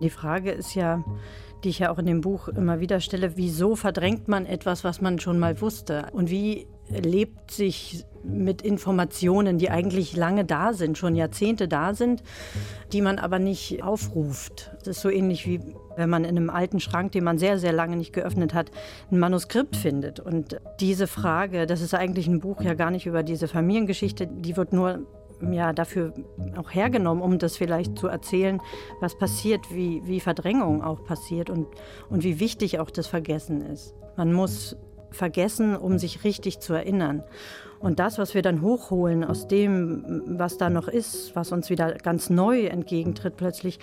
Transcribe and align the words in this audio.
Die 0.00 0.10
Frage 0.10 0.50
ist 0.50 0.74
ja, 0.74 1.04
die 1.64 1.68
ich 1.68 1.80
ja 1.80 1.90
auch 1.90 1.98
in 1.98 2.06
dem 2.06 2.20
Buch 2.20 2.48
immer 2.48 2.80
wieder 2.80 3.00
stelle, 3.00 3.36
wieso 3.36 3.76
verdrängt 3.76 4.28
man 4.28 4.46
etwas, 4.46 4.84
was 4.84 5.00
man 5.00 5.18
schon 5.18 5.38
mal 5.38 5.60
wusste? 5.60 6.06
Und 6.12 6.30
wie 6.30 6.66
lebt 6.88 7.50
sich 7.50 8.04
mit 8.22 8.62
Informationen, 8.62 9.58
die 9.58 9.70
eigentlich 9.70 10.16
lange 10.16 10.44
da 10.44 10.72
sind, 10.72 10.98
schon 10.98 11.14
Jahrzehnte 11.14 11.68
da 11.68 11.94
sind, 11.94 12.22
die 12.92 13.00
man 13.00 13.18
aber 13.18 13.38
nicht 13.38 13.82
aufruft. 13.82 14.72
Das 14.78 14.96
ist 14.96 15.00
so 15.00 15.08
ähnlich 15.08 15.46
wie 15.46 15.60
wenn 15.96 16.10
man 16.10 16.24
in 16.24 16.36
einem 16.36 16.50
alten 16.50 16.80
Schrank, 16.80 17.12
den 17.12 17.24
man 17.24 17.38
sehr, 17.38 17.58
sehr 17.58 17.72
lange 17.72 17.96
nicht 17.96 18.12
geöffnet 18.12 18.54
hat, 18.54 18.70
ein 19.10 19.18
Manuskript 19.18 19.76
findet. 19.76 20.18
Und 20.20 20.60
diese 20.80 21.06
Frage, 21.06 21.66
das 21.66 21.80
ist 21.82 21.94
eigentlich 21.94 22.26
ein 22.26 22.40
Buch 22.40 22.62
ja 22.62 22.74
gar 22.74 22.90
nicht 22.90 23.06
über 23.06 23.22
diese 23.22 23.48
Familiengeschichte, 23.48 24.26
die 24.26 24.56
wird 24.56 24.72
nur 24.72 25.06
ja, 25.50 25.72
dafür 25.72 26.12
auch 26.56 26.70
hergenommen, 26.70 27.22
um 27.22 27.38
das 27.38 27.56
vielleicht 27.56 27.98
zu 27.98 28.08
erzählen, 28.08 28.60
was 29.00 29.16
passiert, 29.16 29.74
wie, 29.74 30.02
wie 30.04 30.20
Verdrängung 30.20 30.82
auch 30.82 31.04
passiert 31.04 31.50
und, 31.50 31.66
und 32.08 32.22
wie 32.22 32.40
wichtig 32.40 32.78
auch 32.78 32.90
das 32.90 33.06
Vergessen 33.06 33.62
ist. 33.62 33.94
Man 34.16 34.32
muss 34.32 34.76
vergessen, 35.10 35.76
um 35.76 35.98
sich 35.98 36.24
richtig 36.24 36.60
zu 36.60 36.72
erinnern. 36.72 37.22
Und 37.80 37.98
das, 37.98 38.18
was 38.18 38.34
wir 38.34 38.42
dann 38.42 38.62
hochholen 38.62 39.24
aus 39.24 39.48
dem, 39.48 40.22
was 40.26 40.58
da 40.58 40.70
noch 40.70 40.88
ist, 40.88 41.34
was 41.34 41.52
uns 41.52 41.70
wieder 41.70 41.94
ganz 41.94 42.30
neu 42.30 42.66
entgegentritt 42.66 43.36
plötzlich, 43.36 43.78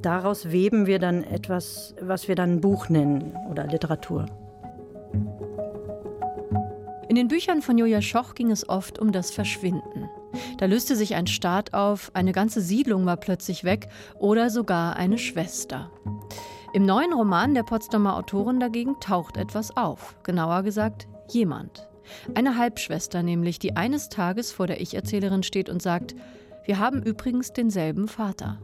daraus 0.00 0.50
weben 0.50 0.86
wir 0.86 0.98
dann 0.98 1.24
etwas, 1.24 1.94
was 2.00 2.28
wir 2.28 2.36
dann 2.36 2.60
Buch 2.60 2.88
nennen 2.88 3.36
oder 3.50 3.66
Literatur. 3.66 4.26
In 7.08 7.16
den 7.16 7.28
Büchern 7.28 7.62
von 7.62 7.78
Julia 7.78 8.02
Schoch 8.02 8.34
ging 8.34 8.50
es 8.50 8.68
oft 8.68 8.98
um 8.98 9.12
das 9.12 9.30
Verschwinden. 9.30 10.08
Da 10.58 10.66
löste 10.66 10.96
sich 10.96 11.14
ein 11.14 11.26
Staat 11.26 11.74
auf, 11.74 12.10
eine 12.14 12.32
ganze 12.32 12.60
Siedlung 12.60 13.06
war 13.06 13.16
plötzlich 13.16 13.64
weg 13.64 13.88
oder 14.18 14.50
sogar 14.50 14.96
eine 14.96 15.18
Schwester. 15.18 15.90
Im 16.74 16.84
neuen 16.84 17.12
Roman 17.12 17.54
der 17.54 17.62
Potsdamer 17.62 18.16
Autorin 18.16 18.60
dagegen 18.60 19.00
taucht 19.00 19.36
etwas 19.36 19.76
auf, 19.76 20.16
genauer 20.22 20.62
gesagt 20.62 21.08
jemand. 21.30 21.88
Eine 22.34 22.56
Halbschwester 22.56 23.22
nämlich, 23.22 23.58
die 23.58 23.76
eines 23.76 24.08
Tages 24.08 24.52
vor 24.52 24.66
der 24.66 24.80
Ich-Erzählerin 24.80 25.42
steht 25.42 25.68
und 25.70 25.82
sagt, 25.82 26.14
wir 26.64 26.78
haben 26.78 27.02
übrigens 27.02 27.52
denselben 27.52 28.08
Vater. 28.08 28.58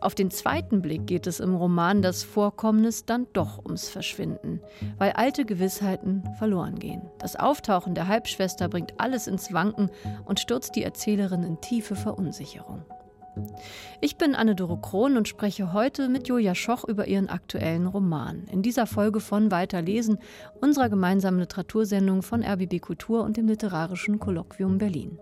Auf 0.00 0.14
den 0.14 0.30
zweiten 0.30 0.82
Blick 0.82 1.06
geht 1.06 1.26
es 1.26 1.40
im 1.40 1.54
Roman 1.54 2.02
das 2.02 2.22
Vorkommnis 2.22 3.04
dann 3.04 3.26
doch 3.32 3.64
ums 3.64 3.88
Verschwinden, 3.88 4.60
weil 4.98 5.12
alte 5.12 5.44
Gewissheiten 5.44 6.22
verloren 6.38 6.78
gehen. 6.78 7.02
Das 7.18 7.36
Auftauchen 7.36 7.94
der 7.94 8.08
Halbschwester 8.08 8.68
bringt 8.68 8.94
alles 8.98 9.26
ins 9.26 9.52
Wanken 9.52 9.90
und 10.24 10.40
stürzt 10.40 10.76
die 10.76 10.82
Erzählerin 10.82 11.42
in 11.42 11.60
tiefe 11.60 11.96
Verunsicherung. 11.96 12.84
Ich 14.00 14.16
bin 14.16 14.34
Anne-Doro 14.34 14.78
Krohn 14.78 15.16
und 15.16 15.28
spreche 15.28 15.72
heute 15.72 16.08
mit 16.08 16.28
Julia 16.28 16.54
Schoch 16.54 16.84
über 16.84 17.06
ihren 17.06 17.28
aktuellen 17.28 17.86
Roman. 17.86 18.44
In 18.50 18.62
dieser 18.62 18.86
Folge 18.86 19.20
von 19.20 19.50
Weiterlesen, 19.50 20.18
unserer 20.60 20.88
gemeinsamen 20.88 21.40
Literatursendung 21.40 22.22
von 22.22 22.42
RBB 22.42 22.80
Kultur 22.80 23.24
und 23.24 23.36
dem 23.36 23.46
Literarischen 23.46 24.18
Kolloquium 24.18 24.78
Berlin. 24.78 25.18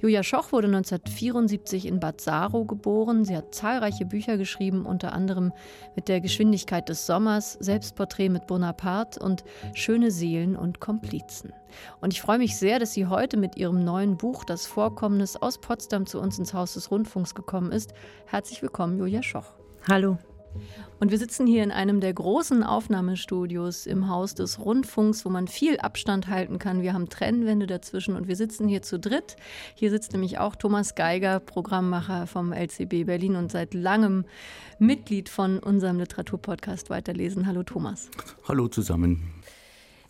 Julia 0.00 0.22
Schoch 0.22 0.52
wurde 0.52 0.66
1974 0.66 1.86
in 1.86 2.00
Bad 2.00 2.20
Saro 2.20 2.64
geboren. 2.64 3.24
Sie 3.24 3.36
hat 3.36 3.54
zahlreiche 3.54 4.04
Bücher 4.04 4.36
geschrieben, 4.36 4.84
unter 4.84 5.12
anderem 5.12 5.52
mit 5.94 6.08
der 6.08 6.20
Geschwindigkeit 6.20 6.88
des 6.88 7.06
Sommers, 7.06 7.54
Selbstporträt 7.60 8.28
mit 8.28 8.46
Bonaparte 8.46 9.20
und 9.20 9.44
Schöne 9.74 10.10
Seelen 10.10 10.56
und 10.56 10.80
Komplizen. 10.80 11.52
Und 12.00 12.12
ich 12.12 12.20
freue 12.20 12.38
mich 12.38 12.56
sehr, 12.56 12.78
dass 12.78 12.92
sie 12.92 13.06
heute 13.06 13.36
mit 13.36 13.56
ihrem 13.56 13.84
neuen 13.84 14.16
Buch 14.16 14.44
Das 14.44 14.66
Vorkommnis 14.66 15.36
aus 15.36 15.60
Potsdam 15.60 16.06
zu 16.06 16.20
uns 16.20 16.38
ins 16.38 16.54
Haus 16.54 16.74
des 16.74 16.90
Rundfunks 16.90 17.34
gekommen 17.34 17.72
ist. 17.72 17.94
Herzlich 18.26 18.62
willkommen, 18.62 18.98
Julia 18.98 19.22
Schoch. 19.22 19.54
Hallo. 19.88 20.18
Und 21.00 21.10
wir 21.10 21.18
sitzen 21.18 21.46
hier 21.46 21.64
in 21.64 21.72
einem 21.72 22.00
der 22.00 22.12
großen 22.12 22.62
Aufnahmestudios 22.62 23.86
im 23.86 24.08
Haus 24.08 24.34
des 24.34 24.60
Rundfunks, 24.60 25.24
wo 25.24 25.30
man 25.30 25.48
viel 25.48 25.78
Abstand 25.78 26.28
halten 26.28 26.58
kann. 26.58 26.82
Wir 26.82 26.92
haben 26.92 27.08
Trennwände 27.08 27.66
dazwischen 27.66 28.14
und 28.16 28.28
wir 28.28 28.36
sitzen 28.36 28.68
hier 28.68 28.82
zu 28.82 28.98
dritt. 28.98 29.36
Hier 29.74 29.90
sitzt 29.90 30.12
nämlich 30.12 30.38
auch 30.38 30.54
Thomas 30.54 30.94
Geiger, 30.94 31.40
Programmmacher 31.40 32.26
vom 32.26 32.52
LCB 32.52 33.04
Berlin 33.04 33.36
und 33.36 33.50
seit 33.50 33.74
langem 33.74 34.24
Mitglied 34.78 35.28
von 35.28 35.58
unserem 35.58 35.98
Literaturpodcast 35.98 36.90
Weiterlesen. 36.90 37.46
Hallo 37.46 37.62
Thomas. 37.62 38.08
Hallo 38.46 38.68
zusammen. 38.68 39.42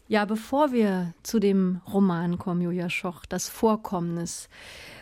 Ja, 0.09 0.27
bevor 0.27 0.72
wir 0.72 1.15
zu 1.22 1.38
dem 1.38 1.81
Roman 1.91 2.37
kommen, 2.37 2.61
Julia 2.61 2.91
Schoch, 2.91 3.25
das 3.27 3.49
Vorkommnis, 3.49 4.50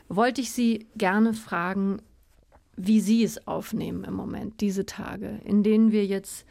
wollte 0.09 0.41
ich 0.41 0.53
Sie 0.53 0.87
gerne 0.95 1.35
fragen, 1.35 2.01
wie 2.87 3.01
Sie 3.01 3.23
es 3.23 3.47
aufnehmen 3.47 4.05
im 4.05 4.15
Moment, 4.15 4.61
diese 4.61 4.87
Tage, 4.87 5.41
in 5.45 5.63
denen 5.63 5.93
wir 5.93 6.07
jetzt 6.07 6.47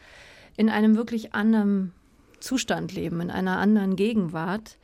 in 0.57 0.69
einem 0.69 0.95
wirklich 0.95 1.33
anderen 1.33 1.93
Zustand 2.39 2.93
leben, 2.93 3.21
in 3.21 3.31
einer 3.31 3.57
anderen 3.57 3.95
Gegenwart. 3.95 4.77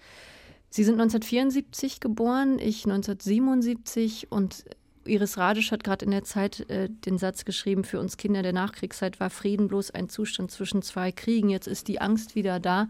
Sie 0.69 0.83
sind 0.83 0.95
1974 0.95 1.99
geboren, 1.99 2.59
ich 2.59 2.85
1977 2.85 4.31
und 4.31 4.65
Iris 5.05 5.37
Radisch 5.37 5.71
hat 5.71 5.83
gerade 5.83 6.05
in 6.05 6.11
der 6.11 6.23
Zeit 6.23 6.69
äh, 6.69 6.89
den 6.89 7.17
Satz 7.17 7.45
geschrieben, 7.45 7.83
für 7.83 7.99
uns 7.99 8.17
Kinder 8.17 8.41
der 8.41 8.53
Nachkriegszeit 8.53 9.19
war 9.19 9.29
Frieden 9.29 9.67
bloß 9.67 9.91
ein 9.91 10.09
Zustand 10.09 10.51
zwischen 10.51 10.81
zwei 10.81 11.11
Kriegen, 11.11 11.49
jetzt 11.49 11.67
ist 11.67 11.87
die 11.87 12.01
Angst 12.01 12.35
wieder 12.35 12.59
da. 12.59 12.87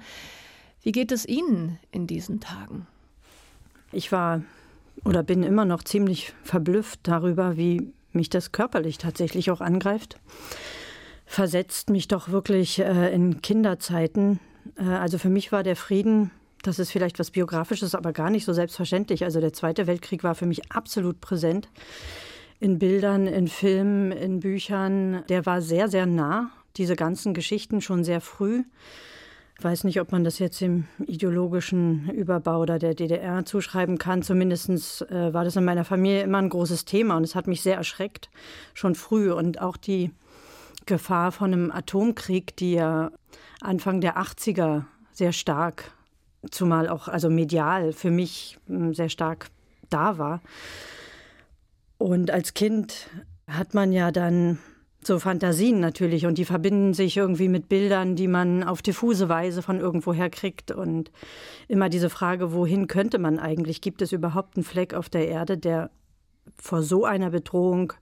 Wie 0.81 0.91
geht 0.91 1.11
es 1.11 1.27
Ihnen 1.27 1.77
in 1.91 2.07
diesen 2.07 2.39
Tagen? 2.39 2.87
Ich 3.91 4.11
war 4.11 4.43
oder 5.03 5.23
bin 5.23 5.43
immer 5.43 5.65
noch 5.65 5.83
ziemlich 5.83 6.33
verblüfft 6.43 7.01
darüber, 7.03 7.57
wie 7.57 7.91
mich 8.15 8.29
das 8.29 8.51
körperlich 8.51 8.97
tatsächlich 8.97 9.51
auch 9.51 9.61
angreift, 9.61 10.17
versetzt 11.25 11.89
mich 11.89 12.07
doch 12.07 12.29
wirklich 12.29 12.79
äh, 12.79 13.13
in 13.13 13.41
Kinderzeiten. 13.41 14.39
Äh, 14.77 14.83
also 14.83 15.17
für 15.17 15.29
mich 15.29 15.51
war 15.51 15.63
der 15.63 15.75
Frieden, 15.75 16.31
das 16.63 16.79
ist 16.79 16.91
vielleicht 16.91 17.19
was 17.19 17.31
Biografisches, 17.31 17.93
aber 17.93 18.11
gar 18.13 18.29
nicht 18.29 18.45
so 18.45 18.53
selbstverständlich. 18.53 19.23
Also 19.23 19.39
der 19.39 19.53
Zweite 19.53 19.87
Weltkrieg 19.87 20.23
war 20.23 20.35
für 20.35 20.45
mich 20.45 20.71
absolut 20.71 21.21
präsent. 21.21 21.69
In 22.59 22.79
Bildern, 22.79 23.27
in 23.27 23.47
Filmen, 23.47 24.11
in 24.11 24.39
Büchern. 24.39 25.23
Der 25.29 25.45
war 25.45 25.61
sehr, 25.61 25.89
sehr 25.89 26.05
nah. 26.05 26.49
Diese 26.77 26.95
ganzen 26.95 27.33
Geschichten 27.33 27.81
schon 27.81 28.03
sehr 28.03 28.21
früh. 28.21 28.63
Ich 29.57 29.63
weiß 29.63 29.85
nicht, 29.85 30.01
ob 30.01 30.11
man 30.11 30.25
das 30.25 30.39
jetzt 30.39 30.59
dem 30.59 30.85
ideologischen 31.05 32.09
Überbau 32.09 32.65
der 32.65 32.77
DDR 32.77 33.45
zuschreiben 33.45 33.97
kann. 33.97 34.21
Zumindest 34.21 34.69
äh, 35.09 35.33
war 35.33 35.45
das 35.45 35.55
in 35.55 35.63
meiner 35.63 35.85
Familie 35.85 36.23
immer 36.23 36.39
ein 36.39 36.49
großes 36.49 36.83
Thema 36.83 37.15
und 37.15 37.23
es 37.23 37.35
hat 37.35 37.47
mich 37.47 37.61
sehr 37.61 37.77
erschreckt, 37.77 38.29
schon 38.73 38.95
früh. 38.95 39.31
Und 39.31 39.61
auch 39.61 39.77
die 39.77 40.11
Gefahr 40.85 41.31
von 41.31 41.53
einem 41.53 41.71
Atomkrieg, 41.71 42.55
die 42.57 42.73
ja 42.73 43.11
Anfang 43.61 44.01
der 44.01 44.17
80er 44.17 44.83
sehr 45.13 45.31
stark, 45.31 45.91
zumal 46.51 46.89
auch 46.89 47.07
also 47.07 47.29
medial 47.29 47.93
für 47.93 48.11
mich 48.11 48.59
hm, 48.67 48.93
sehr 48.93 49.09
stark 49.09 49.47
da 49.89 50.17
war. 50.17 50.41
Und 51.97 52.29
als 52.29 52.53
Kind 52.53 53.09
hat 53.47 53.73
man 53.73 53.93
ja 53.93 54.11
dann 54.11 54.59
so 55.07 55.19
Fantasien 55.19 55.79
natürlich 55.79 56.25
und 56.25 56.37
die 56.37 56.45
verbinden 56.45 56.93
sich 56.93 57.17
irgendwie 57.17 57.47
mit 57.47 57.69
Bildern, 57.69 58.15
die 58.15 58.27
man 58.27 58.63
auf 58.63 58.81
diffuse 58.81 59.29
Weise 59.29 59.61
von 59.61 59.79
irgendwoher 59.79 60.29
kriegt 60.29 60.71
und 60.71 61.11
immer 61.67 61.89
diese 61.89 62.09
Frage, 62.09 62.53
wohin 62.53 62.87
könnte 62.87 63.19
man 63.19 63.39
eigentlich? 63.39 63.81
Gibt 63.81 64.01
es 64.01 64.11
überhaupt 64.11 64.57
einen 64.57 64.63
Fleck 64.63 64.93
auf 64.93 65.09
der 65.09 65.27
Erde, 65.27 65.57
der 65.57 65.91
vor 66.57 66.81
so 66.81 67.05
einer 67.05 67.29
Bedrohung 67.29 67.93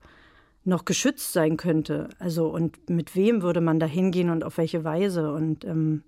noch 0.64 0.84
geschützt 0.84 1.32
sein 1.32 1.56
könnte? 1.56 2.08
Also 2.18 2.48
und 2.48 2.88
mit 2.88 3.14
wem 3.14 3.42
würde 3.42 3.60
man 3.60 3.78
da 3.78 3.86
hingehen 3.86 4.30
und 4.30 4.44
auf 4.44 4.58
welche 4.58 4.84
Weise? 4.84 5.32
Und 5.32 5.64
ähm, 5.64 6.02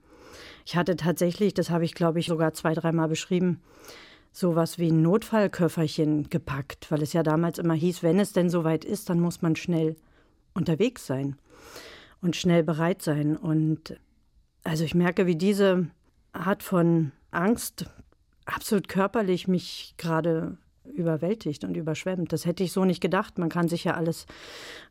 ich 0.64 0.76
hatte 0.76 0.96
tatsächlich, 0.96 1.54
das 1.54 1.70
habe 1.70 1.84
ich 1.84 1.94
glaube 1.94 2.18
ich 2.18 2.26
sogar 2.26 2.54
zwei, 2.54 2.74
dreimal 2.74 3.08
beschrieben, 3.08 3.60
sowas 4.32 4.78
wie 4.78 4.90
ein 4.90 5.02
Notfallköfferchen 5.02 6.28
gepackt, 6.28 6.90
weil 6.90 7.02
es 7.02 7.12
ja 7.12 7.22
damals 7.22 7.58
immer 7.58 7.74
hieß, 7.74 8.02
wenn 8.02 8.20
es 8.20 8.32
denn 8.32 8.50
soweit 8.50 8.84
ist, 8.84 9.08
dann 9.08 9.20
muss 9.20 9.40
man 9.40 9.56
schnell 9.56 9.96
unterwegs 10.56 11.06
sein 11.06 11.36
und 12.20 12.34
schnell 12.36 12.62
bereit 12.62 13.02
sein. 13.02 13.36
Und 13.36 13.98
also 14.64 14.84
ich 14.84 14.94
merke, 14.94 15.26
wie 15.26 15.36
diese 15.36 15.86
Art 16.32 16.62
von 16.62 17.12
Angst 17.30 17.86
absolut 18.44 18.88
körperlich 18.88 19.48
mich 19.48 19.94
gerade 19.96 20.58
überwältigt 20.84 21.64
und 21.64 21.76
überschwemmt. 21.76 22.32
Das 22.32 22.46
hätte 22.46 22.62
ich 22.62 22.72
so 22.72 22.84
nicht 22.84 23.00
gedacht. 23.00 23.38
Man 23.38 23.48
kann 23.48 23.68
sich 23.68 23.84
ja 23.84 23.94
alles 23.94 24.26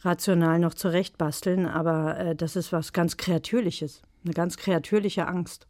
rational 0.01 0.59
noch 0.59 0.73
zurechtbasteln, 0.73 1.65
aber 1.65 2.17
äh, 2.17 2.35
das 2.35 2.55
ist 2.55 2.71
was 2.71 2.93
ganz 2.93 3.17
Kreatürliches, 3.17 4.01
eine 4.23 4.33
ganz 4.33 4.57
kreatürliche 4.57 5.27
Angst. 5.27 5.67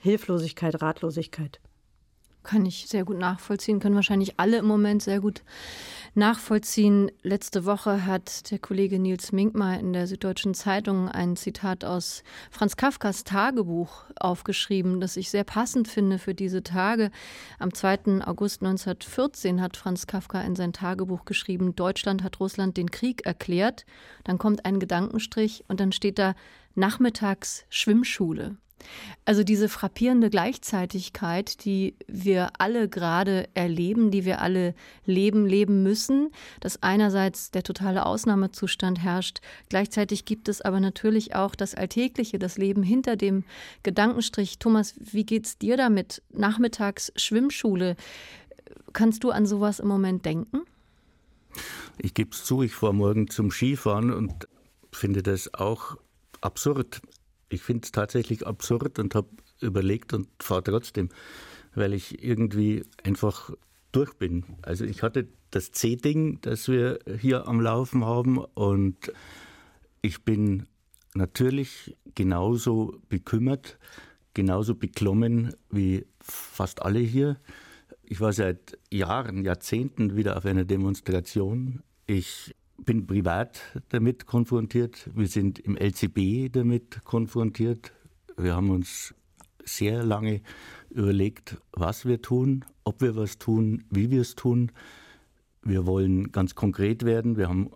Hilflosigkeit, 0.00 0.80
Ratlosigkeit. 0.80 1.60
Kann 2.42 2.66
ich 2.66 2.86
sehr 2.88 3.04
gut 3.04 3.18
nachvollziehen, 3.18 3.78
können 3.78 3.94
wahrscheinlich 3.94 4.40
alle 4.40 4.58
im 4.58 4.66
Moment 4.66 5.02
sehr 5.02 5.20
gut 5.20 5.42
nachvollziehen. 6.14 7.10
Letzte 7.22 7.64
Woche 7.64 8.04
hat 8.04 8.50
der 8.50 8.58
Kollege 8.58 8.98
Nils 8.98 9.30
Minkmar 9.30 9.78
in 9.78 9.92
der 9.92 10.06
Süddeutschen 10.06 10.52
Zeitung 10.52 11.08
ein 11.08 11.36
Zitat 11.36 11.84
aus 11.84 12.24
Franz 12.50 12.76
Kafkas 12.76 13.24
Tagebuch 13.24 14.04
aufgeschrieben, 14.16 15.00
das 15.00 15.16
ich 15.16 15.30
sehr 15.30 15.44
passend 15.44 15.86
finde 15.86 16.18
für 16.18 16.34
diese 16.34 16.62
Tage. 16.62 17.10
Am 17.60 17.72
2. 17.72 18.22
August 18.26 18.62
1914 18.62 19.60
hat 19.60 19.76
Franz 19.76 20.06
Kafka 20.06 20.40
in 20.42 20.56
sein 20.56 20.72
Tagebuch 20.72 21.24
geschrieben, 21.24 21.76
Deutschland 21.76 22.22
hat 22.24 22.40
Russland 22.40 22.76
den 22.76 22.90
Krieg 22.90 23.24
erklärt. 23.24 23.86
Dann 24.24 24.38
kommt 24.38 24.64
ein 24.64 24.80
Gedankenstrich 24.80 25.64
und 25.68 25.80
dann 25.80 25.92
steht 25.92 26.18
da 26.18 26.34
Nachmittags 26.74 27.64
Schwimmschule. 27.68 28.56
Also 29.24 29.44
diese 29.44 29.68
frappierende 29.68 30.30
Gleichzeitigkeit, 30.30 31.64
die 31.64 31.94
wir 32.06 32.50
alle 32.58 32.88
gerade 32.88 33.48
erleben, 33.54 34.10
die 34.10 34.24
wir 34.24 34.40
alle 34.40 34.74
leben, 35.04 35.46
leben 35.46 35.82
müssen, 35.82 36.30
dass 36.60 36.82
einerseits 36.82 37.50
der 37.50 37.62
totale 37.62 38.06
Ausnahmezustand 38.06 39.02
herrscht, 39.02 39.40
gleichzeitig 39.68 40.24
gibt 40.24 40.48
es 40.48 40.60
aber 40.60 40.80
natürlich 40.80 41.34
auch 41.34 41.54
das 41.54 41.74
Alltägliche, 41.74 42.38
das 42.38 42.58
Leben 42.58 42.82
hinter 42.82 43.16
dem 43.16 43.44
Gedankenstrich. 43.82 44.58
Thomas, 44.58 44.94
wie 44.98 45.24
geht's 45.24 45.58
dir 45.58 45.76
damit? 45.76 46.22
Nachmittags 46.30 47.12
Schwimmschule. 47.16 47.96
Kannst 48.92 49.24
du 49.24 49.30
an 49.30 49.46
sowas 49.46 49.80
im 49.80 49.88
Moment 49.88 50.24
denken? 50.24 50.62
Ich 51.98 52.14
gebe 52.14 52.30
es 52.32 52.44
zu, 52.44 52.62
ich 52.62 52.74
fahre 52.74 52.94
morgen 52.94 53.28
zum 53.28 53.50
Skifahren 53.50 54.12
und 54.12 54.48
finde 54.92 55.22
das 55.22 55.52
auch 55.54 55.96
absurd 56.40 57.00
ich 57.52 57.62
finde 57.62 57.84
es 57.84 57.92
tatsächlich 57.92 58.46
absurd 58.46 58.98
und 58.98 59.14
habe 59.14 59.28
überlegt 59.60 60.12
und 60.12 60.28
fahre 60.40 60.64
trotzdem, 60.64 61.10
weil 61.74 61.92
ich 61.92 62.22
irgendwie 62.24 62.84
einfach 63.04 63.50
durch 63.92 64.14
bin. 64.14 64.44
Also 64.62 64.84
ich 64.84 65.02
hatte 65.02 65.28
das 65.50 65.70
C-Ding, 65.70 66.40
das 66.40 66.68
wir 66.68 66.98
hier 67.20 67.46
am 67.46 67.60
Laufen 67.60 68.04
haben 68.04 68.38
und 68.38 69.12
ich 70.00 70.24
bin 70.24 70.66
natürlich 71.14 71.96
genauso 72.14 72.98
bekümmert, 73.08 73.78
genauso 74.34 74.74
beklommen 74.74 75.54
wie 75.70 76.06
fast 76.20 76.82
alle 76.82 77.00
hier. 77.00 77.36
Ich 78.02 78.20
war 78.20 78.32
seit 78.32 78.78
Jahren, 78.90 79.44
Jahrzehnten 79.44 80.16
wieder 80.16 80.36
auf 80.36 80.46
einer 80.46 80.64
Demonstration. 80.64 81.82
Ich 82.06 82.54
bin 82.84 83.06
privat 83.06 83.60
damit 83.90 84.26
konfrontiert. 84.26 85.10
Wir 85.14 85.28
sind 85.28 85.58
im 85.58 85.76
LCB 85.76 86.52
damit 86.52 87.04
konfrontiert. 87.04 87.92
Wir 88.36 88.56
haben 88.56 88.70
uns 88.70 89.14
sehr 89.64 90.02
lange 90.02 90.40
überlegt, 90.90 91.58
was 91.72 92.04
wir 92.04 92.20
tun, 92.20 92.64
ob 92.84 93.00
wir 93.00 93.16
was 93.16 93.38
tun, 93.38 93.84
wie 93.90 94.10
wir 94.10 94.22
es 94.22 94.34
tun. 94.34 94.72
Wir 95.62 95.86
wollen 95.86 96.32
ganz 96.32 96.54
konkret 96.54 97.04
werden. 97.04 97.36
Wir 97.36 97.48
haben 97.48 97.70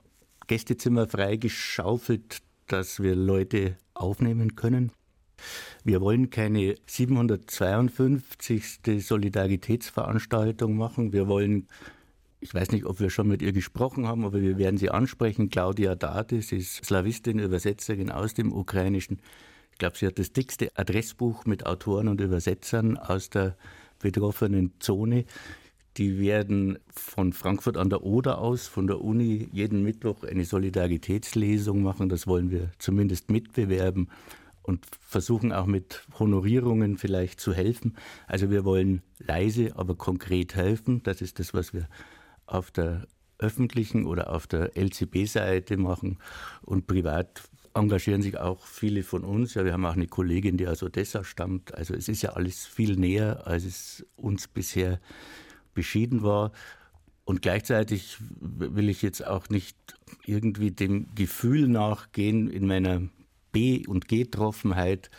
Gästezimmer 0.49 1.07
freigeschaufelt, 1.07 2.43
dass 2.67 3.01
wir 3.01 3.15
Leute 3.15 3.77
aufnehmen 3.95 4.57
können. 4.57 4.91
Wir 5.85 6.01
wollen 6.01 6.31
keine 6.31 6.75
752. 6.87 8.81
Solidaritätsveranstaltung 8.99 10.77
machen. 10.77 11.13
Wir 11.13 11.29
wollen 11.29 11.69
ich 12.47 12.55
weiß 12.55 12.71
nicht, 12.71 12.87
ob 12.87 13.01
wir 13.01 13.11
schon 13.11 13.27
mit 13.27 13.43
ihr 13.43 13.53
gesprochen 13.53 14.07
haben, 14.07 14.25
aber 14.25 14.41
wir 14.41 14.57
werden 14.57 14.79
sie 14.79 14.89
ansprechen. 14.89 15.51
Claudia 15.51 15.97
Date, 15.97 16.45
sie 16.45 16.59
ist 16.59 16.85
Slawistin, 16.85 17.41
Übersetzerin 17.41 18.13
aus 18.13 18.35
dem 18.35 18.53
Ukrainischen. 18.53 19.19
Ich 19.73 19.79
glaube, 19.79 19.99
sie 19.99 20.07
hat 20.07 20.21
das 20.21 20.33
dickste 20.33 20.71
Adressbuch 20.77 21.45
mit 21.45 21.67
Autoren 21.67 22.07
und 22.07 22.21
Übersetzern 22.21 22.99
aus 22.99 23.31
der 23.31 23.57
betroffenen 23.99 24.75
Zone. 24.79 25.25
Die 25.97 26.21
werden 26.21 26.79
von 26.89 27.33
Frankfurt 27.33 27.77
an 27.77 27.91
der 27.91 28.05
Oder 28.05 28.39
aus, 28.39 28.69
von 28.69 28.87
der 28.87 29.01
Uni, 29.01 29.49
jeden 29.51 29.83
Mittwoch 29.83 30.23
eine 30.23 30.45
Solidaritätslesung 30.45 31.83
machen. 31.83 32.09
Das 32.09 32.29
wollen 32.29 32.53
wir 32.53 32.71
zumindest 32.79 33.29
mitbewerben 33.29 34.09
und 34.63 34.87
versuchen 35.01 35.53
auch 35.53 35.67
mit 35.67 36.07
Honorierungen 36.17 36.97
vielleicht 36.97 37.41
zu 37.41 37.53
helfen. 37.53 37.97
Also 38.29 38.51
wir 38.51 38.65
wollen 38.65 39.03
leise, 39.19 39.73
aber 39.75 39.97
konkret 39.97 40.55
helfen. 40.55 41.03
Das 41.03 41.21
ist 41.21 41.41
das, 41.41 41.53
was 41.53 41.75
wir 41.75 41.89
auf 42.47 42.71
der 42.71 43.07
öffentlichen 43.39 44.07
oder 44.07 44.33
auf 44.33 44.47
der 44.47 44.77
LCB-Seite 44.77 45.77
machen 45.77 46.19
und 46.63 46.87
privat 46.87 47.43
engagieren 47.75 48.23
sich 48.23 48.39
auch 48.39 48.67
viele 48.67 49.03
von 49.03 49.23
uns. 49.23 49.55
Ja, 49.55 49.65
wir 49.65 49.73
haben 49.73 49.85
auch 49.85 49.95
eine 49.95 50.07
Kollegin, 50.07 50.57
die 50.57 50.67
aus 50.67 50.83
Odessa 50.83 51.25
stammt. 51.25 51.75
Also 51.75 51.95
es 51.95 52.09
ist 52.09 52.23
ja 52.23 52.31
alles 52.31 52.65
viel 52.65 52.97
näher, 52.97 53.47
als 53.47 53.65
es 53.65 54.07
uns 54.17 54.49
bisher 54.49 54.99
beschieden 55.75 56.23
war. 56.23 56.53
Und 57.25 57.43
gleichzeitig 57.43 58.17
will 58.41 58.89
ich 58.89 59.03
jetzt 59.03 59.27
auch 59.27 59.49
nicht 59.51 59.77
irgendwie 60.25 60.71
dem 60.71 61.15
Gefühl 61.15 61.69
nachgehen, 61.69 62.49
in 62.49 62.67
meiner 62.67 63.03
B- 63.53 63.87
und 63.87 64.09
Getroffenheit 64.09 65.11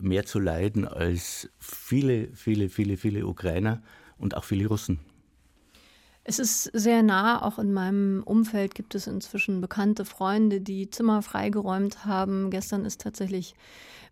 mehr 0.00 0.24
zu 0.24 0.38
leiden 0.38 0.88
als 0.88 1.50
viele, 1.58 2.28
viele, 2.34 2.68
viele, 2.68 2.96
viele 2.96 3.26
Ukrainer 3.26 3.82
und 4.16 4.36
auch 4.36 4.44
viele 4.44 4.66
Russen. 4.66 5.00
Es 6.22 6.38
ist 6.38 6.64
sehr 6.74 7.02
nah, 7.02 7.42
auch 7.42 7.58
in 7.58 7.72
meinem 7.72 8.22
Umfeld 8.24 8.74
gibt 8.74 8.94
es 8.94 9.06
inzwischen 9.06 9.60
bekannte 9.60 10.04
Freunde, 10.04 10.60
die 10.60 10.90
Zimmer 10.90 11.22
freigeräumt 11.22 12.04
haben. 12.04 12.50
Gestern 12.50 12.84
ist 12.84 13.00
tatsächlich 13.00 13.54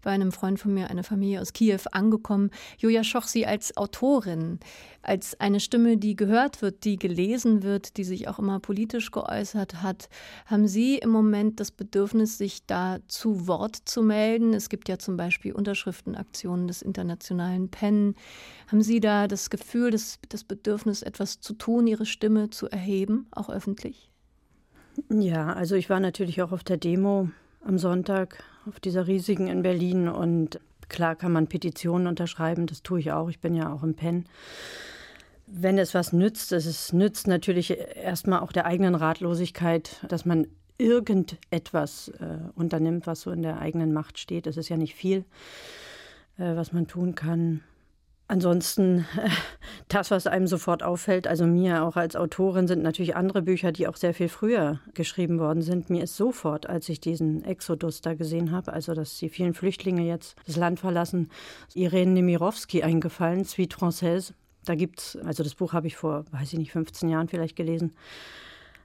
bei 0.02 0.10
einem 0.10 0.32
Freund 0.32 0.58
von 0.58 0.72
mir 0.72 0.90
eine 0.90 1.02
Familie 1.02 1.40
aus 1.40 1.52
Kiew 1.52 1.80
angekommen. 1.92 2.50
Julia 2.78 3.04
Schoch, 3.04 3.24
Sie 3.24 3.46
als 3.46 3.76
Autorin, 3.76 4.60
als 5.02 5.38
eine 5.40 5.60
Stimme, 5.60 5.96
die 5.96 6.16
gehört 6.16 6.62
wird, 6.62 6.84
die 6.84 6.96
gelesen 6.96 7.62
wird, 7.62 7.96
die 7.96 8.04
sich 8.04 8.28
auch 8.28 8.38
immer 8.38 8.60
politisch 8.60 9.10
geäußert 9.10 9.82
hat, 9.82 10.08
haben 10.46 10.66
Sie 10.66 10.98
im 10.98 11.10
Moment 11.10 11.60
das 11.60 11.70
Bedürfnis, 11.70 12.38
sich 12.38 12.66
da 12.66 12.98
zu 13.06 13.46
Wort 13.46 13.76
zu 13.84 14.02
melden? 14.02 14.54
Es 14.54 14.68
gibt 14.68 14.88
ja 14.88 14.98
zum 14.98 15.16
Beispiel 15.16 15.52
Unterschriftenaktionen 15.52 16.68
des 16.68 16.82
internationalen 16.82 17.70
PEN. 17.70 18.14
Haben 18.68 18.82
Sie 18.82 19.00
da 19.00 19.28
das 19.28 19.50
Gefühl, 19.50 19.90
das, 19.90 20.18
das 20.28 20.44
Bedürfnis, 20.44 21.02
etwas 21.02 21.40
zu 21.40 21.54
tun, 21.54 21.86
Ihre 21.86 22.06
Stimme 22.06 22.50
zu 22.50 22.68
erheben, 22.68 23.26
auch 23.30 23.48
öffentlich? 23.48 24.10
Ja, 25.10 25.52
also 25.52 25.76
ich 25.76 25.88
war 25.88 26.00
natürlich 26.00 26.42
auch 26.42 26.52
auf 26.52 26.64
der 26.64 26.76
Demo 26.76 27.30
am 27.64 27.78
Sonntag 27.78 28.42
auf 28.68 28.80
dieser 28.80 29.06
riesigen 29.06 29.48
in 29.48 29.62
Berlin. 29.62 30.08
Und 30.08 30.60
klar 30.88 31.16
kann 31.16 31.32
man 31.32 31.46
Petitionen 31.46 32.06
unterschreiben, 32.06 32.66
das 32.66 32.82
tue 32.82 33.00
ich 33.00 33.12
auch. 33.12 33.28
Ich 33.28 33.40
bin 33.40 33.54
ja 33.54 33.72
auch 33.72 33.82
im 33.82 33.94
PEN. 33.94 34.26
Wenn 35.46 35.78
es 35.78 35.94
was 35.94 36.12
nützt, 36.12 36.52
es 36.52 36.92
nützt 36.92 37.26
natürlich 37.26 37.76
erstmal 37.96 38.40
auch 38.40 38.52
der 38.52 38.66
eigenen 38.66 38.94
Ratlosigkeit, 38.94 40.04
dass 40.08 40.26
man 40.26 40.46
irgendetwas 40.76 42.08
äh, 42.20 42.38
unternimmt, 42.54 43.06
was 43.06 43.22
so 43.22 43.30
in 43.30 43.42
der 43.42 43.58
eigenen 43.58 43.92
Macht 43.92 44.18
steht. 44.18 44.46
Es 44.46 44.56
ist 44.56 44.68
ja 44.68 44.76
nicht 44.76 44.94
viel, 44.94 45.24
äh, 46.38 46.54
was 46.54 46.72
man 46.72 46.86
tun 46.86 47.14
kann. 47.14 47.62
Ansonsten, 48.30 49.06
das, 49.88 50.10
was 50.10 50.26
einem 50.26 50.46
sofort 50.46 50.82
auffällt, 50.82 51.26
also 51.26 51.46
mir 51.46 51.82
auch 51.82 51.96
als 51.96 52.14
Autorin, 52.14 52.68
sind 52.68 52.82
natürlich 52.82 53.16
andere 53.16 53.40
Bücher, 53.40 53.72
die 53.72 53.88
auch 53.88 53.96
sehr 53.96 54.12
viel 54.12 54.28
früher 54.28 54.80
geschrieben 54.92 55.38
worden 55.38 55.62
sind. 55.62 55.88
Mir 55.88 56.02
ist 56.02 56.14
sofort, 56.14 56.68
als 56.68 56.90
ich 56.90 57.00
diesen 57.00 57.42
Exodus 57.42 58.02
da 58.02 58.12
gesehen 58.12 58.52
habe, 58.52 58.74
also 58.74 58.92
dass 58.92 59.16
die 59.16 59.30
vielen 59.30 59.54
Flüchtlinge 59.54 60.02
jetzt 60.02 60.36
das 60.46 60.56
Land 60.56 60.78
verlassen, 60.78 61.30
Irene 61.74 62.12
Nemirovsky 62.12 62.82
eingefallen, 62.82 63.46
Suite 63.46 63.74
Française. 63.74 64.34
Da 64.66 64.74
gibt 64.74 65.00
es, 65.00 65.18
also 65.24 65.42
das 65.42 65.54
Buch 65.54 65.72
habe 65.72 65.86
ich 65.86 65.96
vor, 65.96 66.26
weiß 66.30 66.52
ich 66.52 66.58
nicht, 66.58 66.72
15 66.72 67.08
Jahren 67.08 67.28
vielleicht 67.28 67.56
gelesen, 67.56 67.94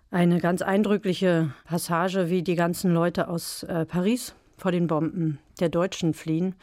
eine 0.10 0.40
ganz 0.40 0.62
eindrückliche 0.62 1.54
Passage, 1.66 2.30
wie 2.30 2.44
die 2.44 2.56
ganzen 2.56 2.94
Leute 2.94 3.28
aus 3.28 3.64
äh, 3.64 3.86
Paris 3.86 4.36
vor 4.58 4.72
den 4.72 4.88
Bomben 4.88 5.40
der 5.60 5.68
Deutschen 5.68 6.14
fliehen 6.14 6.56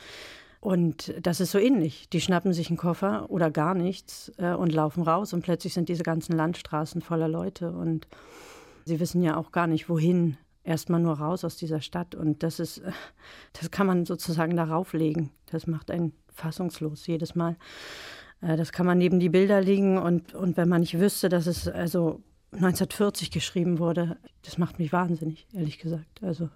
und 0.60 1.14
das 1.22 1.40
ist 1.40 1.52
so 1.52 1.58
ähnlich. 1.58 2.08
Die 2.10 2.20
schnappen 2.20 2.52
sich 2.52 2.68
einen 2.68 2.76
Koffer 2.76 3.30
oder 3.30 3.50
gar 3.50 3.74
nichts 3.74 4.30
äh, 4.36 4.52
und 4.52 4.72
laufen 4.72 5.02
raus 5.02 5.32
und 5.32 5.42
plötzlich 5.42 5.72
sind 5.72 5.88
diese 5.88 6.02
ganzen 6.02 6.36
Landstraßen 6.36 7.00
voller 7.00 7.28
Leute 7.28 7.72
und 7.72 8.06
sie 8.84 9.00
wissen 9.00 9.22
ja 9.22 9.36
auch 9.36 9.52
gar 9.52 9.66
nicht, 9.66 9.88
wohin. 9.88 10.36
Erstmal 10.62 11.00
nur 11.00 11.14
raus 11.14 11.42
aus 11.42 11.56
dieser 11.56 11.80
Stadt 11.80 12.14
und 12.14 12.42
das 12.42 12.60
ist, 12.60 12.78
äh, 12.78 12.92
das 13.54 13.70
kann 13.70 13.86
man 13.86 14.04
sozusagen 14.04 14.56
darauf 14.56 14.92
legen. 14.92 15.30
Das 15.50 15.66
macht 15.66 15.90
einen 15.90 16.12
fassungslos 16.28 17.06
jedes 17.06 17.34
Mal. 17.34 17.56
Äh, 18.42 18.58
das 18.58 18.70
kann 18.70 18.84
man 18.84 18.98
neben 18.98 19.18
die 19.18 19.30
Bilder 19.30 19.62
legen 19.62 19.96
und, 19.96 20.34
und 20.34 20.58
wenn 20.58 20.68
man 20.68 20.82
nicht 20.82 21.00
wüsste, 21.00 21.30
dass 21.30 21.46
es 21.46 21.66
also 21.66 22.20
1940 22.52 23.30
geschrieben 23.30 23.78
wurde, 23.78 24.18
das 24.42 24.58
macht 24.58 24.78
mich 24.78 24.92
wahnsinnig, 24.92 25.46
ehrlich 25.54 25.78
gesagt. 25.78 26.22
Also 26.22 26.50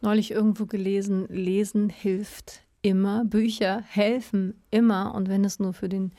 neulich 0.00 0.30
irgendwo 0.30 0.66
gelesen, 0.66 1.26
Lesen 1.28 1.88
hilft 1.88 2.62
immer, 2.82 3.24
Bücher 3.24 3.82
helfen 3.82 4.54
immer. 4.70 5.14
Und 5.14 5.28
wenn 5.28 5.44
es 5.44 5.58
nur 5.58 5.72
für 5.72 5.88
den 5.88 6.12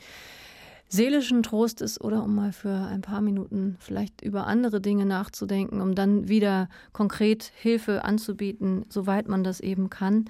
seelischen 0.90 1.42
Trost 1.42 1.82
ist 1.82 2.00
oder 2.00 2.24
um 2.24 2.34
mal 2.34 2.52
für 2.52 2.70
ein 2.70 3.02
paar 3.02 3.20
Minuten 3.20 3.76
vielleicht 3.78 4.22
über 4.22 4.46
andere 4.46 4.80
Dinge 4.80 5.04
nachzudenken, 5.04 5.82
um 5.82 5.94
dann 5.94 6.28
wieder 6.28 6.68
konkret 6.92 7.52
Hilfe 7.56 8.04
anzubieten, 8.04 8.86
soweit 8.88 9.28
man 9.28 9.44
das 9.44 9.60
eben 9.60 9.90
kann. 9.90 10.24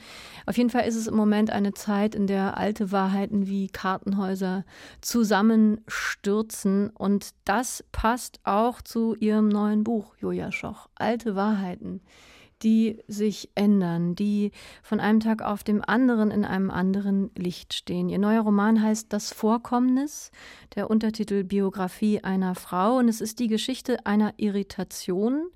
Auf 0.47 0.57
jeden 0.57 0.71
Fall 0.71 0.87
ist 0.87 0.97
es 0.97 1.07
im 1.07 1.15
Moment 1.15 1.51
eine 1.51 1.75
Zeit, 1.75 2.17
in 2.17 2.27
der 2.27 2.57
alte 2.57 2.91
Wahrheiten 2.91 3.47
wie 3.47 3.69
Kartenhäuser 3.69 4.65
zusammenstürzen. 5.01 6.91
Und 6.91 7.31
das 7.45 7.85
passt 7.93 8.41
auch 8.43 8.83
zu 8.83 9.15
ihrem 9.15 9.49
neuen 9.49 9.85
Buch, 9.85 10.17
Julia 10.21 10.51
Schoch, 10.51 10.89
Alte 10.97 11.37
Wahrheiten 11.37 12.01
die 12.63 12.99
sich 13.07 13.51
ändern, 13.55 14.15
die 14.15 14.53
von 14.83 15.01
einem 15.01 15.21
Tag 15.21 15.43
auf 15.43 15.65
dem 15.65 15.83
anderen 15.87 16.31
in 16.31 16.45
einem 16.45 16.71
anderen 16.71 17.31
Licht 17.37 17.75
stehen. 17.75 18.09
Ihr 18.09 18.19
neuer 18.19 18.43
Roman 18.43 18.83
heißt 18.83 19.13
Das 19.13 19.33
Vorkommnis, 19.33 20.31
der 20.75 20.91
Untertitel 20.91 21.45
Biografie 21.45 22.23
einer 22.23 22.55
Frau 22.55 22.97
und 22.97 23.09
es 23.09 23.21
ist 23.21 23.39
die 23.39 23.49
Geschichte 23.49 24.07
einer 24.07 24.35
Irritation, 24.37 25.49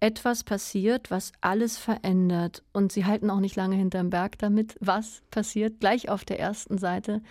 etwas 0.00 0.44
passiert, 0.44 1.10
was 1.10 1.32
alles 1.42 1.76
verändert. 1.76 2.62
Und 2.72 2.90
Sie 2.90 3.04
halten 3.04 3.30
auch 3.30 3.40
nicht 3.40 3.54
lange 3.54 3.76
hinterm 3.76 4.10
Berg 4.10 4.38
damit, 4.38 4.76
was 4.80 5.22
passiert. 5.30 5.80
Gleich 5.80 6.08
auf 6.08 6.24
der 6.24 6.40
ersten 6.40 6.78
Seite 6.78 7.22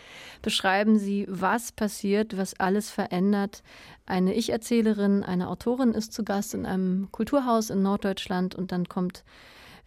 beschreiben 0.44 1.00
Sie, 1.00 1.26
was 1.28 1.72
passiert, 1.72 2.38
was 2.38 2.60
alles 2.60 2.92
verändert. 2.92 3.64
Eine 4.06 4.36
Ich-Erzählerin, 4.36 5.24
eine 5.24 5.50
Autorin 5.50 5.94
ist 5.94 6.14
zu 6.14 6.24
Gast 6.24 6.54
in 6.54 6.68
einem 6.68 7.12
Kulturhaus 7.12 7.72
in 7.72 7.82
Norddeutschland 7.82 8.54
und 8.54 8.72
dann 8.72 8.88
kommt 8.88 9.24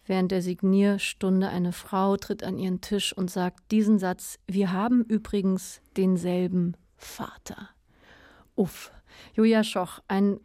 während 0.05 0.31
der 0.31 0.41
Signierstunde 0.41 1.47
eine 1.47 1.71
Frau, 1.71 2.17
tritt 2.17 2.43
an 2.43 2.57
ihren 2.57 2.81
Tisch 2.81 3.15
und 3.15 3.31
sagt 3.31 3.71
diesen 3.71 3.99
Satz, 3.99 4.39
wir 4.47 4.73
haben 4.73 5.03
übrigens 5.05 5.81
denselben 5.95 6.75
Vater. 6.97 7.69
Uff. 8.55 8.91
Julia 9.35 9.63
Schoch, 9.63 9.99
ein 10.07 10.39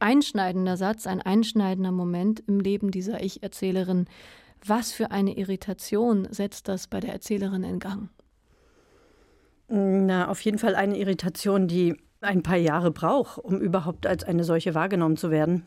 einschneidender 0.00 0.76
Satz, 0.76 1.06
ein 1.06 1.22
einschneidender 1.22 1.92
Moment 1.92 2.42
im 2.46 2.60
Leben 2.60 2.90
dieser 2.90 3.22
Ich-Erzählerin. 3.22 4.06
Was 4.64 4.92
für 4.92 5.10
eine 5.10 5.36
Irritation 5.36 6.28
setzt 6.30 6.68
das 6.68 6.86
bei 6.86 7.00
der 7.00 7.12
Erzählerin 7.12 7.64
in 7.64 7.78
Gang? 7.78 8.10
Na, 9.68 10.28
auf 10.28 10.40
jeden 10.40 10.58
Fall 10.58 10.74
eine 10.74 10.98
Irritation, 10.98 11.68
die 11.68 11.96
ein 12.20 12.42
paar 12.42 12.56
Jahre 12.56 12.90
braucht, 12.90 13.38
um 13.38 13.60
überhaupt 13.60 14.06
als 14.06 14.24
eine 14.24 14.44
solche 14.44 14.74
wahrgenommen 14.74 15.16
zu 15.16 15.30
werden. 15.30 15.64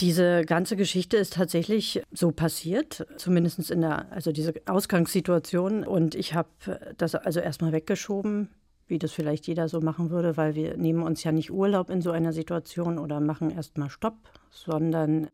Diese 0.00 0.46
ganze 0.46 0.76
Geschichte 0.76 1.18
ist 1.18 1.34
tatsächlich 1.34 2.02
so 2.10 2.32
passiert, 2.32 3.06
zumindest 3.16 3.70
in 3.70 3.82
der, 3.82 4.10
also 4.10 4.32
diese 4.32 4.54
Ausgangssituation. 4.64 5.84
Und 5.84 6.14
ich 6.14 6.34
habe 6.34 6.48
das 6.96 7.14
also 7.14 7.40
erstmal 7.40 7.72
weggeschoben, 7.72 8.48
wie 8.90 8.98
das 8.98 9.12
vielleicht 9.12 9.46
jeder 9.46 9.68
so 9.68 9.80
machen 9.80 10.10
würde, 10.10 10.36
weil 10.36 10.54
wir 10.54 10.76
nehmen 10.76 11.02
uns 11.02 11.24
ja 11.24 11.32
nicht 11.32 11.50
Urlaub 11.50 11.90
in 11.90 12.02
so 12.02 12.10
einer 12.10 12.32
Situation 12.32 12.98
oder 12.98 13.20
machen 13.20 13.50
erstmal 13.50 13.88
Stopp, 13.88 14.16
sondern 14.50 15.28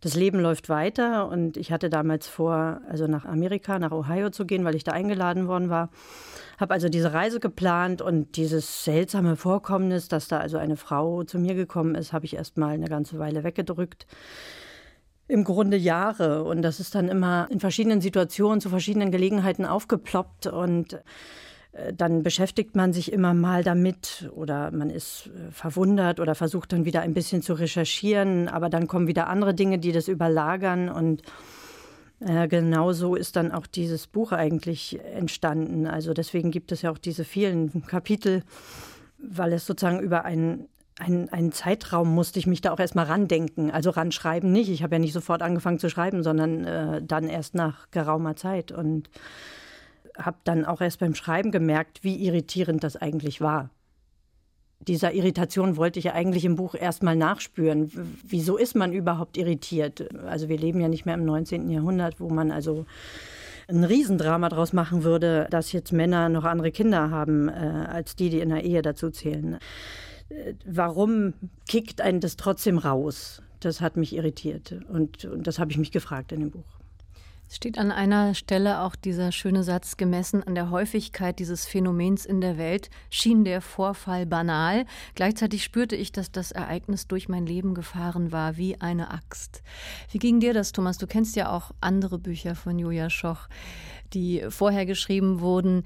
das 0.00 0.14
Leben 0.14 0.40
läuft 0.40 0.68
weiter 0.68 1.28
und 1.28 1.56
ich 1.56 1.72
hatte 1.72 1.90
damals 1.90 2.28
vor, 2.28 2.80
also 2.88 3.06
nach 3.06 3.24
Amerika, 3.24 3.78
nach 3.78 3.92
Ohio 3.92 4.30
zu 4.30 4.46
gehen, 4.46 4.64
weil 4.64 4.74
ich 4.74 4.84
da 4.84 4.92
eingeladen 4.92 5.48
worden 5.48 5.68
war. 5.68 5.90
Habe 6.58 6.74
also 6.74 6.88
diese 6.88 7.12
Reise 7.12 7.40
geplant 7.40 8.02
und 8.02 8.36
dieses 8.36 8.84
seltsame 8.84 9.36
Vorkommnis, 9.36 10.08
dass 10.08 10.28
da 10.28 10.38
also 10.38 10.58
eine 10.58 10.76
Frau 10.76 11.24
zu 11.24 11.38
mir 11.38 11.54
gekommen 11.54 11.94
ist, 11.94 12.12
habe 12.12 12.24
ich 12.24 12.36
erstmal 12.36 12.74
eine 12.74 12.88
ganze 12.88 13.18
Weile 13.18 13.44
weggedrückt 13.44 14.06
im 15.28 15.44
Grunde 15.44 15.76
Jahre. 15.76 16.44
Und 16.44 16.62
das 16.62 16.78
ist 16.78 16.94
dann 16.94 17.08
immer 17.08 17.48
in 17.50 17.58
verschiedenen 17.58 18.00
Situationen, 18.00 18.60
zu 18.60 18.68
verschiedenen 18.68 19.10
Gelegenheiten 19.10 19.64
aufgeploppt. 19.64 20.46
Und 20.46 21.00
dann 21.94 22.22
beschäftigt 22.22 22.76
man 22.76 22.92
sich 22.92 23.12
immer 23.12 23.32
mal 23.32 23.64
damit 23.64 24.30
oder 24.34 24.70
man 24.70 24.90
ist 24.90 25.30
äh, 25.34 25.50
verwundert 25.50 26.20
oder 26.20 26.34
versucht 26.34 26.72
dann 26.72 26.84
wieder 26.84 27.00
ein 27.00 27.14
bisschen 27.14 27.40
zu 27.40 27.54
recherchieren, 27.54 28.48
aber 28.48 28.68
dann 28.68 28.86
kommen 28.86 29.06
wieder 29.06 29.28
andere 29.28 29.54
Dinge, 29.54 29.78
die 29.78 29.92
das 29.92 30.08
überlagern 30.08 30.90
und 30.90 31.22
äh, 32.20 32.46
genau 32.46 32.92
so 32.92 33.14
ist 33.16 33.36
dann 33.36 33.52
auch 33.52 33.66
dieses 33.66 34.06
Buch 34.06 34.32
eigentlich 34.32 35.00
entstanden. 35.14 35.86
Also 35.86 36.12
deswegen 36.12 36.50
gibt 36.50 36.72
es 36.72 36.82
ja 36.82 36.90
auch 36.90 36.98
diese 36.98 37.24
vielen 37.24 37.84
Kapitel, 37.86 38.42
weil 39.18 39.54
es 39.54 39.64
sozusagen 39.64 40.00
über 40.00 40.26
einen, 40.26 40.68
einen, 40.98 41.30
einen 41.30 41.52
Zeitraum 41.52 42.14
musste 42.14 42.38
ich 42.38 42.46
mich 42.46 42.60
da 42.60 42.72
auch 42.72 42.80
erstmal 42.80 43.06
randenken. 43.06 43.70
Also 43.70 43.90
ranschreiben 43.90 44.52
nicht. 44.52 44.68
Ich 44.68 44.82
habe 44.82 44.96
ja 44.96 44.98
nicht 44.98 45.14
sofort 45.14 45.42
angefangen 45.42 45.78
zu 45.78 45.88
schreiben, 45.88 46.22
sondern 46.22 46.64
äh, 46.64 47.02
dann 47.02 47.28
erst 47.28 47.54
nach 47.54 47.90
geraumer 47.90 48.36
Zeit. 48.36 48.72
Und 48.72 49.08
habe 50.18 50.38
dann 50.44 50.64
auch 50.64 50.80
erst 50.80 51.00
beim 51.00 51.14
Schreiben 51.14 51.50
gemerkt, 51.50 52.04
wie 52.04 52.24
irritierend 52.24 52.84
das 52.84 52.96
eigentlich 52.96 53.40
war. 53.40 53.70
Dieser 54.80 55.12
Irritation 55.12 55.76
wollte 55.76 56.00
ich 56.00 56.06
ja 56.06 56.14
eigentlich 56.14 56.44
im 56.44 56.56
Buch 56.56 56.74
erstmal 56.74 57.14
nachspüren. 57.14 57.90
Wieso 58.26 58.56
ist 58.56 58.74
man 58.74 58.92
überhaupt 58.92 59.36
irritiert? 59.36 60.12
Also 60.24 60.48
wir 60.48 60.58
leben 60.58 60.80
ja 60.80 60.88
nicht 60.88 61.06
mehr 61.06 61.14
im 61.14 61.24
19. 61.24 61.70
Jahrhundert, 61.70 62.18
wo 62.18 62.28
man 62.28 62.50
also 62.50 62.84
ein 63.68 63.84
Riesendrama 63.84 64.48
daraus 64.48 64.72
machen 64.72 65.04
würde, 65.04 65.46
dass 65.50 65.72
jetzt 65.72 65.92
Männer 65.92 66.28
noch 66.28 66.44
andere 66.44 66.72
Kinder 66.72 67.10
haben, 67.10 67.48
äh, 67.48 67.52
als 67.52 68.16
die, 68.16 68.28
die 68.28 68.40
in 68.40 68.48
der 68.48 68.64
Ehe 68.64 68.82
dazu 68.82 69.10
zählen. 69.10 69.58
Äh, 70.28 70.54
warum 70.66 71.34
kickt 71.68 72.00
einen 72.00 72.20
das 72.20 72.36
trotzdem 72.36 72.78
raus? 72.78 73.40
Das 73.60 73.80
hat 73.80 73.96
mich 73.96 74.14
irritiert 74.14 74.74
und, 74.88 75.24
und 75.24 75.46
das 75.46 75.60
habe 75.60 75.70
ich 75.70 75.78
mich 75.78 75.92
gefragt 75.92 76.32
in 76.32 76.40
dem 76.40 76.50
Buch. 76.50 76.81
Steht 77.54 77.76
an 77.76 77.92
einer 77.92 78.34
Stelle 78.34 78.80
auch 78.80 78.96
dieser 78.96 79.30
schöne 79.30 79.62
Satz, 79.62 79.98
gemessen 79.98 80.42
an 80.42 80.54
der 80.54 80.70
Häufigkeit 80.70 81.38
dieses 81.38 81.66
Phänomens 81.66 82.24
in 82.24 82.40
der 82.40 82.56
Welt, 82.56 82.88
schien 83.10 83.44
der 83.44 83.60
Vorfall 83.60 84.24
banal. 84.24 84.86
Gleichzeitig 85.14 85.62
spürte 85.62 85.94
ich, 85.94 86.12
dass 86.12 86.32
das 86.32 86.50
Ereignis 86.50 87.08
durch 87.08 87.28
mein 87.28 87.44
Leben 87.44 87.74
gefahren 87.74 88.32
war, 88.32 88.56
wie 88.56 88.80
eine 88.80 89.10
Axt. 89.10 89.62
Wie 90.10 90.18
ging 90.18 90.40
dir 90.40 90.54
das, 90.54 90.72
Thomas? 90.72 90.96
Du 90.96 91.06
kennst 91.06 91.36
ja 91.36 91.54
auch 91.54 91.72
andere 91.82 92.18
Bücher 92.18 92.54
von 92.54 92.78
Julia 92.78 93.10
Schoch, 93.10 93.48
die 94.14 94.46
vorher 94.48 94.86
geschrieben 94.86 95.40
wurden, 95.40 95.84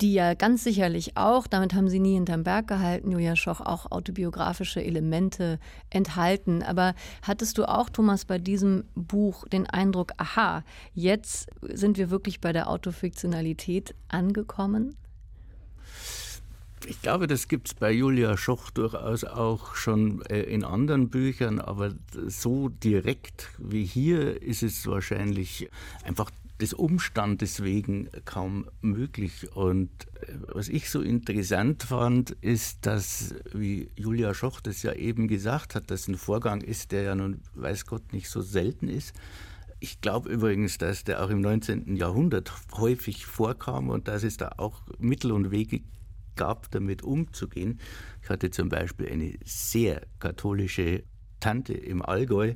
die 0.00 0.12
ja 0.12 0.34
ganz 0.34 0.64
sicherlich 0.64 1.16
auch, 1.16 1.46
damit 1.46 1.74
haben 1.74 1.88
sie 1.88 2.00
nie 2.00 2.14
hinterm 2.14 2.44
Berg 2.44 2.68
gehalten, 2.68 3.12
Julia 3.12 3.36
Schoch, 3.36 3.60
auch 3.60 3.90
autobiografische 3.90 4.82
Elemente 4.82 5.58
enthalten. 5.90 6.62
Aber 6.62 6.94
hattest 7.22 7.58
du 7.58 7.64
auch, 7.64 7.88
Thomas, 7.88 8.24
bei 8.24 8.38
diesem 8.38 8.84
Buch 8.94 9.46
den 9.48 9.66
Eindruck, 9.66 10.12
aha, 10.18 10.64
jetzt 10.94 11.48
sind 11.62 11.96
wir 11.96 12.10
wirklich 12.10 12.40
bei 12.40 12.52
der 12.52 12.68
Autofiktionalität 12.68 13.94
angekommen? 14.08 14.96
Ich 16.84 17.00
glaube, 17.00 17.26
das 17.26 17.48
gibt 17.48 17.68
es 17.68 17.74
bei 17.74 17.90
Julia 17.90 18.36
Schoch 18.36 18.70
durchaus 18.70 19.24
auch 19.24 19.74
schon 19.74 20.22
äh, 20.26 20.42
in 20.42 20.62
anderen 20.62 21.08
Büchern, 21.08 21.58
aber 21.58 21.92
so 22.26 22.68
direkt 22.68 23.50
wie 23.58 23.84
hier 23.84 24.40
ist 24.42 24.62
es 24.62 24.86
wahrscheinlich 24.86 25.68
einfach 26.04 26.30
des 26.60 26.72
Umstandes 26.72 27.62
wegen 27.62 28.08
kaum 28.24 28.66
möglich. 28.80 29.54
Und 29.54 29.90
äh, 30.20 30.32
was 30.48 30.68
ich 30.68 30.90
so 30.90 31.02
interessant 31.02 31.82
fand, 31.82 32.30
ist, 32.40 32.86
dass, 32.86 33.34
wie 33.52 33.90
Julia 33.96 34.34
Schoch 34.34 34.60
das 34.60 34.82
ja 34.82 34.92
eben 34.92 35.28
gesagt 35.28 35.74
hat, 35.74 35.90
dass 35.90 36.08
ein 36.08 36.16
Vorgang 36.16 36.60
ist, 36.60 36.92
der 36.92 37.02
ja 37.02 37.14
nun, 37.14 37.40
weiß 37.54 37.86
Gott, 37.86 38.12
nicht 38.12 38.30
so 38.30 38.40
selten 38.40 38.88
ist. 38.88 39.14
Ich 39.78 40.00
glaube 40.00 40.30
übrigens, 40.30 40.78
dass 40.78 41.04
der 41.04 41.22
auch 41.22 41.28
im 41.28 41.42
19. 41.42 41.96
Jahrhundert 41.96 42.50
häufig 42.72 43.26
vorkam 43.26 43.90
und 43.90 44.08
dass 44.08 44.22
es 44.22 44.38
da 44.38 44.52
auch 44.56 44.80
Mittel 44.98 45.32
und 45.32 45.50
Wege 45.50 45.82
gab, 46.36 46.70
damit 46.70 47.02
umzugehen. 47.02 47.80
Ich 48.22 48.30
hatte 48.30 48.50
zum 48.50 48.68
Beispiel 48.68 49.08
eine 49.08 49.34
sehr 49.44 50.02
katholische 50.18 51.02
Tante 51.40 51.74
im 51.74 52.02
Allgäu 52.02 52.54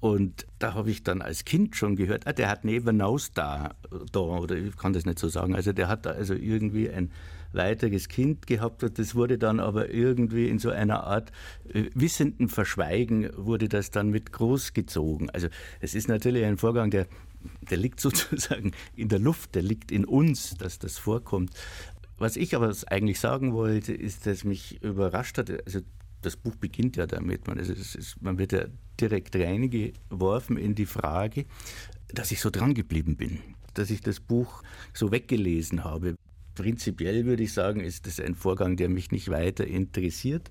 und 0.00 0.46
da 0.58 0.72
habe 0.72 0.90
ich 0.90 1.02
dann 1.02 1.20
als 1.20 1.44
Kind 1.44 1.76
schon 1.76 1.94
gehört, 1.94 2.26
ah, 2.26 2.32
der 2.32 2.48
hat 2.48 2.64
Nebenaus 2.64 3.32
da, 3.32 3.74
da, 4.12 4.20
oder 4.20 4.56
ich 4.56 4.74
kann 4.76 4.94
das 4.94 5.04
nicht 5.04 5.18
so 5.18 5.28
sagen. 5.28 5.54
Also 5.54 5.74
der 5.74 5.88
hat 5.88 6.06
da 6.06 6.10
also 6.10 6.32
irgendwie 6.32 6.88
ein 6.88 7.10
weiteres 7.52 8.08
Kind 8.08 8.46
gehabt 8.46 8.82
und 8.82 8.98
das 8.98 9.14
wurde 9.14 9.36
dann 9.36 9.60
aber 9.60 9.90
irgendwie 9.90 10.48
in 10.48 10.58
so 10.58 10.70
einer 10.70 11.04
Art 11.04 11.32
äh, 11.72 11.84
wissenden 11.94 12.48
Verschweigen 12.48 13.28
wurde 13.36 13.68
das 13.68 13.90
dann 13.90 14.08
mit 14.08 14.32
großgezogen. 14.32 15.28
Also 15.30 15.48
es 15.80 15.94
ist 15.94 16.08
natürlich 16.08 16.44
ein 16.44 16.56
Vorgang, 16.56 16.90
der, 16.90 17.06
der 17.68 17.76
liegt 17.76 18.00
sozusagen 18.00 18.72
in 18.96 19.08
der 19.08 19.18
Luft, 19.18 19.54
der 19.54 19.62
liegt 19.62 19.92
in 19.92 20.06
uns, 20.06 20.54
dass 20.56 20.78
das 20.78 20.96
vorkommt. 20.96 21.50
Was 22.16 22.36
ich 22.36 22.54
aber 22.54 22.74
eigentlich 22.86 23.20
sagen 23.20 23.52
wollte, 23.52 23.92
ist, 23.92 24.26
dass 24.26 24.44
mich 24.44 24.82
überrascht 24.82 25.36
hat, 25.36 25.50
also 25.66 25.80
das 26.22 26.36
Buch 26.36 26.56
beginnt 26.56 26.96
ja 26.96 27.06
damit, 27.06 27.46
man, 27.46 27.58
ist, 27.58 27.70
ist, 27.70 28.22
man 28.22 28.38
wird 28.38 28.52
ja 28.52 28.64
direkt 29.00 29.34
reingeworfen 29.36 30.56
in 30.56 30.74
die 30.74 30.86
Frage, 30.86 31.46
dass 32.12 32.32
ich 32.32 32.40
so 32.40 32.50
dran 32.50 32.74
geblieben 32.74 33.16
bin, 33.16 33.40
dass 33.74 33.90
ich 33.90 34.00
das 34.00 34.20
Buch 34.20 34.62
so 34.92 35.10
weggelesen 35.10 35.84
habe. 35.84 36.16
Prinzipiell 36.54 37.24
würde 37.24 37.44
ich 37.44 37.52
sagen, 37.52 37.80
ist 37.80 38.06
das 38.06 38.20
ein 38.20 38.34
Vorgang, 38.34 38.76
der 38.76 38.88
mich 38.88 39.10
nicht 39.12 39.30
weiter 39.30 39.66
interessiert. 39.66 40.50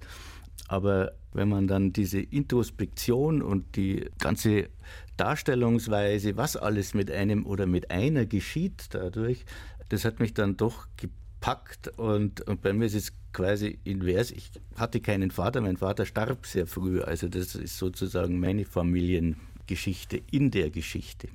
Aber 0.68 1.14
wenn 1.34 1.50
man 1.50 1.68
dann 1.68 1.94
diese 1.94 2.20
Introspektion 2.20 3.42
und 3.42 3.76
die 3.76 4.06
ganze 4.20 4.70
Darstellungsweise, 5.18 6.38
was 6.38 6.56
alles 6.56 6.94
mit 6.94 7.12
einem 7.12 7.46
oder 7.46 7.66
mit 7.66 7.92
einer 7.92 8.26
geschieht 8.26 8.86
dadurch, 8.92 9.46
das 9.90 10.06
hat 10.06 10.20
mich 10.20 10.34
dann 10.34 10.58
doch 10.58 10.88
packt. 11.40 11.88
Und, 11.98 12.42
und 12.42 12.62
bei 12.62 12.74
mir 12.74 12.86
ist 12.86 12.96
es 12.96 13.14
quasi 13.34 13.80
invers. 13.84 14.32
Ich 14.32 14.52
hatte 14.76 15.00
keinen 15.00 15.32
Vater, 15.32 15.62
mein 15.62 15.78
Vater 15.78 16.06
starb 16.06 16.46
sehr 16.46 16.68
früh. 16.68 17.02
Also 17.02 17.28
das 17.28 17.56
ist 17.56 17.78
sozusagen 17.78 18.40
meine 18.40 18.66
Familiengeschichte 18.66 20.22
in 20.32 20.52
der 20.52 20.70
Geschichte. 20.70 21.30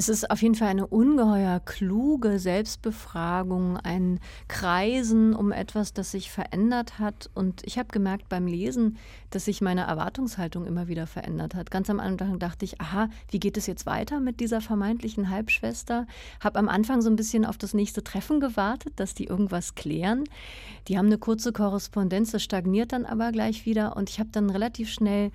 Es 0.00 0.08
ist 0.08 0.30
auf 0.30 0.42
jeden 0.42 0.54
Fall 0.54 0.68
eine 0.68 0.86
ungeheuer 0.86 1.58
kluge 1.58 2.38
Selbstbefragung, 2.38 3.78
ein 3.78 4.20
Kreisen 4.46 5.34
um 5.34 5.50
etwas, 5.50 5.92
das 5.92 6.12
sich 6.12 6.30
verändert 6.30 7.00
hat. 7.00 7.30
Und 7.34 7.64
ich 7.64 7.80
habe 7.80 7.88
gemerkt 7.88 8.28
beim 8.28 8.46
Lesen, 8.46 8.96
dass 9.30 9.46
sich 9.46 9.60
meine 9.60 9.80
Erwartungshaltung 9.80 10.66
immer 10.66 10.86
wieder 10.86 11.08
verändert 11.08 11.56
hat. 11.56 11.72
Ganz 11.72 11.90
am 11.90 11.98
Anfang 11.98 12.38
dachte 12.38 12.64
ich, 12.64 12.80
aha, 12.80 13.08
wie 13.32 13.40
geht 13.40 13.56
es 13.56 13.66
jetzt 13.66 13.86
weiter 13.86 14.20
mit 14.20 14.38
dieser 14.38 14.60
vermeintlichen 14.60 15.30
Halbschwester? 15.30 16.06
Habe 16.38 16.60
am 16.60 16.68
Anfang 16.68 17.02
so 17.02 17.10
ein 17.10 17.16
bisschen 17.16 17.44
auf 17.44 17.58
das 17.58 17.74
nächste 17.74 18.04
Treffen 18.04 18.38
gewartet, 18.38 18.92
dass 19.00 19.14
die 19.14 19.24
irgendwas 19.24 19.74
klären. 19.74 20.22
Die 20.86 20.96
haben 20.96 21.06
eine 21.06 21.18
kurze 21.18 21.52
Korrespondenz, 21.52 22.30
das 22.30 22.44
stagniert 22.44 22.92
dann 22.92 23.04
aber 23.04 23.32
gleich 23.32 23.66
wieder. 23.66 23.96
Und 23.96 24.10
ich 24.10 24.20
habe 24.20 24.30
dann 24.30 24.48
relativ 24.48 24.90
schnell 24.90 25.32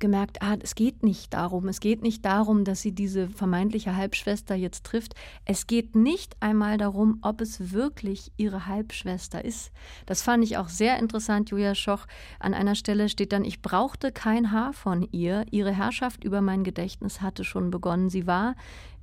gemerkt, 0.00 0.42
ah, 0.42 0.56
es 0.60 0.74
geht 0.74 1.02
nicht 1.02 1.32
darum, 1.34 1.68
es 1.68 1.80
geht 1.80 2.02
nicht 2.02 2.24
darum, 2.24 2.64
dass 2.64 2.80
sie 2.80 2.92
diese 2.92 3.28
vermeintliche 3.28 3.94
Halbschwester 3.94 4.54
jetzt 4.54 4.84
trifft. 4.84 5.14
Es 5.44 5.66
geht 5.66 5.94
nicht 5.94 6.36
einmal 6.40 6.78
darum, 6.78 7.18
ob 7.22 7.40
es 7.40 7.72
wirklich 7.72 8.32
ihre 8.36 8.66
Halbschwester 8.66 9.44
ist. 9.44 9.70
Das 10.06 10.22
fand 10.22 10.42
ich 10.42 10.56
auch 10.56 10.68
sehr 10.68 10.98
interessant, 10.98 11.50
Julia 11.50 11.74
Schoch. 11.74 12.06
An 12.38 12.54
einer 12.54 12.74
Stelle 12.74 13.08
steht 13.08 13.32
dann, 13.32 13.44
ich 13.44 13.62
brauchte 13.62 14.10
kein 14.10 14.50
Haar 14.50 14.72
von 14.72 15.06
ihr. 15.12 15.44
Ihre 15.50 15.72
Herrschaft 15.72 16.24
über 16.24 16.40
mein 16.40 16.64
Gedächtnis 16.64 17.20
hatte 17.20 17.44
schon 17.44 17.70
begonnen. 17.70 18.08
Sie 18.08 18.26
war 18.26 18.56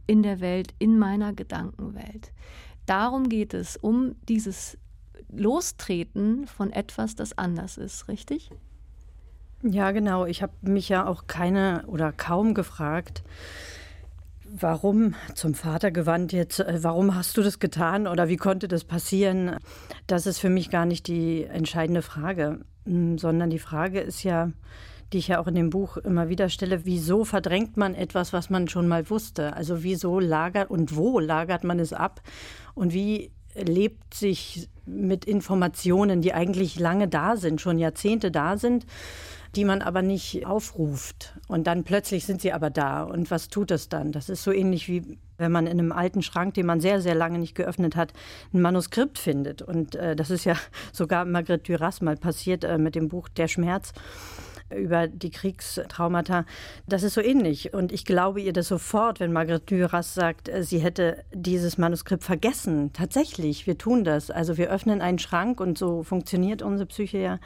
in 0.07 0.23
der 0.23 0.39
Welt, 0.39 0.73
in 0.79 0.97
meiner 0.97 1.33
Gedankenwelt. 1.33 2.31
Darum 2.85 3.29
geht 3.29 3.53
es, 3.53 3.77
um 3.77 4.15
dieses 4.27 4.77
Lostreten 5.29 6.47
von 6.47 6.71
etwas, 6.71 7.15
das 7.15 7.37
anders 7.37 7.77
ist, 7.77 8.07
richtig? 8.07 8.49
Ja, 9.69 9.91
genau. 9.91 10.25
Ich 10.25 10.41
habe 10.41 10.53
mich 10.61 10.87
ja 10.87 11.05
auch 11.05 11.27
keine 11.27 11.83
oder 11.87 12.13
kaum 12.13 12.53
gefragt, 12.53 13.23
warum 14.45 15.15
zum 15.35 15.53
Vater 15.53 15.91
gewandt 15.91 16.31
jetzt, 16.31 16.59
äh, 16.59 16.79
warum 16.83 17.15
hast 17.15 17.35
du 17.35 17.41
das 17.41 17.59
getan 17.59 18.07
oder 18.07 18.29
wie 18.29 18.37
konnte 18.37 18.67
das 18.67 18.85
passieren? 18.85 19.57
Das 20.07 20.25
ist 20.25 20.39
für 20.39 20.49
mich 20.49 20.69
gar 20.69 20.85
nicht 20.85 21.07
die 21.07 21.43
entscheidende 21.43 22.01
Frage, 22.01 22.61
hm, 22.85 23.17
sondern 23.17 23.49
die 23.49 23.59
Frage 23.59 23.99
ist 23.99 24.23
ja, 24.23 24.51
die 25.11 25.17
ich 25.17 25.27
ja 25.27 25.39
auch 25.39 25.47
in 25.47 25.55
dem 25.55 25.69
Buch 25.69 25.97
immer 25.97 26.29
wieder 26.29 26.47
stelle, 26.47 26.85
wieso 26.85 27.25
verdrängt 27.25 27.75
man 27.75 27.93
etwas, 27.93 28.31
was 28.31 28.49
man 28.49 28.69
schon 28.69 28.87
mal 28.87 29.09
wusste? 29.09 29.53
Also 29.53 29.83
wieso 29.83 30.19
lagert 30.19 30.69
und 30.69 30.95
wo 30.95 31.19
lagert 31.19 31.65
man 31.65 31.79
es 31.79 31.91
ab? 31.91 32.21
Und 32.73 32.93
wie 32.93 33.31
lebt 33.53 34.13
sich 34.13 34.69
mit 34.85 35.25
Informationen, 35.25 36.21
die 36.21 36.33
eigentlich 36.33 36.79
lange 36.79 37.09
da 37.09 37.35
sind, 37.35 37.59
schon 37.59 37.79
Jahrzehnte 37.79 38.31
da 38.31 38.57
sind? 38.57 38.85
Die 39.55 39.65
man 39.65 39.81
aber 39.81 40.01
nicht 40.01 40.45
aufruft. 40.45 41.33
Und 41.47 41.67
dann 41.67 41.83
plötzlich 41.83 42.25
sind 42.25 42.41
sie 42.41 42.53
aber 42.53 42.69
da. 42.69 43.03
Und 43.03 43.31
was 43.31 43.49
tut 43.49 43.71
das 43.71 43.89
dann? 43.89 44.11
Das 44.11 44.29
ist 44.29 44.43
so 44.43 44.51
ähnlich 44.51 44.87
wie 44.87 45.17
wenn 45.37 45.51
man 45.51 45.67
in 45.67 45.79
einem 45.79 45.91
alten 45.91 46.21
Schrank, 46.21 46.55
den 46.55 46.65
man 46.65 46.81
sehr, 46.81 47.01
sehr 47.01 47.15
lange 47.15 47.39
nicht 47.39 47.55
geöffnet 47.55 47.95
hat, 47.95 48.13
ein 48.53 48.61
Manuskript 48.61 49.19
findet. 49.19 49.61
Und 49.61 49.95
äh, 49.95 50.15
das 50.15 50.29
ist 50.29 50.45
ja 50.45 50.55
sogar 50.91 51.25
Margrethe 51.25 51.77
Duras 51.77 52.01
mal 52.01 52.17
passiert 52.17 52.63
äh, 52.63 52.77
mit 52.77 52.95
dem 52.95 53.07
Buch 53.07 53.29
Der 53.29 53.47
Schmerz 53.47 53.93
über 54.75 55.07
die 55.07 55.29
Kriegstraumata. 55.29 56.45
Das 56.87 57.03
ist 57.03 57.13
so 57.13 57.21
ähnlich. 57.21 57.73
Und 57.73 57.93
ich 57.93 58.03
glaube 58.03 58.41
ihr 58.41 58.51
das 58.51 58.67
sofort, 58.67 59.19
wenn 59.19 59.31
Margrethe 59.31 59.77
Duras 59.77 60.13
sagt, 60.13 60.49
äh, 60.49 60.63
sie 60.63 60.79
hätte 60.79 61.23
dieses 61.33 61.77
Manuskript 61.77 62.23
vergessen. 62.23 62.91
Tatsächlich, 62.93 63.67
wir 63.67 63.77
tun 63.77 64.03
das. 64.03 64.29
Also 64.29 64.57
wir 64.57 64.69
öffnen 64.69 65.01
einen 65.01 65.19
Schrank 65.19 65.61
und 65.61 65.77
so 65.77 66.03
funktioniert 66.03 66.61
unsere 66.61 66.87
Psyche 66.87 67.17
ja. 67.19 67.39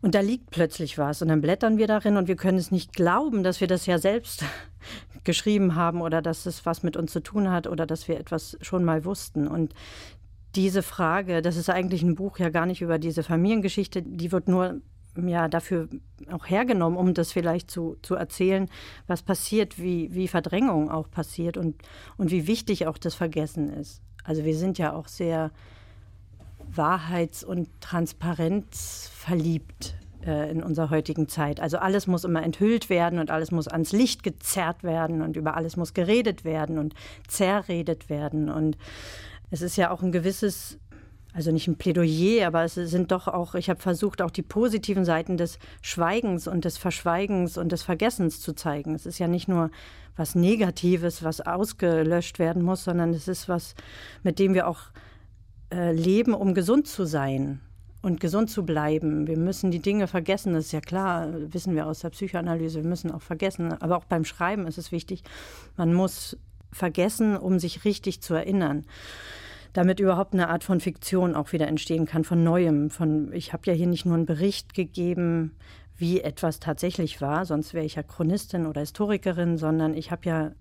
Und 0.00 0.14
da 0.14 0.20
liegt 0.20 0.50
plötzlich 0.50 0.98
was 0.98 1.22
und 1.22 1.28
dann 1.28 1.40
blättern 1.40 1.76
wir 1.78 1.86
darin 1.86 2.16
und 2.16 2.28
wir 2.28 2.36
können 2.36 2.58
es 2.58 2.70
nicht 2.70 2.92
glauben, 2.92 3.42
dass 3.42 3.60
wir 3.60 3.66
das 3.66 3.86
ja 3.86 3.98
selbst 3.98 4.44
geschrieben 5.24 5.74
haben 5.74 6.00
oder 6.00 6.22
dass 6.22 6.46
es 6.46 6.64
was 6.64 6.82
mit 6.82 6.96
uns 6.96 7.12
zu 7.12 7.20
tun 7.20 7.50
hat 7.50 7.66
oder 7.66 7.86
dass 7.86 8.08
wir 8.08 8.18
etwas 8.18 8.56
schon 8.60 8.84
mal 8.84 9.04
wussten. 9.04 9.48
Und 9.48 9.74
diese 10.54 10.82
Frage, 10.82 11.42
das 11.42 11.56
ist 11.56 11.68
eigentlich 11.68 12.02
ein 12.02 12.14
Buch 12.14 12.38
ja 12.38 12.48
gar 12.48 12.66
nicht 12.66 12.80
über 12.80 12.98
diese 12.98 13.22
Familiengeschichte, 13.22 14.02
die 14.02 14.32
wird 14.32 14.48
nur 14.48 14.80
ja 15.16 15.48
dafür 15.48 15.88
auch 16.30 16.48
hergenommen, 16.48 16.98
um 16.98 17.14
das 17.14 17.32
vielleicht 17.32 17.70
zu, 17.70 17.96
zu 18.02 18.14
erzählen, 18.14 18.68
was 19.06 19.22
passiert, 19.22 19.78
wie, 19.78 20.14
wie 20.14 20.28
Verdrängung 20.28 20.90
auch 20.90 21.10
passiert 21.10 21.56
und, 21.56 21.76
und 22.16 22.30
wie 22.30 22.46
wichtig 22.46 22.86
auch 22.86 22.98
das 22.98 23.14
Vergessen 23.14 23.68
ist. 23.68 24.02
Also 24.24 24.44
wir 24.44 24.56
sind 24.56 24.78
ja 24.78 24.92
auch 24.92 25.08
sehr 25.08 25.50
Wahrheits- 26.74 27.44
und 27.44 27.68
Transparenz 27.80 29.10
verliebt 29.14 29.94
äh, 30.24 30.50
in 30.50 30.62
unserer 30.62 30.90
heutigen 30.90 31.28
Zeit. 31.28 31.60
Also 31.60 31.78
alles 31.78 32.06
muss 32.06 32.24
immer 32.24 32.42
enthüllt 32.42 32.90
werden 32.90 33.18
und 33.18 33.30
alles 33.30 33.50
muss 33.50 33.68
ans 33.68 33.92
Licht 33.92 34.22
gezerrt 34.22 34.82
werden 34.82 35.22
und 35.22 35.36
über 35.36 35.56
alles 35.56 35.76
muss 35.76 35.94
geredet 35.94 36.44
werden 36.44 36.78
und 36.78 36.94
zerredet 37.26 38.08
werden. 38.08 38.48
Und 38.48 38.76
es 39.50 39.62
ist 39.62 39.76
ja 39.76 39.90
auch 39.90 40.02
ein 40.02 40.12
gewisses 40.12 40.78
also 41.34 41.52
nicht 41.52 41.68
ein 41.68 41.76
Plädoyer, 41.76 42.46
aber 42.46 42.64
es 42.64 42.74
sind 42.74 43.12
doch 43.12 43.28
auch, 43.28 43.54
ich 43.54 43.70
habe 43.70 43.80
versucht, 43.80 44.22
auch 44.22 44.30
die 44.30 44.42
positiven 44.42 45.04
Seiten 45.04 45.36
des 45.36 45.58
Schweigens 45.82 46.48
und 46.48 46.64
des 46.64 46.78
Verschweigens 46.78 47.58
und 47.58 47.70
des 47.70 47.82
Vergessens 47.82 48.40
zu 48.40 48.54
zeigen. 48.54 48.94
Es 48.94 49.06
ist 49.06 49.18
ja 49.18 49.28
nicht 49.28 49.46
nur 49.46 49.70
was 50.16 50.34
Negatives, 50.34 51.22
was 51.22 51.40
ausgelöscht 51.40 52.38
werden 52.38 52.62
muss, 52.62 52.82
sondern 52.82 53.14
es 53.14 53.28
ist 53.28 53.48
was, 53.48 53.74
mit 54.24 54.38
dem 54.38 54.54
wir 54.54 54.66
auch 54.66 54.80
äh, 55.72 55.92
leben, 55.92 56.34
um 56.34 56.54
gesund 56.54 56.86
zu 56.86 57.04
sein 57.04 57.60
und 58.00 58.20
gesund 58.20 58.50
zu 58.50 58.64
bleiben. 58.64 59.26
Wir 59.26 59.36
müssen 59.36 59.70
die 59.70 59.80
Dinge 59.80 60.06
vergessen, 60.06 60.54
das 60.54 60.66
ist 60.66 60.72
ja 60.72 60.80
klar, 60.80 61.28
wissen 61.52 61.74
wir 61.74 61.86
aus 61.86 62.00
der 62.00 62.10
Psychoanalyse, 62.10 62.82
wir 62.82 62.88
müssen 62.88 63.10
auch 63.10 63.22
vergessen, 63.22 63.72
aber 63.72 63.96
auch 63.96 64.04
beim 64.04 64.24
Schreiben 64.24 64.66
ist 64.66 64.78
es 64.78 64.92
wichtig, 64.92 65.22
man 65.76 65.92
muss 65.92 66.36
vergessen, 66.70 67.36
um 67.36 67.58
sich 67.58 67.84
richtig 67.84 68.20
zu 68.20 68.34
erinnern. 68.34 68.84
Damit 69.72 70.00
überhaupt 70.00 70.32
eine 70.32 70.48
Art 70.48 70.64
von 70.64 70.80
Fiktion 70.80 71.34
auch 71.34 71.52
wieder 71.52 71.68
entstehen 71.68 72.06
kann, 72.06 72.24
von 72.24 72.42
Neuem. 72.42 72.90
Von, 72.90 73.32
ich 73.32 73.52
habe 73.52 73.64
ja 73.66 73.72
hier 73.72 73.86
nicht 73.86 74.06
nur 74.06 74.14
einen 74.14 74.26
Bericht 74.26 74.74
gegeben, 74.74 75.52
wie 75.96 76.20
etwas 76.20 76.60
tatsächlich 76.60 77.20
war, 77.20 77.44
sonst 77.44 77.74
wäre 77.74 77.84
ich 77.84 77.96
ja 77.96 78.02
Chronistin 78.02 78.66
oder 78.66 78.80
Historikerin, 78.80 79.58
sondern 79.58 79.94
ich 79.94 80.10
habe 80.10 80.28
ja 80.28 80.52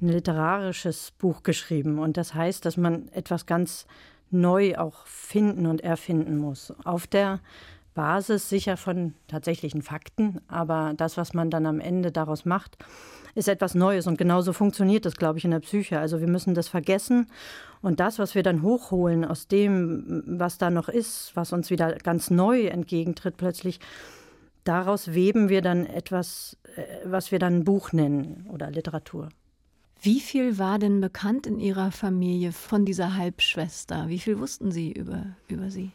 ein 0.00 0.08
literarisches 0.08 1.12
Buch 1.18 1.42
geschrieben. 1.42 1.98
Und 1.98 2.16
das 2.16 2.34
heißt, 2.34 2.64
dass 2.64 2.76
man 2.76 3.08
etwas 3.08 3.46
ganz 3.46 3.86
neu 4.30 4.76
auch 4.76 5.06
finden 5.06 5.66
und 5.66 5.82
erfinden 5.82 6.36
muss. 6.38 6.72
Auf 6.84 7.06
der 7.06 7.40
Basis 7.94 8.48
sicher 8.48 8.76
von 8.76 9.14
tatsächlichen 9.26 9.82
Fakten, 9.82 10.40
aber 10.46 10.94
das, 10.96 11.16
was 11.16 11.34
man 11.34 11.50
dann 11.50 11.66
am 11.66 11.80
Ende 11.80 12.12
daraus 12.12 12.44
macht, 12.44 12.78
ist 13.34 13.48
etwas 13.48 13.74
Neues 13.74 14.06
und 14.06 14.18
genauso 14.18 14.52
funktioniert 14.52 15.04
das, 15.04 15.16
glaube 15.16 15.38
ich, 15.38 15.44
in 15.44 15.50
der 15.50 15.60
Psyche. 15.60 15.98
Also 15.98 16.20
wir 16.20 16.28
müssen 16.28 16.54
das 16.54 16.68
vergessen 16.68 17.26
und 17.82 17.98
das, 17.98 18.18
was 18.18 18.34
wir 18.34 18.42
dann 18.42 18.62
hochholen 18.62 19.24
aus 19.24 19.48
dem, 19.48 20.22
was 20.26 20.58
da 20.58 20.70
noch 20.70 20.88
ist, 20.88 21.32
was 21.34 21.52
uns 21.52 21.70
wieder 21.70 21.96
ganz 21.96 22.30
neu 22.30 22.66
entgegentritt 22.66 23.36
plötzlich, 23.36 23.80
daraus 24.62 25.14
weben 25.14 25.48
wir 25.48 25.62
dann 25.62 25.86
etwas, 25.86 26.56
äh, 26.76 26.82
was 27.04 27.32
wir 27.32 27.38
dann 27.38 27.64
Buch 27.64 27.92
nennen 27.92 28.46
oder 28.52 28.70
Literatur. 28.70 29.28
Wie 30.00 30.20
viel 30.20 30.58
war 30.58 30.78
denn 30.78 31.00
bekannt 31.00 31.46
in 31.46 31.58
Ihrer 31.58 31.90
Familie 31.90 32.52
von 32.52 32.84
dieser 32.84 33.16
Halbschwester? 33.16 34.08
Wie 34.08 34.18
viel 34.18 34.38
wussten 34.38 34.70
Sie 34.70 34.92
über, 34.92 35.26
über 35.48 35.70
sie? 35.70 35.90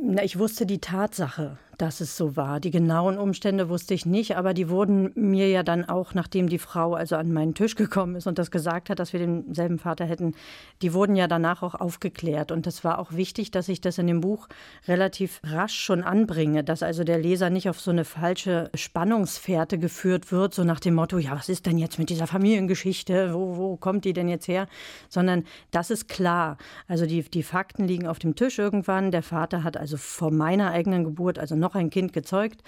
Na, 0.00 0.22
ich 0.22 0.38
wusste 0.38 0.66
die 0.66 0.80
Tatsache 0.80 1.58
dass 1.78 2.00
es 2.00 2.16
so 2.16 2.36
war. 2.36 2.58
Die 2.58 2.72
genauen 2.72 3.18
Umstände 3.18 3.68
wusste 3.68 3.94
ich 3.94 4.04
nicht, 4.04 4.36
aber 4.36 4.52
die 4.52 4.68
wurden 4.68 5.12
mir 5.14 5.48
ja 5.48 5.62
dann 5.62 5.88
auch, 5.88 6.12
nachdem 6.12 6.48
die 6.48 6.58
Frau 6.58 6.94
also 6.94 7.14
an 7.14 7.32
meinen 7.32 7.54
Tisch 7.54 7.76
gekommen 7.76 8.16
ist 8.16 8.26
und 8.26 8.38
das 8.38 8.50
gesagt 8.50 8.90
hat, 8.90 8.98
dass 8.98 9.12
wir 9.12 9.20
denselben 9.20 9.78
Vater 9.78 10.04
hätten, 10.04 10.34
die 10.82 10.92
wurden 10.92 11.14
ja 11.14 11.28
danach 11.28 11.62
auch 11.62 11.76
aufgeklärt. 11.76 12.50
Und 12.50 12.66
das 12.66 12.82
war 12.82 12.98
auch 12.98 13.12
wichtig, 13.12 13.52
dass 13.52 13.68
ich 13.68 13.80
das 13.80 13.96
in 13.98 14.08
dem 14.08 14.20
Buch 14.20 14.48
relativ 14.88 15.40
rasch 15.44 15.78
schon 15.78 16.02
anbringe, 16.02 16.64
dass 16.64 16.82
also 16.82 17.04
der 17.04 17.18
Leser 17.18 17.48
nicht 17.48 17.68
auf 17.68 17.80
so 17.80 17.92
eine 17.92 18.04
falsche 18.04 18.70
Spannungsfährte 18.74 19.78
geführt 19.78 20.32
wird, 20.32 20.54
so 20.54 20.64
nach 20.64 20.80
dem 20.80 20.94
Motto, 20.94 21.18
ja, 21.18 21.32
was 21.32 21.48
ist 21.48 21.66
denn 21.66 21.78
jetzt 21.78 22.00
mit 22.00 22.10
dieser 22.10 22.26
Familiengeschichte, 22.26 23.32
wo, 23.32 23.56
wo 23.56 23.76
kommt 23.76 24.04
die 24.04 24.12
denn 24.12 24.28
jetzt 24.28 24.48
her? 24.48 24.66
Sondern 25.08 25.44
das 25.70 25.90
ist 25.90 26.08
klar. 26.08 26.58
Also 26.88 27.06
die, 27.06 27.22
die 27.22 27.44
Fakten 27.44 27.86
liegen 27.86 28.08
auf 28.08 28.18
dem 28.18 28.34
Tisch 28.34 28.58
irgendwann. 28.58 29.12
Der 29.12 29.22
Vater 29.22 29.62
hat 29.62 29.76
also 29.76 29.96
vor 29.96 30.32
meiner 30.32 30.72
eigenen 30.72 31.04
Geburt, 31.04 31.38
also 31.38 31.54
noch 31.54 31.67
noch 31.68 31.74
ein 31.74 31.90
Kind 31.90 32.12
gezeugt 32.12 32.62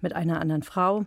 mit 0.00 0.14
einer 0.14 0.40
anderen 0.40 0.62
Frau. 0.62 1.04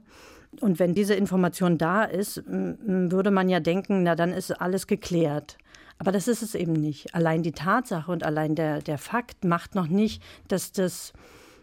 Und 0.59 0.79
wenn 0.79 0.93
diese 0.93 1.13
Information 1.13 1.77
da 1.77 2.03
ist, 2.03 2.43
würde 2.45 3.31
man 3.31 3.47
ja 3.49 3.59
denken, 3.59 4.03
na 4.03 4.15
dann 4.15 4.31
ist 4.31 4.51
alles 4.51 4.87
geklärt. 4.87 5.57
Aber 5.99 6.11
das 6.11 6.27
ist 6.27 6.43
es 6.43 6.55
eben 6.55 6.73
nicht. 6.73 7.15
Allein 7.15 7.41
die 7.41 7.53
Tatsache 7.53 8.11
und 8.11 8.23
allein 8.23 8.55
der, 8.55 8.81
der 8.81 8.97
Fakt 8.97 9.43
macht 9.43 9.75
noch 9.75 9.87
nicht, 9.87 10.21
dass 10.47 10.71
das 10.71 11.13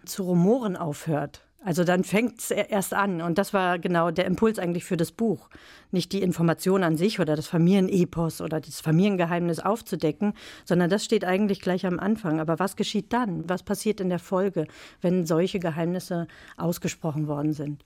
zu 0.04 0.24
Rumoren 0.24 0.76
aufhört. 0.76 1.42
Also 1.64 1.82
dann 1.82 2.04
fängt 2.04 2.40
es 2.40 2.50
erst 2.50 2.92
an. 2.92 3.22
Und 3.22 3.38
das 3.38 3.54
war 3.54 3.78
genau 3.78 4.10
der 4.10 4.26
Impuls 4.26 4.58
eigentlich 4.58 4.84
für 4.84 4.98
das 4.98 5.12
Buch. 5.12 5.48
Nicht 5.92 6.12
die 6.12 6.20
Information 6.20 6.82
an 6.82 6.98
sich 6.98 7.20
oder 7.20 7.36
das 7.36 7.46
Familienepos 7.46 8.42
oder 8.42 8.60
das 8.60 8.82
Familiengeheimnis 8.82 9.60
aufzudecken, 9.60 10.34
sondern 10.66 10.90
das 10.90 11.06
steht 11.06 11.24
eigentlich 11.24 11.62
gleich 11.62 11.86
am 11.86 11.98
Anfang. 11.98 12.38
Aber 12.38 12.58
was 12.58 12.76
geschieht 12.76 13.14
dann? 13.14 13.48
Was 13.48 13.62
passiert 13.62 14.00
in 14.00 14.10
der 14.10 14.18
Folge, 14.18 14.66
wenn 15.00 15.24
solche 15.24 15.58
Geheimnisse 15.58 16.28
ausgesprochen 16.58 17.28
worden 17.28 17.54
sind? 17.54 17.82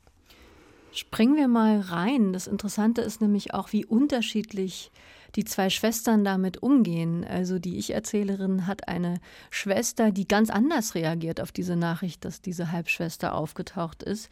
Springen 0.90 1.36
wir 1.36 1.46
mal 1.46 1.78
rein. 1.78 2.32
Das 2.32 2.48
Interessante 2.48 3.02
ist 3.02 3.20
nämlich 3.20 3.54
auch, 3.54 3.72
wie 3.72 3.86
unterschiedlich 3.86 4.90
die 5.34 5.44
zwei 5.44 5.70
Schwestern 5.70 6.24
damit 6.24 6.62
umgehen. 6.62 7.24
Also 7.24 7.58
die 7.58 7.78
Ich-Erzählerin 7.78 8.66
hat 8.66 8.88
eine 8.88 9.20
Schwester, 9.50 10.10
die 10.10 10.26
ganz 10.26 10.50
anders 10.50 10.94
reagiert 10.94 11.40
auf 11.40 11.52
diese 11.52 11.76
Nachricht, 11.76 12.24
dass 12.24 12.40
diese 12.40 12.72
Halbschwester 12.72 13.34
aufgetaucht 13.34 14.02
ist. 14.02 14.28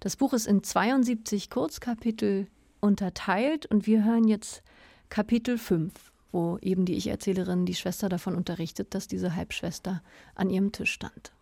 Das 0.00 0.16
Buch 0.16 0.32
ist 0.32 0.46
in 0.46 0.62
72 0.62 1.50
Kurzkapitel 1.50 2.46
unterteilt 2.80 3.66
und 3.66 3.86
wir 3.86 4.04
hören 4.04 4.28
jetzt 4.28 4.62
Kapitel 5.08 5.58
5, 5.58 5.92
wo 6.32 6.58
eben 6.60 6.84
die 6.84 6.94
Ich-Erzählerin 6.94 7.66
die 7.66 7.74
Schwester 7.74 8.08
davon 8.08 8.34
unterrichtet, 8.34 8.94
dass 8.94 9.08
diese 9.08 9.34
Halbschwester 9.34 10.02
an 10.34 10.50
ihrem 10.50 10.72
Tisch 10.72 10.92
stand. 10.92 11.32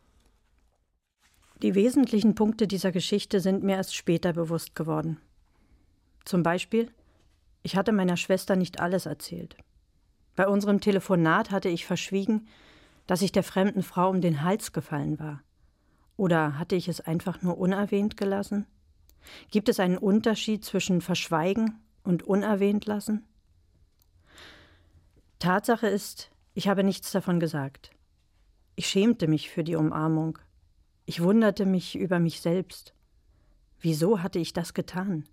Die 1.63 1.75
wesentlichen 1.75 2.35
Punkte 2.35 2.67
dieser 2.67 2.93
Geschichte 2.93 3.41
sind 3.41 3.63
mir 3.63 3.77
erst 3.77 3.95
später 3.95 4.33
bewusst 4.33 4.75
geworden. 4.75 5.19
Zum 6.25 6.43
Beispiel, 6.43 6.91
ich 7.65 7.77
hatte 7.77 7.93
meiner 7.93 8.19
Schwester 8.19 8.57
nicht 8.57 8.79
alles 8.79 9.07
erzählt. 9.07 9.57
Bei 10.37 10.47
unserem 10.47 10.81
Telefonat 10.81 11.51
hatte 11.51 11.71
ich 11.71 11.87
verschwiegen, 11.87 12.47
dass 13.07 13.23
ich 13.23 13.33
der 13.33 13.43
fremden 13.43 13.83
Frau 13.83 14.11
um 14.11 14.21
den 14.21 14.43
Hals 14.43 14.73
gefallen 14.73 15.19
war. 15.19 15.43
Oder 16.17 16.59
hatte 16.59 16.77
ich 16.77 16.89
es 16.89 17.01
einfach 17.01 17.41
nur 17.41 17.57
unerwähnt 17.57 18.19
gelassen? 18.19 18.67
Gibt 19.51 19.71
es 19.71 19.81
einen 19.81 19.97
Unterschied 19.97 20.63
zwischen 20.63 21.01
verschweigen 21.01 21.81
und 22.03 22.23
unerwähnt 22.23 22.85
lassen? 22.85 23.25
Tatsache 25.39 25.87
ist, 25.87 26.31
ich 26.53 26.69
habe 26.69 26.85
nichts 26.85 27.13
davon 27.13 27.41
gesagt. 27.41 27.93
Ich 28.77 28.89
schämte 28.89 29.27
mich 29.27 29.49
für 29.49 29.65
die 29.65 29.77
Umarmung. 29.77 30.39
Ich 31.07 31.23
wunderte 31.23 31.65
mich 31.65 31.97
über 31.97 32.19
mich 32.19 32.43
selbst. 32.43 32.93
Wieso 33.81 34.23
hatte 34.23 34.39
ich 34.39 34.53
das 34.53 34.75
getan? 34.75 35.25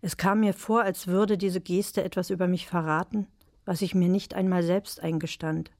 Es 0.00 0.16
kam 0.16 0.40
mir 0.40 0.54
vor, 0.54 0.82
als 0.82 1.06
würde 1.06 1.38
diese 1.38 1.60
Geste 1.60 2.02
etwas 2.02 2.30
über 2.30 2.46
mich 2.46 2.66
verraten, 2.66 3.26
was 3.64 3.82
ich 3.82 3.94
mir 3.94 4.08
nicht 4.08 4.34
einmal 4.34 4.62
selbst 4.62 5.02
eingestand. 5.02 5.70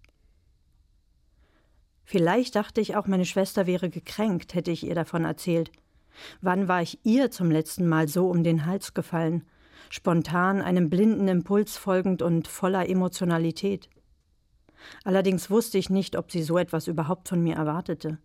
Vielleicht 2.04 2.54
dachte 2.54 2.80
ich 2.80 2.94
auch, 2.96 3.06
meine 3.06 3.24
Schwester 3.24 3.66
wäre 3.66 3.90
gekränkt, 3.90 4.54
hätte 4.54 4.70
ich 4.70 4.86
ihr 4.86 4.94
davon 4.94 5.24
erzählt. 5.24 5.72
Wann 6.40 6.68
war 6.68 6.82
ich 6.82 7.00
ihr 7.04 7.30
zum 7.30 7.50
letzten 7.50 7.88
Mal 7.88 8.08
so 8.08 8.30
um 8.30 8.44
den 8.44 8.64
Hals 8.64 8.94
gefallen, 8.94 9.44
spontan 9.90 10.62
einem 10.62 10.88
blinden 10.88 11.28
Impuls 11.28 11.76
folgend 11.76 12.22
und 12.22 12.48
voller 12.48 12.88
Emotionalität? 12.88 13.88
Allerdings 15.04 15.50
wusste 15.50 15.78
ich 15.78 15.90
nicht, 15.90 16.16
ob 16.16 16.30
sie 16.30 16.42
so 16.42 16.58
etwas 16.58 16.86
überhaupt 16.86 17.28
von 17.28 17.42
mir 17.42 17.56
erwartete. 17.56 18.18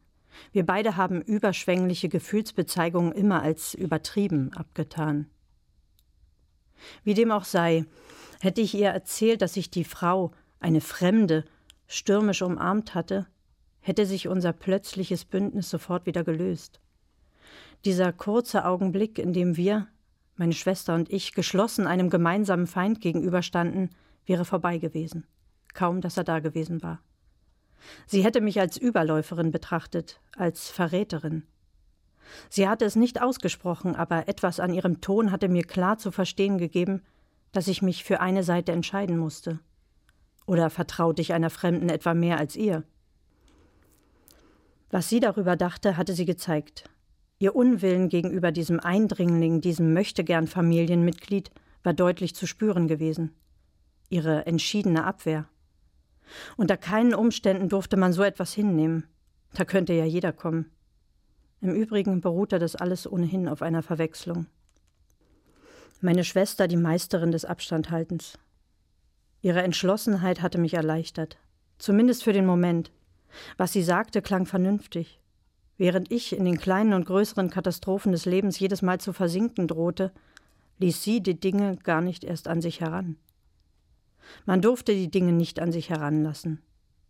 Wir 0.52 0.66
beide 0.66 0.96
haben 0.96 1.22
überschwängliche 1.22 2.08
Gefühlsbezeigungen 2.08 3.12
immer 3.12 3.42
als 3.42 3.74
übertrieben 3.74 4.54
abgetan. 4.54 5.28
Wie 7.04 7.14
dem 7.14 7.32
auch 7.32 7.46
sei, 7.46 7.86
hätte 8.40 8.62
ich 8.62 8.74
ihr 8.74 8.90
erzählt, 8.90 9.42
dass 9.42 9.58
ich 9.58 9.70
die 9.70 9.84
Frau, 9.84 10.32
eine 10.60 10.82
Fremde, 10.82 11.46
stürmisch 11.88 12.42
umarmt 12.42 12.96
hatte, 12.96 13.28
hätte 13.80 14.06
sich 14.06 14.28
unser 14.28 14.54
plötzliches 14.54 15.26
Bündnis 15.26 15.70
sofort 15.70 16.06
wieder 16.06 16.24
gelöst. 16.24 16.80
Dieser 17.84 18.14
kurze 18.14 18.66
Augenblick, 18.66 19.18
in 19.18 19.34
dem 19.34 19.58
wir, 19.58 19.88
meine 20.36 20.54
Schwester 20.54 20.96
und 20.96 21.12
ich, 21.12 21.34
geschlossen 21.34 21.88
einem 21.88 22.10
gemeinsamen 22.10 22.68
Feind 22.68 23.02
gegenüberstanden, 23.02 23.90
wäre 24.26 24.46
vorbei 24.46 24.78
gewesen. 24.78 25.26
Kaum, 25.74 26.02
dass 26.02 26.18
er 26.18 26.24
da 26.24 26.40
gewesen 26.40 26.84
war. 26.84 27.02
Sie 28.06 28.24
hätte 28.24 28.42
mich 28.42 28.60
als 28.60 28.78
Überläuferin 28.78 29.52
betrachtet, 29.52 30.22
als 30.36 30.70
Verräterin. 30.70 31.44
Sie 32.50 32.68
hatte 32.68 32.86
es 32.86 32.96
nicht 32.96 33.22
ausgesprochen, 33.22 33.96
aber 33.96 34.28
etwas 34.28 34.60
an 34.60 34.74
ihrem 34.74 35.02
Ton 35.02 35.32
hatte 35.32 35.50
mir 35.50 35.64
klar 35.64 35.98
zu 35.98 36.12
verstehen 36.12 36.58
gegeben, 36.58 37.02
dass 37.52 37.68
ich 37.68 37.82
mich 37.82 38.04
für 38.04 38.20
eine 38.20 38.44
Seite 38.44 38.72
entscheiden 38.72 39.18
musste. 39.18 39.60
Oder 40.46 40.70
vertraute 40.70 41.22
ich 41.22 41.34
einer 41.34 41.50
Fremden 41.50 41.90
etwa 41.90 42.14
mehr 42.14 42.38
als 42.38 42.56
ihr? 42.56 42.84
Was 44.90 45.10
sie 45.10 45.20
darüber 45.20 45.56
dachte, 45.56 45.98
hatte 45.98 46.14
sie 46.14 46.26
gezeigt. 46.26 46.90
Ihr 47.40 47.56
Unwillen 47.56 48.10
gegenüber 48.10 48.52
diesem 48.52 48.80
Eindringling, 48.80 49.62
diesem 49.62 49.94
möchtegern 49.94 50.48
Familienmitglied, 50.48 51.52
war 51.84 51.94
deutlich 51.94 52.36
zu 52.36 52.46
spüren 52.46 52.88
gewesen. 52.88 53.34
Ihre 54.10 54.46
entschiedene 54.46 55.06
Abwehr. 55.06 55.48
Unter 56.58 56.78
keinen 56.78 57.16
Umständen 57.16 57.70
durfte 57.70 57.98
man 57.98 58.14
so 58.14 58.24
etwas 58.24 58.54
hinnehmen. 58.54 59.06
Da 59.54 59.66
könnte 59.66 59.94
ja 59.94 60.06
jeder 60.06 60.34
kommen. 60.34 60.70
Im 61.62 61.76
Übrigen 61.76 62.22
beruhte 62.22 62.58
das 62.58 62.76
alles 62.76 63.10
ohnehin 63.10 63.48
auf 63.48 63.62
einer 63.62 63.84
Verwechslung. 63.84 64.48
Meine 66.02 66.24
Schwester, 66.24 66.68
die 66.68 66.78
Meisterin 66.78 67.32
des 67.32 67.46
Abstandhaltens. 67.46 68.40
Ihre 69.44 69.62
Entschlossenheit 69.62 70.42
hatte 70.42 70.58
mich 70.58 70.74
erleichtert, 70.74 71.38
zumindest 71.78 72.24
für 72.24 72.34
den 72.34 72.48
Moment. 72.48 72.92
Was 73.58 73.74
sie 73.74 73.84
sagte, 73.84 74.24
klang 74.24 74.48
vernünftig. 74.48 75.20
Während 75.78 76.12
ich 76.12 76.36
in 76.36 76.46
den 76.46 76.60
kleinen 76.60 76.94
und 76.94 77.06
größeren 77.06 77.52
Katastrophen 77.52 78.12
des 78.12 78.26
Lebens 78.26 78.60
jedes 78.60 78.82
Mal 78.82 79.00
zu 79.00 79.14
versinken 79.14 79.68
drohte, 79.68 80.12
ließ 80.80 81.04
sie 81.04 81.22
die 81.22 81.40
Dinge 81.40 81.78
gar 81.78 82.02
nicht 82.02 82.24
erst 82.24 82.48
an 82.48 82.62
sich 82.62 82.82
heran. 82.82 83.18
Man 84.46 84.62
durfte 84.62 84.94
die 84.94 85.12
Dinge 85.12 85.32
nicht 85.32 85.60
an 85.60 85.72
sich 85.72 85.90
heranlassen. 85.90 86.62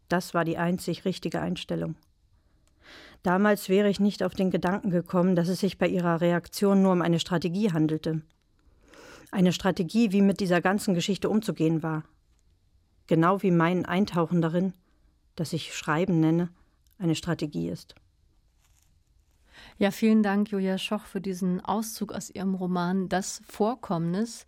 Das 0.10 0.34
war 0.34 0.44
die 0.44 0.58
einzig 0.58 1.06
richtige 1.06 1.40
Einstellung. 1.40 1.96
Damals 3.24 3.70
wäre 3.70 3.90
ich 3.90 4.00
nicht 4.00 4.24
auf 4.24 4.34
den 4.34 4.50
Gedanken 4.50 4.90
gekommen, 4.90 5.36
dass 5.36 5.48
es 5.48 5.60
sich 5.60 5.78
bei 5.78 5.88
ihrer 5.88 6.22
Reaktion 6.22 6.82
nur 6.82 6.94
um 6.94 7.02
eine 7.02 7.20
Strategie 7.20 7.72
handelte. 7.72 8.22
Eine 9.32 9.54
Strategie, 9.54 10.12
wie 10.12 10.22
mit 10.22 10.40
dieser 10.40 10.60
ganzen 10.60 10.94
Geschichte 10.94 11.30
umzugehen 11.30 11.84
war. 11.84 12.04
Genau 13.08 13.42
wie 13.44 13.52
mein 13.52 13.86
Eintauchen 13.86 14.42
darin, 14.42 14.74
das 15.36 15.54
ich 15.54 15.76
Schreiben 15.76 16.20
nenne, 16.20 16.50
eine 16.98 17.16
Strategie 17.16 17.70
ist. 17.70 17.96
Ja, 19.78 19.92
vielen 19.92 20.24
Dank, 20.24 20.52
Julia 20.52 20.78
Schoch, 20.78 21.06
für 21.06 21.22
diesen 21.22 21.64
Auszug 21.64 22.14
aus 22.14 22.30
Ihrem 22.30 22.56
Roman 22.56 23.10
Das 23.10 23.42
Vorkommnis 23.48 24.46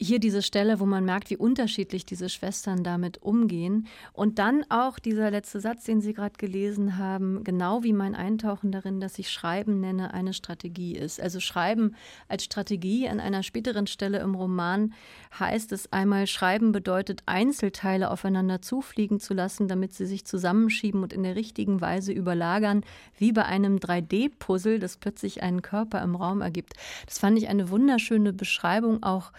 hier 0.00 0.18
diese 0.18 0.40
Stelle, 0.40 0.80
wo 0.80 0.86
man 0.86 1.04
merkt, 1.04 1.28
wie 1.28 1.36
unterschiedlich 1.36 2.06
diese 2.06 2.30
Schwestern 2.30 2.82
damit 2.82 3.22
umgehen. 3.22 3.86
Und 4.14 4.38
dann 4.38 4.64
auch 4.70 4.98
dieser 4.98 5.30
letzte 5.30 5.60
Satz, 5.60 5.84
den 5.84 6.00
Sie 6.00 6.14
gerade 6.14 6.38
gelesen 6.38 6.96
haben, 6.96 7.44
genau 7.44 7.82
wie 7.82 7.92
mein 7.92 8.14
Eintauchen 8.14 8.72
darin, 8.72 9.00
dass 9.00 9.18
ich 9.18 9.30
Schreiben 9.30 9.78
nenne, 9.78 10.14
eine 10.14 10.32
Strategie 10.32 10.96
ist. 10.96 11.20
Also 11.20 11.38
Schreiben 11.38 11.94
als 12.28 12.44
Strategie 12.44 13.08
an 13.08 13.20
einer 13.20 13.42
späteren 13.42 13.86
Stelle 13.86 14.20
im 14.20 14.34
Roman 14.34 14.94
heißt 15.38 15.70
es 15.72 15.92
einmal, 15.92 16.26
Schreiben 16.26 16.72
bedeutet, 16.72 17.22
Einzelteile 17.26 18.10
aufeinander 18.10 18.62
zufliegen 18.62 19.20
zu 19.20 19.34
lassen, 19.34 19.68
damit 19.68 19.92
sie 19.92 20.06
sich 20.06 20.24
zusammenschieben 20.24 21.02
und 21.02 21.12
in 21.12 21.22
der 21.22 21.36
richtigen 21.36 21.82
Weise 21.82 22.12
überlagern, 22.12 22.84
wie 23.18 23.32
bei 23.32 23.44
einem 23.44 23.76
3D-Puzzle, 23.76 24.78
das 24.78 24.96
plötzlich 24.96 25.42
einen 25.42 25.60
Körper 25.60 26.02
im 26.02 26.16
Raum 26.16 26.40
ergibt. 26.40 26.72
Das 27.04 27.18
fand 27.18 27.36
ich 27.36 27.48
eine 27.48 27.68
wunderschöne 27.68 28.32
Beschreibung 28.32 29.02
auch 29.02 29.32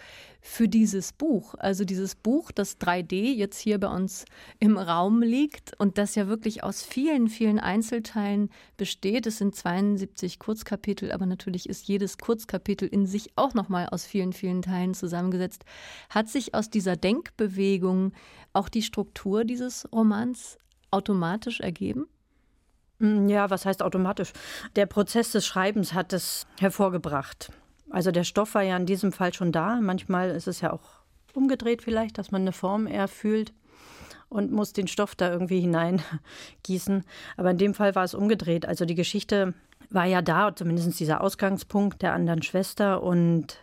für 0.44 0.68
dieses 0.68 1.12
Buch. 1.12 1.54
Also 1.56 1.84
dieses 1.84 2.16
Buch, 2.16 2.50
das 2.50 2.78
3D 2.80 3.32
jetzt 3.32 3.58
hier 3.58 3.78
bei 3.78 3.86
uns 3.86 4.24
im 4.58 4.76
Raum 4.76 5.22
liegt 5.22 5.72
und 5.78 5.98
das 5.98 6.16
ja 6.16 6.26
wirklich 6.26 6.64
aus 6.64 6.82
vielen, 6.82 7.28
vielen 7.28 7.60
Einzelteilen 7.60 8.50
besteht. 8.76 9.28
Es 9.28 9.38
sind 9.38 9.54
72 9.54 10.40
Kurzkapitel, 10.40 11.12
aber 11.12 11.26
natürlich 11.26 11.68
ist 11.68 11.86
jedes 11.86 12.18
Kurzkapitel 12.18 12.88
in 12.88 13.06
sich 13.06 13.30
auch 13.36 13.54
nochmal 13.54 13.88
aus 13.90 14.04
vielen, 14.04 14.32
vielen 14.32 14.62
Teilen 14.62 14.94
zusammengesetzt. 14.94 15.64
Hat 16.10 16.28
sich 16.28 16.54
aus 16.54 16.68
dieser 16.68 16.96
Denkbewegung 16.96 18.12
auch 18.52 18.68
die 18.68 18.82
Struktur 18.82 19.44
dieses 19.44 19.88
Romans 19.92 20.58
automatisch 20.90 21.60
ergeben? 21.60 22.06
Mm, 22.98 23.28
ja, 23.28 23.48
was 23.48 23.64
heißt 23.64 23.80
automatisch? 23.80 24.32
Der 24.74 24.86
Prozess 24.86 25.30
des 25.30 25.46
Schreibens 25.46 25.94
hat 25.94 26.12
es 26.12 26.48
hervorgebracht. 26.58 27.52
Also 27.92 28.10
der 28.10 28.24
Stoff 28.24 28.54
war 28.54 28.62
ja 28.62 28.76
in 28.76 28.86
diesem 28.86 29.12
Fall 29.12 29.34
schon 29.34 29.52
da. 29.52 29.78
Manchmal 29.80 30.30
ist 30.30 30.48
es 30.48 30.60
ja 30.60 30.72
auch 30.72 31.02
umgedreht 31.34 31.82
vielleicht, 31.82 32.18
dass 32.18 32.30
man 32.30 32.42
eine 32.42 32.52
Form 32.52 32.86
eher 32.86 33.06
fühlt 33.06 33.52
und 34.28 34.50
muss 34.50 34.72
den 34.72 34.88
Stoff 34.88 35.14
da 35.14 35.30
irgendwie 35.30 35.60
hineingießen. 35.60 37.04
Aber 37.36 37.50
in 37.50 37.58
dem 37.58 37.74
Fall 37.74 37.94
war 37.94 38.04
es 38.04 38.14
umgedreht. 38.14 38.66
Also 38.66 38.86
die 38.86 38.94
Geschichte 38.94 39.54
war 39.90 40.06
ja 40.06 40.22
da, 40.22 40.56
zumindest 40.56 40.98
dieser 41.00 41.20
Ausgangspunkt 41.20 42.00
der 42.00 42.14
anderen 42.14 42.42
Schwester. 42.42 43.02
Und 43.02 43.58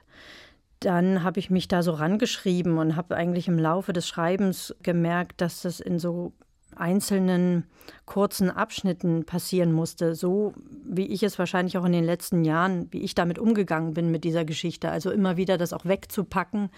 dann 0.79 1.23
habe 1.23 1.39
ich 1.39 1.49
mich 1.49 1.67
da 1.67 1.81
so 1.81 1.91
rangeschrieben 1.91 2.77
und 2.77 2.95
habe 2.95 3.15
eigentlich 3.15 3.47
im 3.47 3.57
Laufe 3.57 3.93
des 3.93 4.07
Schreibens 4.07 4.75
gemerkt, 4.83 5.41
dass 5.41 5.63
das 5.63 5.79
in 5.79 5.97
so 5.97 6.33
einzelnen 6.79 7.65
kurzen 8.05 8.49
Abschnitten 8.49 9.25
passieren 9.25 9.71
musste, 9.71 10.15
so 10.15 10.53
wie 10.83 11.05
ich 11.05 11.23
es 11.23 11.37
wahrscheinlich 11.37 11.77
auch 11.77 11.85
in 11.85 11.91
den 11.91 12.03
letzten 12.03 12.43
Jahren, 12.43 12.87
wie 12.91 13.01
ich 13.01 13.15
damit 13.15 13.37
umgegangen 13.39 13.93
bin 13.93 14.11
mit 14.11 14.23
dieser 14.23 14.45
Geschichte. 14.45 14.89
Also 14.89 15.11
immer 15.11 15.37
wieder 15.37 15.57
das 15.57 15.73
auch 15.73 15.85
wegzupacken, 15.85 16.69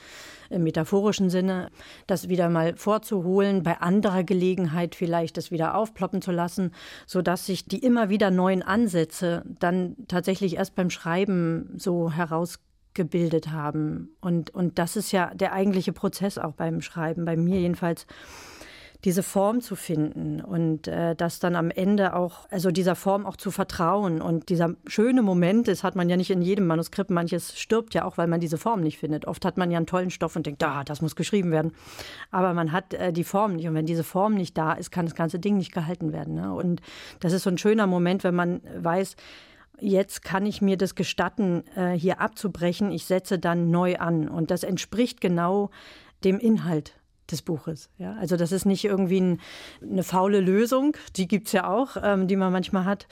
im 0.49 0.63
metaphorischen 0.63 1.29
Sinne, 1.29 1.69
das 2.07 2.29
wieder 2.29 2.49
mal 2.49 2.75
vorzuholen, 2.75 3.63
bei 3.63 3.79
anderer 3.79 4.23
Gelegenheit 4.23 4.95
vielleicht 4.95 5.37
das 5.37 5.51
wieder 5.51 5.75
aufploppen 5.75 6.21
zu 6.21 6.31
lassen, 6.31 6.71
sodass 7.07 7.45
sich 7.45 7.65
die 7.65 7.79
immer 7.79 8.09
wieder 8.09 8.31
neuen 8.31 8.63
Ansätze 8.63 9.43
dann 9.59 9.95
tatsächlich 10.07 10.57
erst 10.57 10.75
beim 10.75 10.89
Schreiben 10.89 11.73
so 11.77 12.11
herausgebildet 12.11 13.51
haben. 13.51 14.09
Und, 14.19 14.53
und 14.53 14.79
das 14.79 14.97
ist 14.97 15.11
ja 15.11 15.33
der 15.33 15.53
eigentliche 15.53 15.93
Prozess 15.93 16.37
auch 16.37 16.53
beim 16.53 16.81
Schreiben, 16.81 17.23
bei 17.25 17.37
mir 17.37 17.61
jedenfalls 17.61 18.05
diese 19.03 19.23
Form 19.23 19.61
zu 19.61 19.75
finden 19.75 20.41
und 20.41 20.87
äh, 20.87 21.15
das 21.15 21.39
dann 21.39 21.55
am 21.55 21.71
Ende 21.71 22.15
auch, 22.15 22.47
also 22.51 22.69
dieser 22.69 22.95
Form 22.95 23.25
auch 23.25 23.35
zu 23.35 23.49
vertrauen. 23.49 24.21
Und 24.21 24.49
dieser 24.49 24.75
schöne 24.85 25.23
Moment, 25.23 25.67
das 25.67 25.83
hat 25.83 25.95
man 25.95 26.07
ja 26.07 26.17
nicht 26.17 26.29
in 26.29 26.41
jedem 26.41 26.67
Manuskript, 26.67 27.09
manches 27.09 27.59
stirbt 27.59 27.95
ja 27.95 28.05
auch, 28.05 28.17
weil 28.17 28.27
man 28.27 28.39
diese 28.39 28.59
Form 28.59 28.81
nicht 28.81 28.99
findet. 28.99 29.25
Oft 29.25 29.43
hat 29.43 29.57
man 29.57 29.71
ja 29.71 29.77
einen 29.77 29.87
tollen 29.87 30.11
Stoff 30.11 30.35
und 30.35 30.45
denkt, 30.45 30.61
da, 30.61 30.83
das 30.83 31.01
muss 31.01 31.15
geschrieben 31.15 31.51
werden. 31.51 31.71
Aber 32.29 32.53
man 32.53 32.71
hat 32.71 32.93
äh, 32.93 33.11
die 33.11 33.23
Form 33.23 33.55
nicht. 33.55 33.67
Und 33.67 33.73
wenn 33.73 33.87
diese 33.87 34.03
Form 34.03 34.35
nicht 34.35 34.55
da 34.57 34.73
ist, 34.73 34.91
kann 34.91 35.05
das 35.05 35.15
ganze 35.15 35.39
Ding 35.39 35.57
nicht 35.57 35.73
gehalten 35.73 36.13
werden. 36.13 36.35
Ne? 36.35 36.53
Und 36.53 36.81
das 37.19 37.33
ist 37.33 37.43
so 37.43 37.49
ein 37.49 37.57
schöner 37.57 37.87
Moment, 37.87 38.23
wenn 38.23 38.35
man 38.35 38.61
weiß, 38.77 39.15
jetzt 39.79 40.23
kann 40.23 40.45
ich 40.45 40.61
mir 40.61 40.77
das 40.77 40.93
gestatten, 40.93 41.63
äh, 41.75 41.93
hier 41.93 42.21
abzubrechen. 42.21 42.91
Ich 42.91 43.05
setze 43.05 43.39
dann 43.39 43.71
neu 43.71 43.97
an. 43.97 44.29
Und 44.29 44.51
das 44.51 44.63
entspricht 44.63 45.21
genau 45.21 45.71
dem 46.23 46.37
Inhalt 46.37 46.93
des 47.31 47.41
Buches. 47.41 47.89
Ja? 47.97 48.15
Also 48.19 48.37
das 48.37 48.51
ist 48.51 48.65
nicht 48.65 48.85
irgendwie 48.85 49.21
ein, 49.21 49.41
eine 49.81 50.03
faule 50.03 50.39
Lösung, 50.39 50.95
die 51.15 51.27
gibt 51.27 51.47
es 51.47 51.53
ja 51.53 51.69
auch, 51.69 51.97
ähm, 52.01 52.27
die 52.27 52.35
man 52.35 52.51
manchmal 52.51 52.85
hat, 52.85 53.07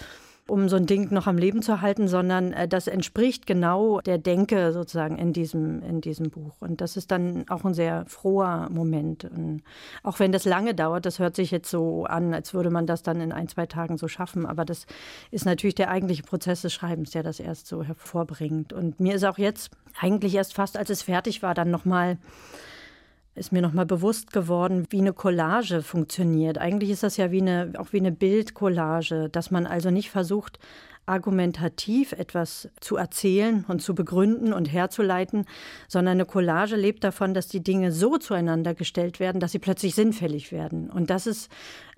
um 0.49 0.67
so 0.67 0.75
ein 0.75 0.85
Ding 0.85 1.13
noch 1.13 1.27
am 1.27 1.37
Leben 1.37 1.61
zu 1.61 1.81
halten, 1.81 2.07
sondern 2.07 2.53
äh, 2.53 2.67
das 2.67 2.87
entspricht 2.87 3.45
genau 3.45 4.01
der 4.01 4.17
Denke 4.17 4.73
sozusagen 4.73 5.17
in 5.17 5.31
diesem, 5.33 5.81
in 5.83 6.01
diesem 6.01 6.29
Buch. 6.29 6.55
Und 6.59 6.81
das 6.81 6.97
ist 6.97 7.11
dann 7.11 7.45
auch 7.49 7.63
ein 7.63 7.73
sehr 7.73 8.05
froher 8.07 8.67
Moment. 8.71 9.25
Und 9.25 9.61
auch 10.03 10.19
wenn 10.19 10.31
das 10.31 10.45
lange 10.45 10.73
dauert, 10.73 11.05
das 11.05 11.19
hört 11.19 11.35
sich 11.35 11.51
jetzt 11.51 11.69
so 11.69 12.05
an, 12.05 12.33
als 12.33 12.53
würde 12.53 12.69
man 12.69 12.87
das 12.87 13.03
dann 13.03 13.21
in 13.21 13.31
ein, 13.31 13.47
zwei 13.47 13.65
Tagen 13.65 13.97
so 13.97 14.07
schaffen. 14.07 14.45
Aber 14.45 14.65
das 14.65 14.85
ist 15.31 15.45
natürlich 15.45 15.75
der 15.75 15.89
eigentliche 15.89 16.23
Prozess 16.23 16.61
des 16.61 16.73
Schreibens, 16.73 17.11
der 17.11 17.23
das 17.23 17.39
erst 17.39 17.67
so 17.67 17.83
hervorbringt. 17.83 18.73
Und 18.73 18.99
mir 18.99 19.15
ist 19.15 19.23
auch 19.23 19.37
jetzt 19.37 19.71
eigentlich 19.99 20.35
erst 20.35 20.53
fast, 20.53 20.77
als 20.77 20.89
es 20.89 21.03
fertig 21.03 21.43
war, 21.43 21.53
dann 21.53 21.71
nochmal 21.71 22.17
ist 23.35 23.51
mir 23.51 23.61
nochmal 23.61 23.85
bewusst 23.85 24.33
geworden, 24.33 24.85
wie 24.89 24.99
eine 24.99 25.13
Collage 25.13 25.81
funktioniert. 25.81 26.57
Eigentlich 26.57 26.89
ist 26.89 27.03
das 27.03 27.17
ja 27.17 27.31
wie 27.31 27.41
eine, 27.41 27.73
auch 27.77 27.93
wie 27.93 27.99
eine 27.99 28.11
Bildcollage, 28.11 29.29
dass 29.29 29.51
man 29.51 29.65
also 29.65 29.91
nicht 29.91 30.09
versucht, 30.09 30.59
argumentativ 31.09 32.11
etwas 32.11 32.69
zu 32.79 32.95
erzählen 32.95 33.65
und 33.67 33.81
zu 33.81 33.95
begründen 33.95 34.53
und 34.53 34.71
herzuleiten, 34.71 35.45
sondern 35.87 36.13
eine 36.13 36.25
Collage 36.25 36.75
lebt 36.75 37.03
davon, 37.03 37.33
dass 37.33 37.47
die 37.47 37.63
Dinge 37.63 37.91
so 37.91 38.17
zueinander 38.17 38.75
gestellt 38.75 39.19
werden, 39.19 39.41
dass 39.41 39.51
sie 39.51 39.59
plötzlich 39.59 39.95
sinnfällig 39.95 40.51
werden. 40.51 40.89
Und 40.89 41.09
das 41.09 41.25
ist 41.25 41.49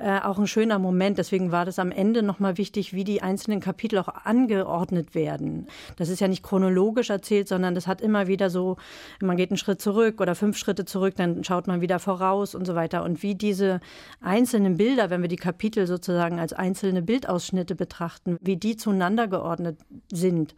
äh, 0.02 0.20
auch 0.24 0.40
ein 0.40 0.48
schöner 0.48 0.80
Moment. 0.80 1.18
Deswegen 1.18 1.52
war 1.52 1.66
das 1.66 1.80
am 1.80 1.92
Ende 1.92 2.24
nochmal 2.24 2.58
wichtig, 2.58 2.94
wie 2.94 3.04
die 3.04 3.22
einzelnen 3.22 3.60
Kapitel 3.60 4.00
auch 4.00 4.08
angeordnet 4.08 5.14
werden. 5.14 5.68
Das 5.98 6.10
ist 6.10 6.20
ja 6.20 6.28
nicht 6.28 6.44
chronologisch 6.44 7.10
erzählt, 7.10 7.48
sondern 7.48 7.76
das 7.76 7.88
hat 7.88 8.02
immer 8.02 8.28
wieder 8.28 8.50
so, 8.50 8.78
man 9.22 9.38
geht 9.38 9.52
einen 9.52 9.58
Schritt 9.58 9.82
zurück 9.82 10.20
oder 10.20 10.36
fünf 10.36 10.58
Schritte 10.58 10.86
zurück, 10.86 11.16
dann 11.16 11.44
schaut 11.44 11.68
man 11.68 11.82
wieder 11.82 12.00
voraus 12.00 12.56
und 12.56 12.66
so 12.66 12.76
weiter. 12.76 13.04
Und 13.04 13.22
wie 13.24 13.36
diese 13.36 13.80
einzelnen 14.22 14.78
Bilder, 14.78 15.10
wenn 15.10 15.22
wir 15.22 15.30
die 15.30 15.36
Kapitel 15.36 15.86
sozusagen 15.86 16.40
als 16.40 16.54
einzelne 16.54 17.02
Bildausschnitte 17.02 17.76
betrachten, 17.76 18.38
wie 18.42 18.58
die 18.58 18.78
zueinander 18.78 19.28
geordnet 19.28 19.78
sind, 20.12 20.56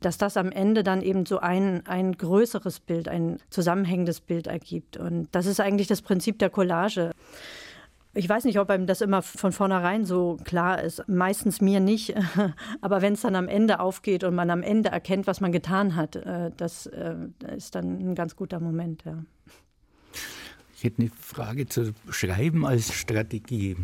dass 0.00 0.18
das 0.18 0.36
am 0.36 0.50
Ende 0.50 0.82
dann 0.82 1.02
eben 1.02 1.26
so 1.26 1.38
ein, 1.38 1.86
ein 1.86 2.12
größeres 2.12 2.80
Bild, 2.80 3.08
ein 3.08 3.38
zusammenhängendes 3.50 4.20
Bild 4.20 4.46
ergibt. 4.46 4.96
Und 4.96 5.28
das 5.32 5.46
ist 5.46 5.60
eigentlich 5.60 5.86
das 5.86 6.02
Prinzip 6.02 6.38
der 6.38 6.50
Collage. 6.50 7.12
Ich 8.16 8.28
weiß 8.28 8.44
nicht, 8.44 8.60
ob 8.60 8.70
einem 8.70 8.86
das 8.86 9.00
immer 9.00 9.22
von 9.22 9.50
vornherein 9.50 10.04
so 10.04 10.38
klar 10.44 10.80
ist. 10.80 11.02
Meistens 11.08 11.60
mir 11.60 11.80
nicht. 11.80 12.14
Aber 12.80 13.02
wenn 13.02 13.14
es 13.14 13.22
dann 13.22 13.34
am 13.34 13.48
Ende 13.48 13.80
aufgeht 13.80 14.22
und 14.22 14.34
man 14.34 14.50
am 14.50 14.62
Ende 14.62 14.90
erkennt, 14.90 15.26
was 15.26 15.40
man 15.40 15.50
getan 15.50 15.96
hat, 15.96 16.16
äh, 16.16 16.52
das 16.56 16.86
äh, 16.86 17.16
ist 17.56 17.74
dann 17.74 17.98
ein 17.98 18.14
ganz 18.14 18.36
guter 18.36 18.60
Moment. 18.60 19.04
Ja. 19.04 19.24
Ich 20.76 20.84
hätte 20.84 21.02
eine 21.02 21.10
Frage 21.10 21.66
zu 21.66 21.92
Schreiben 22.10 22.64
als 22.64 22.92
Strategie. 22.92 23.76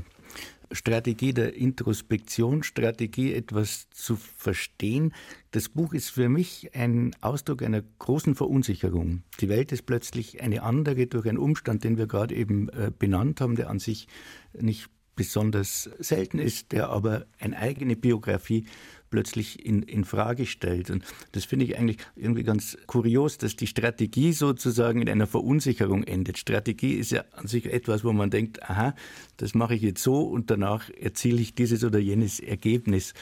Strategie 0.72 1.34
der 1.34 1.54
Introspektion, 1.54 2.62
Strategie 2.62 3.34
etwas 3.34 3.88
zu 3.90 4.16
verstehen. 4.16 5.12
Das 5.50 5.68
Buch 5.68 5.94
ist 5.94 6.10
für 6.10 6.28
mich 6.28 6.74
ein 6.74 7.14
Ausdruck 7.20 7.62
einer 7.62 7.82
großen 7.98 8.34
Verunsicherung. 8.34 9.22
Die 9.40 9.48
Welt 9.48 9.72
ist 9.72 9.86
plötzlich 9.86 10.42
eine 10.42 10.62
andere 10.62 11.06
durch 11.06 11.26
einen 11.26 11.38
Umstand, 11.38 11.84
den 11.84 11.98
wir 11.98 12.06
gerade 12.06 12.34
eben 12.34 12.68
äh, 12.68 12.92
benannt 12.96 13.40
haben, 13.40 13.56
der 13.56 13.68
an 13.68 13.78
sich 13.78 14.06
nicht 14.52 14.88
besonders 15.16 15.90
selten 15.98 16.38
ist, 16.38 16.72
der 16.72 16.88
aber 16.88 17.26
eine 17.38 17.58
eigene 17.58 17.96
Biografie 17.96 18.66
plötzlich 19.10 19.64
in, 19.64 19.82
in 19.82 20.04
Frage 20.04 20.46
stellt. 20.46 20.90
Und 20.90 21.04
das 21.32 21.44
finde 21.44 21.66
ich 21.66 21.76
eigentlich 21.76 21.98
irgendwie 22.16 22.42
ganz 22.42 22.78
kurios, 22.86 23.38
dass 23.38 23.56
die 23.56 23.66
Strategie 23.66 24.32
sozusagen 24.32 25.02
in 25.02 25.08
einer 25.08 25.26
Verunsicherung 25.26 26.04
endet. 26.04 26.38
Strategie 26.38 26.94
ist 26.94 27.10
ja 27.10 27.24
an 27.32 27.46
sich 27.46 27.66
etwas, 27.66 28.04
wo 28.04 28.12
man 28.12 28.30
denkt, 28.30 28.62
aha, 28.68 28.94
das 29.36 29.54
mache 29.54 29.74
ich 29.74 29.82
jetzt 29.82 30.02
so 30.02 30.22
und 30.22 30.50
danach 30.50 30.88
erziele 30.90 31.40
ich 31.40 31.54
dieses 31.54 31.84
oder 31.84 31.98
jenes 31.98 32.40
Ergebnis. 32.40 33.14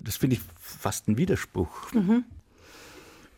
Das 0.00 0.16
finde 0.16 0.36
ich 0.36 0.42
fast 0.58 1.08
ein 1.08 1.16
Widerspruch. 1.16 1.92
Mhm. 1.92 2.24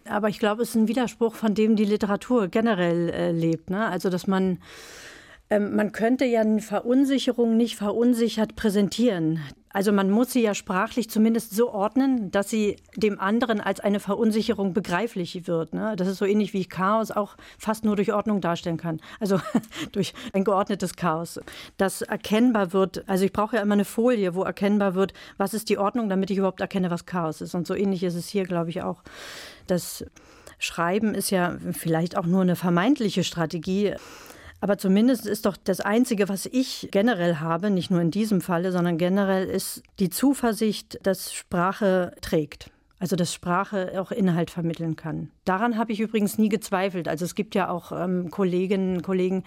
Aber 0.05 0.29
ich 0.29 0.39
glaube, 0.39 0.63
es 0.63 0.71
ist 0.71 0.77
ein 0.77 0.89
Widerspruch, 0.89 1.35
von 1.35 1.55
dem 1.55 1.77
die 1.77 1.85
Literatur 1.85 2.49
generell 2.49 3.11
äh, 3.11 3.31
lebt. 3.31 3.71
Ne? 3.71 3.87
Also, 3.87 4.09
dass 4.09 4.27
man 4.27 4.59
ähm, 5.51 5.75
man 5.75 5.93
könnte 5.93 6.25
ja 6.25 6.41
eine 6.41 6.61
Verunsicherung 6.61 7.57
nicht 7.57 7.77
verunsichert 7.77 8.57
präsentieren. 8.57 9.41
Also 9.71 9.93
man 9.93 10.11
muss 10.11 10.33
sie 10.33 10.43
ja 10.43 10.55
sprachlich 10.55 11.11
zumindest 11.11 11.55
so 11.55 11.71
ordnen, 11.71 12.31
dass 12.31 12.49
sie 12.49 12.77
dem 12.97 13.21
anderen 13.21 13.61
als 13.61 13.81
eine 13.81 14.01
Verunsicherung 14.01 14.73
begreiflich 14.73 15.47
wird. 15.47 15.75
Ne? 15.75 15.95
Das 15.97 16.09
ist 16.09 16.19
so 16.19 16.25
ähnlich 16.25 16.53
wie 16.53 16.61
ich 16.61 16.71
Chaos 16.71 17.11
auch 17.11 17.37
fast 17.59 17.85
nur 17.85 17.95
durch 17.95 18.13
Ordnung 18.13 18.41
darstellen 18.41 18.79
kann. 18.79 19.01
Also 19.21 19.41
durch 19.93 20.15
ein 20.33 20.45
geordnetes 20.45 20.97
Chaos. 20.97 21.39
Das 21.77 22.03
erkennbar 22.03 22.73
wird, 22.73 23.09
also 23.09 23.25
ich 23.25 23.33
brauche 23.33 23.57
ja 23.57 23.63
immer 23.63 23.75
eine 23.75 23.85
Folie, 23.85 24.35
wo 24.35 24.43
erkennbar 24.43 24.95
wird, 24.95 25.13
was 25.37 25.55
ist 25.55 25.69
die 25.69 25.79
Ordnung, 25.79 26.09
damit 26.09 26.31
ich 26.31 26.39
überhaupt 26.39 26.61
erkenne, 26.61 26.91
was 26.91 27.07
Chaos 27.07 27.41
ist. 27.41 27.55
Und 27.55 27.67
so 27.67 27.75
ähnlich 27.75 28.03
ist 28.03 28.15
es 28.15 28.29
hier, 28.29 28.45
glaube 28.45 28.71
ich, 28.71 28.83
auch. 28.83 29.03
Das 29.67 30.05
Schreiben 30.59 31.15
ist 31.15 31.31
ja 31.31 31.57
vielleicht 31.73 32.17
auch 32.17 32.27
nur 32.27 32.43
eine 32.43 32.57
vermeintliche 32.57 33.23
Strategie. 33.23 33.95
Aber 34.61 34.77
zumindest 34.77 35.27
ist 35.27 35.47
doch 35.47 35.57
das 35.57 35.81
Einzige, 35.81 36.29
was 36.29 36.47
ich 36.47 36.89
generell 36.91 37.37
habe, 37.37 37.71
nicht 37.71 37.91
nur 37.91 38.01
in 38.01 38.11
diesem 38.11 38.41
Falle, 38.41 38.73
sondern 38.73 38.99
generell 38.99 39.47
ist 39.47 39.83
die 40.01 40.11
Zuversicht, 40.11 40.99
dass 41.05 41.33
Sprache 41.33 42.15
trägt. 42.21 42.71
Also 43.01 43.15
dass 43.15 43.33
Sprache 43.33 44.01
auch 44.01 44.11
Inhalt 44.11 44.51
vermitteln 44.51 44.97
kann. 44.97 45.31
Daran 45.45 45.79
habe 45.79 45.93
ich 45.93 46.01
übrigens 46.01 46.37
nie 46.37 46.49
gezweifelt. 46.49 47.07
Also 47.07 47.25
es 47.25 47.37
gibt 47.37 47.55
ja 47.55 47.69
auch 47.69 47.93
ähm, 47.93 48.31
Kolleginnen 48.31 48.97
und 48.97 49.03
Kollegen, 49.03 49.45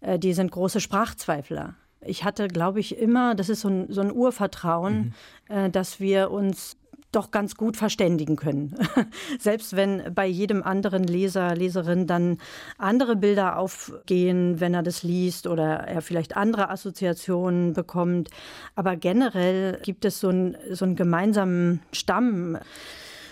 äh, 0.00 0.18
die 0.18 0.32
sind 0.32 0.50
große 0.50 0.80
Sprachzweifler. 0.80 1.74
Ich 2.00 2.24
hatte, 2.24 2.48
glaube 2.48 2.80
ich, 2.80 2.98
immer, 2.98 3.34
das 3.34 3.50
ist 3.50 3.60
so 3.60 3.68
ein, 3.68 3.92
so 3.92 4.00
ein 4.00 4.12
Urvertrauen, 4.12 5.12
mhm. 5.48 5.54
äh, 5.54 5.70
dass 5.70 6.00
wir 6.00 6.30
uns 6.30 6.78
doch 7.16 7.30
ganz 7.30 7.56
gut 7.56 7.76
verständigen 7.76 8.36
können. 8.36 8.74
Selbst 9.38 9.74
wenn 9.74 10.14
bei 10.14 10.26
jedem 10.26 10.62
anderen 10.62 11.04
Leser, 11.04 11.54
Leserin 11.54 12.06
dann 12.06 12.38
andere 12.78 13.16
Bilder 13.16 13.58
aufgehen, 13.58 14.60
wenn 14.60 14.74
er 14.74 14.82
das 14.82 15.02
liest 15.02 15.46
oder 15.46 15.78
er 15.78 16.02
vielleicht 16.02 16.36
andere 16.36 16.68
Assoziationen 16.70 17.72
bekommt. 17.72 18.30
Aber 18.74 18.96
generell 18.96 19.80
gibt 19.82 20.04
es 20.04 20.20
so, 20.20 20.28
ein, 20.28 20.56
so 20.70 20.84
einen 20.84 20.96
gemeinsamen 20.96 21.80
Stamm 21.92 22.58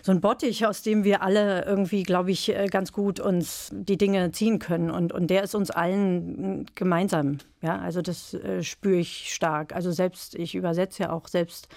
so 0.05 0.12
ein 0.12 0.21
Bottich, 0.21 0.67
aus 0.67 0.83
dem 0.83 1.03
wir 1.03 1.23
alle 1.23 1.64
irgendwie, 1.64 2.03
glaube 2.03 2.31
ich, 2.31 2.55
äh, 2.55 2.67
ganz 2.67 2.93
gut 2.93 3.21
uns 3.21 3.71
die 3.73 3.97
Dinge 3.97 4.33
ziehen 4.33 4.59
können. 4.59 4.90
Und, 4.90 5.14
und 5.14 5.29
der 5.29 5.43
ist 5.43 5.55
uns 5.55 5.71
allen 5.71 6.67
gemeinsam. 6.75 7.38
Ja, 7.62 7.79
also 7.79 8.03
das 8.03 8.35
äh, 8.35 8.62
spüre 8.62 8.99
ich 8.99 9.33
stark. 9.33 9.75
Also 9.75 9.93
selbst, 9.93 10.35
ich 10.35 10.55
übersetze 10.55 11.05
ja 11.05 11.11
auch 11.11 11.27
selbst, 11.27 11.69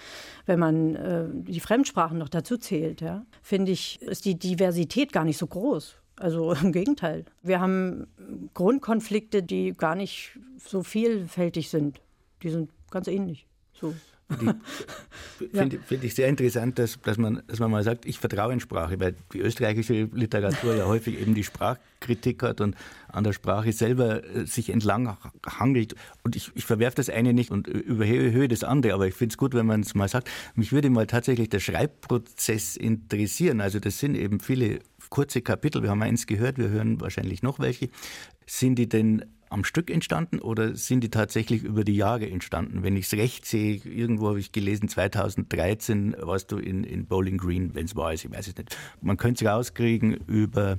wenn 0.44 0.58
man 0.58 0.94
äh, 0.94 1.24
die 1.32 1.58
Fremdsprachen 1.58 2.18
noch 2.18 2.28
dazu 2.28 2.58
zählt, 2.58 3.00
ja, 3.00 3.24
finde 3.40 3.72
ich, 3.72 4.02
ist 4.02 4.26
die 4.26 4.38
Diversität 4.38 5.14
gar 5.14 5.24
nicht 5.24 5.38
so 5.38 5.46
groß. 5.46 5.96
Also 6.16 6.52
im 6.62 6.72
Gegenteil. 6.72 7.24
Wir 7.40 7.60
haben 7.60 8.08
Grundkonflikte, 8.52 9.42
die 9.42 9.72
gar 9.72 9.94
nicht 9.94 10.38
so 10.58 10.82
vielfältig 10.82 11.70
sind. 11.70 12.02
Die 12.42 12.50
sind 12.50 12.70
ganz 12.90 13.08
ähnlich. 13.08 13.46
So. 13.72 13.94
Finde 14.28 15.76
ja. 15.76 15.82
find 15.86 16.04
ich 16.04 16.14
sehr 16.14 16.28
interessant, 16.28 16.78
dass, 16.78 17.00
dass, 17.00 17.16
man, 17.16 17.42
dass 17.46 17.60
man 17.60 17.70
mal 17.70 17.82
sagt, 17.82 18.04
ich 18.04 18.18
vertraue 18.18 18.52
in 18.52 18.60
Sprache, 18.60 19.00
weil 19.00 19.14
die 19.32 19.40
österreichische 19.40 20.08
Literatur 20.12 20.74
ja 20.74 20.86
häufig 20.86 21.18
eben 21.18 21.34
die 21.34 21.44
Sprachkritik 21.44 22.42
hat 22.42 22.60
und 22.60 22.76
an 23.08 23.24
der 23.24 23.32
Sprache 23.32 23.72
selber 23.72 24.24
äh, 24.24 24.44
sich 24.44 24.68
entlang 24.70 25.16
hangelt. 25.46 25.94
Und 26.24 26.36
ich, 26.36 26.50
ich 26.54 26.66
verwerfe 26.66 26.96
das 26.96 27.08
eine 27.08 27.32
nicht 27.32 27.50
und 27.50 27.66
überhöhe 27.68 28.48
das 28.48 28.64
andere, 28.64 28.92
aber 28.92 29.06
ich 29.06 29.14
finde 29.14 29.32
es 29.32 29.38
gut, 29.38 29.54
wenn 29.54 29.66
man 29.66 29.80
es 29.80 29.94
mal 29.94 30.08
sagt. 30.08 30.30
Mich 30.54 30.72
würde 30.72 30.90
mal 30.90 31.06
tatsächlich 31.06 31.48
der 31.48 31.60
Schreibprozess 31.60 32.76
interessieren. 32.76 33.62
Also 33.62 33.80
das 33.80 33.98
sind 33.98 34.14
eben 34.14 34.40
viele 34.40 34.80
kurze 35.08 35.40
Kapitel. 35.40 35.82
Wir 35.82 35.90
haben 35.90 36.02
eins 36.02 36.26
gehört, 36.26 36.58
wir 36.58 36.68
hören 36.68 37.00
wahrscheinlich 37.00 37.42
noch 37.42 37.58
welche. 37.60 37.88
Sind 38.46 38.76
die 38.76 38.88
denn 38.88 39.24
am 39.50 39.64
Stück 39.64 39.90
entstanden 39.90 40.38
oder 40.40 40.74
sind 40.74 41.02
die 41.02 41.10
tatsächlich 41.10 41.62
über 41.62 41.84
die 41.84 41.96
Jahre 41.96 42.28
entstanden? 42.28 42.82
Wenn 42.82 42.96
ich 42.96 43.06
es 43.06 43.14
recht 43.14 43.46
sehe, 43.46 43.76
irgendwo 43.76 44.28
habe 44.28 44.40
ich 44.40 44.52
gelesen, 44.52 44.88
2013 44.88 46.16
warst 46.20 46.52
du 46.52 46.58
in, 46.58 46.84
in 46.84 47.06
Bowling 47.06 47.38
Green, 47.38 47.74
wenn 47.74 47.86
es 47.86 47.96
war, 47.96 48.12
ich 48.12 48.30
weiß 48.30 48.48
es 48.48 48.56
nicht. 48.56 48.76
Man 49.00 49.16
könnte 49.16 49.44
es 49.44 49.50
rauskriegen 49.50 50.14
über 50.26 50.78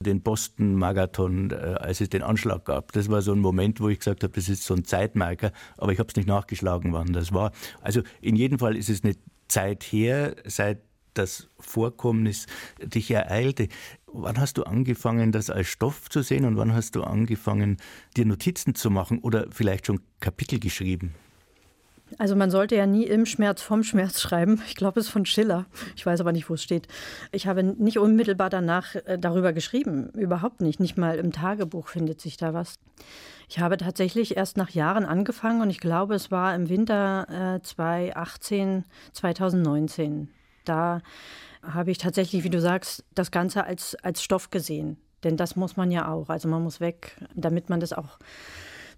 den 0.00 0.22
Boston 0.22 0.74
Marathon, 0.74 1.50
äh, 1.50 1.54
als 1.54 2.00
es 2.00 2.08
den 2.08 2.22
Anschlag 2.22 2.64
gab. 2.64 2.92
Das 2.92 3.08
war 3.08 3.22
so 3.22 3.32
ein 3.32 3.40
Moment, 3.40 3.80
wo 3.80 3.88
ich 3.88 3.98
gesagt 3.98 4.22
habe, 4.22 4.32
das 4.32 4.48
ist 4.48 4.64
so 4.64 4.74
ein 4.74 4.84
Zeitmarker, 4.84 5.52
aber 5.76 5.92
ich 5.92 5.98
habe 5.98 6.08
es 6.08 6.16
nicht 6.16 6.28
nachgeschlagen, 6.28 6.92
wann 6.92 7.12
das 7.12 7.32
war. 7.32 7.52
Also 7.80 8.02
in 8.20 8.36
jedem 8.36 8.58
Fall 8.58 8.76
ist 8.76 8.88
es 8.88 9.02
eine 9.02 9.14
Zeit 9.48 9.82
her, 9.84 10.36
seit 10.44 10.82
das 11.18 11.48
Vorkommnis 11.58 12.46
dich 12.80 13.10
ereilte. 13.10 13.68
Wann 14.12 14.40
hast 14.40 14.58
du 14.58 14.64
angefangen, 14.64 15.32
das 15.32 15.50
als 15.50 15.68
Stoff 15.68 16.08
zu 16.08 16.22
sehen 16.22 16.44
und 16.44 16.56
wann 16.56 16.72
hast 16.72 16.96
du 16.96 17.02
angefangen, 17.02 17.76
dir 18.16 18.24
Notizen 18.24 18.74
zu 18.74 18.90
machen 18.90 19.18
oder 19.18 19.46
vielleicht 19.50 19.86
schon 19.86 20.00
Kapitel 20.20 20.58
geschrieben? 20.58 21.14
Also 22.16 22.34
man 22.36 22.50
sollte 22.50 22.74
ja 22.74 22.86
nie 22.86 23.04
im 23.04 23.26
Schmerz 23.26 23.60
vom 23.60 23.82
Schmerz 23.82 24.20
schreiben. 24.20 24.62
Ich 24.66 24.76
glaube, 24.76 25.00
es 25.00 25.06
ist 25.06 25.12
von 25.12 25.26
Schiller. 25.26 25.66
Ich 25.94 26.06
weiß 26.06 26.20
aber 26.20 26.32
nicht, 26.32 26.48
wo 26.48 26.54
es 26.54 26.62
steht. 26.62 26.88
Ich 27.32 27.46
habe 27.46 27.62
nicht 27.62 27.98
unmittelbar 27.98 28.48
danach 28.48 28.94
äh, 28.94 29.18
darüber 29.18 29.52
geschrieben. 29.52 30.08
Überhaupt 30.10 30.60
nicht. 30.60 30.80
Nicht 30.80 30.96
mal 30.96 31.16
im 31.18 31.32
Tagebuch 31.32 31.88
findet 31.88 32.20
sich 32.20 32.36
da 32.36 32.54
was. 32.54 32.78
Ich 33.50 33.60
habe 33.60 33.76
tatsächlich 33.76 34.36
erst 34.36 34.56
nach 34.56 34.70
Jahren 34.70 35.04
angefangen 35.04 35.60
und 35.60 35.70
ich 35.70 35.80
glaube, 35.80 36.14
es 36.14 36.30
war 36.30 36.54
im 36.54 36.68
Winter 36.68 37.56
äh, 37.56 37.62
2018, 37.62 38.84
2019. 39.12 40.28
Da 40.64 41.02
habe 41.62 41.90
ich 41.90 41.98
tatsächlich, 41.98 42.44
wie 42.44 42.50
du 42.50 42.60
sagst, 42.60 43.04
das 43.14 43.30
Ganze 43.30 43.64
als, 43.64 43.94
als 43.96 44.22
Stoff 44.22 44.50
gesehen. 44.50 44.98
Denn 45.24 45.36
das 45.36 45.56
muss 45.56 45.76
man 45.76 45.90
ja 45.90 46.10
auch. 46.10 46.28
Also 46.28 46.48
man 46.48 46.62
muss 46.62 46.80
weg, 46.80 47.16
damit 47.34 47.70
man 47.70 47.80
das 47.80 47.92
auch 47.92 48.18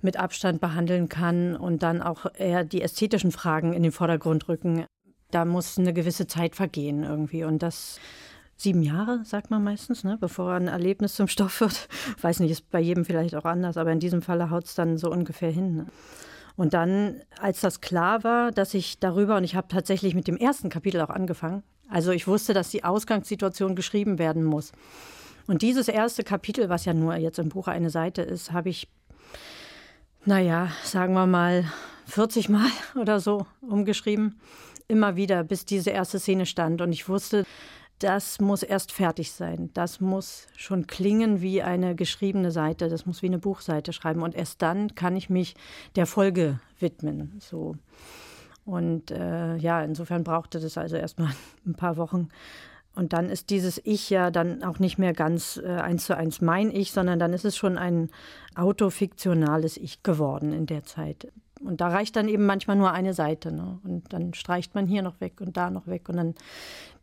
mit 0.02 0.16
Abstand 0.16 0.60
behandeln 0.60 1.08
kann 1.08 1.56
und 1.56 1.82
dann 1.82 2.02
auch 2.02 2.26
eher 2.34 2.64
die 2.64 2.82
ästhetischen 2.82 3.32
Fragen 3.32 3.72
in 3.72 3.82
den 3.82 3.92
Vordergrund 3.92 4.48
rücken. 4.48 4.84
Da 5.30 5.44
muss 5.44 5.78
eine 5.78 5.92
gewisse 5.92 6.26
Zeit 6.26 6.56
vergehen 6.56 7.04
irgendwie. 7.04 7.44
Und 7.44 7.62
das 7.62 8.00
sieben 8.56 8.82
Jahre, 8.82 9.24
sagt 9.24 9.50
man 9.50 9.64
meistens, 9.64 10.04
ne, 10.04 10.18
bevor 10.20 10.52
ein 10.52 10.68
Erlebnis 10.68 11.14
zum 11.14 11.28
Stoff 11.28 11.60
wird. 11.60 11.88
Weiß 12.20 12.40
nicht, 12.40 12.50
ist 12.50 12.70
bei 12.70 12.80
jedem 12.80 13.04
vielleicht 13.04 13.34
auch 13.34 13.44
anders, 13.44 13.76
aber 13.76 13.92
in 13.92 14.00
diesem 14.00 14.22
Falle 14.22 14.50
haut 14.50 14.64
es 14.64 14.74
dann 14.74 14.98
so 14.98 15.10
ungefähr 15.10 15.50
hin. 15.50 15.76
Ne? 15.76 15.86
Und 16.56 16.74
dann, 16.74 17.22
als 17.40 17.60
das 17.60 17.80
klar 17.80 18.22
war, 18.22 18.50
dass 18.50 18.74
ich 18.74 18.98
darüber, 18.98 19.36
und 19.36 19.44
ich 19.44 19.54
habe 19.54 19.68
tatsächlich 19.68 20.14
mit 20.14 20.28
dem 20.28 20.36
ersten 20.36 20.68
Kapitel 20.68 21.00
auch 21.00 21.08
angefangen, 21.08 21.62
also 21.90 22.12
ich 22.12 22.26
wusste, 22.26 22.54
dass 22.54 22.70
die 22.70 22.84
Ausgangssituation 22.84 23.74
geschrieben 23.74 24.18
werden 24.18 24.44
muss. 24.44 24.72
Und 25.46 25.62
dieses 25.62 25.88
erste 25.88 26.22
Kapitel, 26.22 26.68
was 26.68 26.84
ja 26.84 26.94
nur 26.94 27.16
jetzt 27.16 27.38
im 27.38 27.48
Buch 27.48 27.66
eine 27.66 27.90
Seite 27.90 28.22
ist, 28.22 28.52
habe 28.52 28.68
ich, 28.68 28.88
naja, 30.24 30.70
sagen 30.84 31.14
wir 31.14 31.26
mal 31.26 31.64
40 32.06 32.48
Mal 32.48 32.70
oder 33.00 33.20
so 33.20 33.46
umgeschrieben. 33.60 34.40
Immer 34.86 35.16
wieder, 35.16 35.44
bis 35.44 35.64
diese 35.64 35.90
erste 35.90 36.18
Szene 36.18 36.46
stand. 36.46 36.80
Und 36.80 36.92
ich 36.92 37.08
wusste, 37.08 37.44
das 38.00 38.40
muss 38.40 38.62
erst 38.62 38.92
fertig 38.92 39.32
sein. 39.32 39.70
Das 39.74 40.00
muss 40.00 40.46
schon 40.56 40.86
klingen 40.86 41.42
wie 41.42 41.62
eine 41.62 41.94
geschriebene 41.94 42.50
Seite. 42.50 42.88
Das 42.88 43.04
muss 43.04 43.22
wie 43.22 43.26
eine 43.26 43.38
Buchseite 43.38 43.92
schreiben. 43.92 44.22
Und 44.22 44.34
erst 44.34 44.62
dann 44.62 44.94
kann 44.94 45.16
ich 45.16 45.28
mich 45.28 45.54
der 45.96 46.06
Folge 46.06 46.60
widmen. 46.78 47.36
So. 47.40 47.76
Und 48.70 49.10
äh, 49.10 49.56
ja, 49.56 49.82
insofern 49.82 50.22
brauchte 50.22 50.60
das 50.60 50.78
also 50.78 50.96
erstmal 50.96 51.32
ein 51.66 51.74
paar 51.74 51.96
Wochen. 51.96 52.28
Und 52.94 53.12
dann 53.12 53.28
ist 53.28 53.50
dieses 53.50 53.80
Ich 53.84 54.10
ja 54.10 54.30
dann 54.30 54.62
auch 54.62 54.78
nicht 54.78 54.96
mehr 54.96 55.12
ganz 55.12 55.60
äh, 55.62 55.68
eins 55.68 56.06
zu 56.06 56.16
eins 56.16 56.40
mein 56.40 56.70
Ich, 56.70 56.92
sondern 56.92 57.18
dann 57.18 57.32
ist 57.32 57.44
es 57.44 57.56
schon 57.56 57.78
ein 57.78 58.10
autofiktionales 58.54 59.76
Ich 59.76 60.02
geworden 60.04 60.52
in 60.52 60.66
der 60.66 60.84
Zeit. 60.84 61.32
Und 61.60 61.80
da 61.80 61.88
reicht 61.88 62.16
dann 62.16 62.28
eben 62.28 62.46
manchmal 62.46 62.76
nur 62.76 62.92
eine 62.92 63.12
Seite. 63.12 63.52
Ne? 63.52 63.80
Und 63.82 64.12
dann 64.12 64.34
streicht 64.34 64.74
man 64.74 64.86
hier 64.86 65.02
noch 65.02 65.20
weg 65.20 65.40
und 65.40 65.56
da 65.56 65.70
noch 65.70 65.88
weg. 65.88 66.08
Und 66.08 66.16
dann 66.16 66.34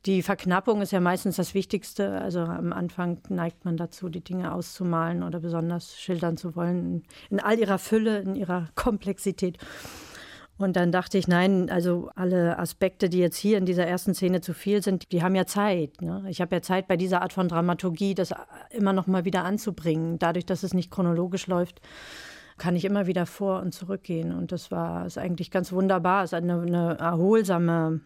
die 0.06 0.24
Verknappung 0.24 0.82
ist 0.82 0.92
ja 0.92 1.02
meistens 1.02 1.36
das 1.36 1.54
Wichtigste. 1.54 2.22
Also 2.22 2.40
am 2.40 2.72
Anfang 2.72 3.20
neigt 3.28 3.66
man 3.66 3.76
dazu, 3.76 4.08
die 4.08 4.24
Dinge 4.24 4.54
auszumalen 4.54 5.22
oder 5.22 5.42
besonders 5.42 6.00
schildern 6.00 6.38
zu 6.38 6.56
wollen, 6.56 7.04
in 7.30 7.42
all 7.42 7.60
ihrer 7.60 7.78
Fülle, 7.78 8.20
in 8.20 8.36
ihrer 8.36 8.70
Komplexität. 8.76 9.58
Und 10.58 10.76
dann 10.76 10.92
dachte 10.92 11.18
ich, 11.18 11.28
nein, 11.28 11.70
also 11.70 12.10
alle 12.16 12.58
Aspekte, 12.58 13.10
die 13.10 13.20
jetzt 13.20 13.38
hier 13.38 13.60
in 13.60 13.66
dieser 13.66 13.86
ersten 13.86 14.16
Szene 14.16 14.42
zu 14.42 14.54
viel 14.54 14.82
sind, 14.82 15.12
die 15.12 15.22
haben 15.22 15.36
ja 15.36 15.46
Zeit. 15.46 16.02
Ne? 16.02 16.24
Ich 16.30 16.42
habe 16.42 16.56
ja 16.56 16.62
Zeit 16.62 16.88
bei 16.88 16.98
dieser 16.98 17.22
Art 17.22 17.34
von 17.34 17.48
Dramaturgie, 17.48 18.16
das 18.16 18.34
immer 18.72 18.94
noch 18.94 19.06
mal 19.06 19.24
wieder 19.24 19.46
anzubringen. 19.46 20.18
Dadurch, 20.18 20.46
dass 20.46 20.64
es 20.64 20.74
nicht 20.74 20.90
chronologisch 20.90 21.46
läuft, 21.46 21.82
kann 22.58 22.76
ich 22.76 22.86
immer 22.86 23.06
wieder 23.06 23.28
vor 23.28 23.62
und 23.62 23.74
zurückgehen. 23.74 24.34
Und 24.34 24.52
das 24.52 24.72
war 24.72 25.06
ist 25.06 25.20
eigentlich 25.20 25.52
ganz 25.52 25.72
wunderbar. 25.72 26.24
Es 26.24 26.34
ist 26.34 26.38
eine, 26.38 26.62
eine 26.62 26.98
erholsame 26.98 28.02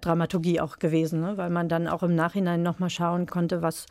Dramaturgie 0.00 0.60
auch 0.60 0.78
gewesen, 0.78 1.20
ne? 1.20 1.36
weil 1.36 1.50
man 1.50 1.68
dann 1.68 1.88
auch 1.88 2.04
im 2.04 2.14
Nachhinein 2.14 2.62
noch 2.62 2.78
mal 2.78 2.90
schauen 2.90 3.26
konnte, 3.26 3.60
was 3.60 3.86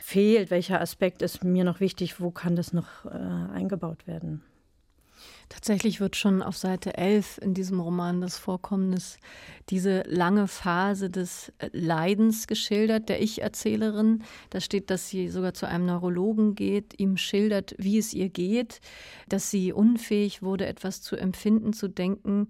fehlt, 0.00 0.50
welcher 0.50 0.80
Aspekt 0.80 1.20
ist 1.20 1.44
mir 1.44 1.64
noch 1.64 1.80
wichtig, 1.80 2.18
wo 2.20 2.30
kann 2.30 2.56
das 2.56 2.72
noch 2.72 3.04
äh, 3.04 3.08
eingebaut 3.54 4.06
werden. 4.06 4.42
Tatsächlich 5.50 6.00
wird 6.00 6.14
schon 6.14 6.42
auf 6.42 6.56
Seite 6.56 6.96
11 6.96 7.38
in 7.38 7.54
diesem 7.54 7.80
Roman 7.80 8.20
das 8.20 8.38
Vorkommnis, 8.38 9.18
diese 9.68 10.04
lange 10.06 10.46
Phase 10.46 11.10
des 11.10 11.52
äh, 11.58 11.68
Leidens 11.72 12.46
geschildert, 12.46 13.08
der 13.08 13.20
Ich-Erzählerin. 13.20 14.22
Da 14.50 14.60
steht, 14.60 14.90
dass 14.90 15.08
sie 15.08 15.28
sogar 15.28 15.52
zu 15.52 15.66
einem 15.66 15.86
Neurologen 15.86 16.54
geht, 16.54 16.98
ihm 16.98 17.16
schildert, 17.16 17.74
wie 17.78 17.98
es 17.98 18.14
ihr 18.14 18.28
geht, 18.28 18.80
dass 19.28 19.50
sie 19.50 19.72
unfähig 19.72 20.40
wurde, 20.40 20.66
etwas 20.66 21.02
zu 21.02 21.16
empfinden, 21.16 21.72
zu 21.72 21.88
denken 21.88 22.48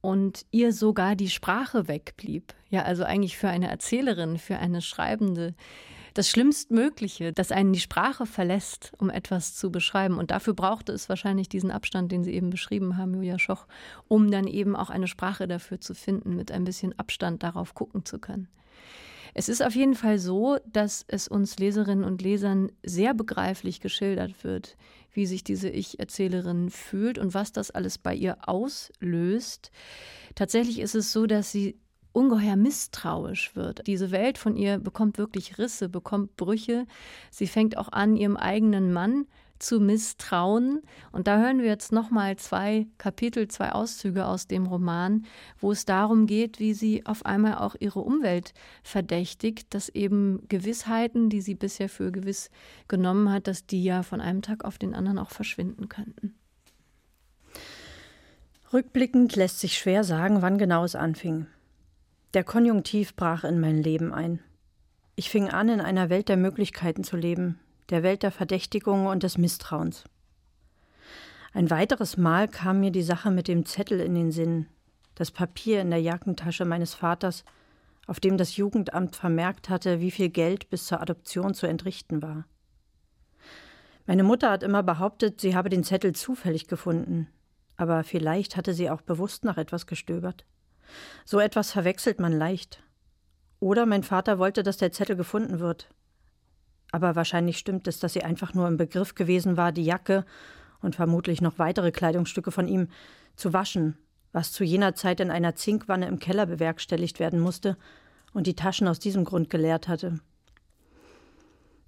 und 0.00 0.44
ihr 0.50 0.72
sogar 0.72 1.14
die 1.14 1.30
Sprache 1.30 1.86
wegblieb. 1.86 2.52
Ja, 2.68 2.82
also 2.82 3.04
eigentlich 3.04 3.38
für 3.38 3.48
eine 3.48 3.70
Erzählerin, 3.70 4.38
für 4.38 4.58
eine 4.58 4.82
Schreibende 4.82 5.54
das 6.14 6.28
Schlimmstmögliche, 6.28 7.32
dass 7.32 7.52
einen 7.52 7.72
die 7.72 7.80
Sprache 7.80 8.26
verlässt, 8.26 8.92
um 8.98 9.10
etwas 9.10 9.54
zu 9.54 9.70
beschreiben. 9.70 10.18
Und 10.18 10.30
dafür 10.30 10.54
brauchte 10.54 10.92
es 10.92 11.08
wahrscheinlich 11.08 11.48
diesen 11.48 11.70
Abstand, 11.70 12.12
den 12.12 12.24
Sie 12.24 12.32
eben 12.32 12.50
beschrieben 12.50 12.96
haben, 12.96 13.14
Julia 13.14 13.38
Schoch, 13.38 13.66
um 14.08 14.30
dann 14.30 14.46
eben 14.46 14.76
auch 14.76 14.90
eine 14.90 15.08
Sprache 15.08 15.46
dafür 15.46 15.80
zu 15.80 15.94
finden, 15.94 16.36
mit 16.36 16.52
ein 16.52 16.64
bisschen 16.64 16.98
Abstand 16.98 17.42
darauf 17.42 17.74
gucken 17.74 18.04
zu 18.04 18.18
können. 18.18 18.48
Es 19.34 19.48
ist 19.48 19.62
auf 19.62 19.74
jeden 19.74 19.94
Fall 19.94 20.18
so, 20.18 20.58
dass 20.66 21.04
es 21.06 21.28
uns 21.28 21.58
Leserinnen 21.58 22.04
und 22.04 22.22
Lesern 22.22 22.72
sehr 22.82 23.14
begreiflich 23.14 23.80
geschildert 23.80 24.42
wird, 24.42 24.76
wie 25.12 25.26
sich 25.26 25.44
diese 25.44 25.68
Ich-Erzählerin 25.68 26.70
fühlt 26.70 27.18
und 27.18 27.34
was 27.34 27.52
das 27.52 27.70
alles 27.70 27.98
bei 27.98 28.14
ihr 28.14 28.48
auslöst. 28.48 29.70
Tatsächlich 30.34 30.80
ist 30.80 30.94
es 30.94 31.12
so, 31.12 31.26
dass 31.26 31.52
sie 31.52 31.78
ungeheuer 32.12 32.56
misstrauisch 32.56 33.54
wird. 33.54 33.86
Diese 33.86 34.10
Welt 34.10 34.38
von 34.38 34.56
ihr 34.56 34.78
bekommt 34.78 35.18
wirklich 35.18 35.58
Risse, 35.58 35.88
bekommt 35.88 36.36
Brüche. 36.36 36.86
Sie 37.30 37.46
fängt 37.46 37.76
auch 37.76 37.90
an, 37.92 38.16
ihrem 38.16 38.36
eigenen 38.36 38.92
Mann 38.92 39.26
zu 39.60 39.78
misstrauen. 39.78 40.80
Und 41.12 41.26
da 41.26 41.38
hören 41.38 41.58
wir 41.58 41.66
jetzt 41.66 41.92
nochmal 41.92 42.36
zwei 42.36 42.86
Kapitel, 42.98 43.46
zwei 43.48 43.72
Auszüge 43.72 44.26
aus 44.26 44.46
dem 44.46 44.66
Roman, 44.66 45.26
wo 45.58 45.70
es 45.70 45.84
darum 45.84 46.26
geht, 46.26 46.58
wie 46.58 46.74
sie 46.74 47.06
auf 47.06 47.24
einmal 47.24 47.58
auch 47.58 47.76
ihre 47.78 48.00
Umwelt 48.00 48.52
verdächtigt, 48.82 49.72
dass 49.74 49.88
eben 49.88 50.48
Gewissheiten, 50.48 51.28
die 51.28 51.40
sie 51.40 51.54
bisher 51.54 51.88
für 51.88 52.10
gewiss 52.10 52.50
genommen 52.88 53.30
hat, 53.30 53.46
dass 53.46 53.66
die 53.66 53.84
ja 53.84 54.02
von 54.02 54.20
einem 54.20 54.42
Tag 54.42 54.64
auf 54.64 54.78
den 54.78 54.94
anderen 54.94 55.18
auch 55.18 55.30
verschwinden 55.30 55.88
könnten. 55.88 56.34
Rückblickend 58.72 59.34
lässt 59.36 59.60
sich 59.60 59.76
schwer 59.76 60.04
sagen, 60.04 60.42
wann 60.42 60.56
genau 60.56 60.84
es 60.84 60.94
anfing. 60.94 61.46
Der 62.32 62.44
Konjunktiv 62.44 63.16
brach 63.16 63.42
in 63.42 63.58
mein 63.58 63.82
Leben 63.82 64.14
ein. 64.14 64.38
Ich 65.16 65.30
fing 65.30 65.48
an, 65.48 65.68
in 65.68 65.80
einer 65.80 66.10
Welt 66.10 66.28
der 66.28 66.36
Möglichkeiten 66.36 67.02
zu 67.02 67.16
leben, 67.16 67.58
der 67.88 68.04
Welt 68.04 68.22
der 68.22 68.30
Verdächtigung 68.30 69.06
und 69.06 69.24
des 69.24 69.36
Misstrauens. 69.36 70.04
Ein 71.52 71.70
weiteres 71.70 72.16
Mal 72.16 72.46
kam 72.46 72.78
mir 72.78 72.92
die 72.92 73.02
Sache 73.02 73.32
mit 73.32 73.48
dem 73.48 73.66
Zettel 73.66 73.98
in 73.98 74.14
den 74.14 74.30
Sinn, 74.30 74.66
das 75.16 75.32
Papier 75.32 75.80
in 75.80 75.90
der 75.90 76.00
Jackentasche 76.00 76.64
meines 76.64 76.94
Vaters, 76.94 77.44
auf 78.06 78.20
dem 78.20 78.38
das 78.38 78.56
Jugendamt 78.56 79.16
vermerkt 79.16 79.68
hatte, 79.68 80.00
wie 80.00 80.12
viel 80.12 80.28
Geld 80.28 80.70
bis 80.70 80.86
zur 80.86 81.00
Adoption 81.00 81.52
zu 81.52 81.66
entrichten 81.66 82.22
war. 82.22 82.44
Meine 84.06 84.22
Mutter 84.22 84.52
hat 84.52 84.62
immer 84.62 84.84
behauptet, 84.84 85.40
sie 85.40 85.56
habe 85.56 85.68
den 85.68 85.82
Zettel 85.82 86.14
zufällig 86.14 86.68
gefunden, 86.68 87.26
aber 87.76 88.04
vielleicht 88.04 88.56
hatte 88.56 88.72
sie 88.72 88.88
auch 88.88 89.00
bewusst 89.00 89.44
nach 89.44 89.58
etwas 89.58 89.88
gestöbert. 89.88 90.46
So 91.24 91.40
etwas 91.40 91.72
verwechselt 91.72 92.20
man 92.20 92.32
leicht. 92.32 92.82
Oder 93.60 93.86
mein 93.86 94.02
Vater 94.02 94.38
wollte, 94.38 94.62
dass 94.62 94.78
der 94.78 94.92
Zettel 94.92 95.16
gefunden 95.16 95.60
wird. 95.60 95.88
Aber 96.92 97.14
wahrscheinlich 97.14 97.58
stimmt 97.58 97.86
es, 97.86 98.00
dass 98.00 98.14
sie 98.14 98.24
einfach 98.24 98.54
nur 98.54 98.66
im 98.66 98.76
Begriff 98.76 99.14
gewesen 99.14 99.56
war, 99.56 99.72
die 99.72 99.84
Jacke 99.84 100.24
und 100.80 100.96
vermutlich 100.96 101.40
noch 101.40 101.58
weitere 101.58 101.92
Kleidungsstücke 101.92 102.50
von 102.50 102.66
ihm 102.66 102.88
zu 103.36 103.52
waschen, 103.52 103.96
was 104.32 104.52
zu 104.52 104.64
jener 104.64 104.94
Zeit 104.94 105.20
in 105.20 105.30
einer 105.30 105.54
Zinkwanne 105.54 106.08
im 106.08 106.18
Keller 106.18 106.46
bewerkstelligt 106.46 107.20
werden 107.20 107.40
musste 107.40 107.76
und 108.32 108.46
die 108.46 108.54
Taschen 108.54 108.88
aus 108.88 108.98
diesem 108.98 109.24
Grund 109.24 109.50
geleert 109.50 109.88
hatte. 109.88 110.20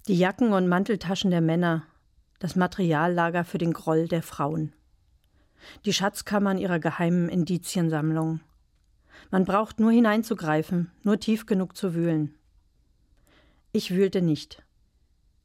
Die 0.07 0.17
Jacken 0.17 0.53
und 0.53 0.67
Manteltaschen 0.67 1.31
der 1.31 1.41
Männer, 1.41 1.83
das 2.39 2.55
Materiallager 2.55 3.45
für 3.45 3.57
den 3.57 3.71
Groll 3.71 4.07
der 4.07 4.21
Frauen. 4.21 4.73
Die 5.85 5.93
Schatzkammern 5.93 6.57
ihrer 6.57 6.79
geheimen 6.79 7.29
Indiziensammlung. 7.29 8.41
Man 9.31 9.45
braucht 9.45 9.79
nur 9.79 9.91
hineinzugreifen, 9.91 10.91
nur 11.03 11.19
tief 11.19 11.45
genug 11.45 11.75
zu 11.75 11.93
wühlen. 11.93 12.35
Ich 13.71 13.91
wühlte 13.91 14.21
nicht. 14.21 14.63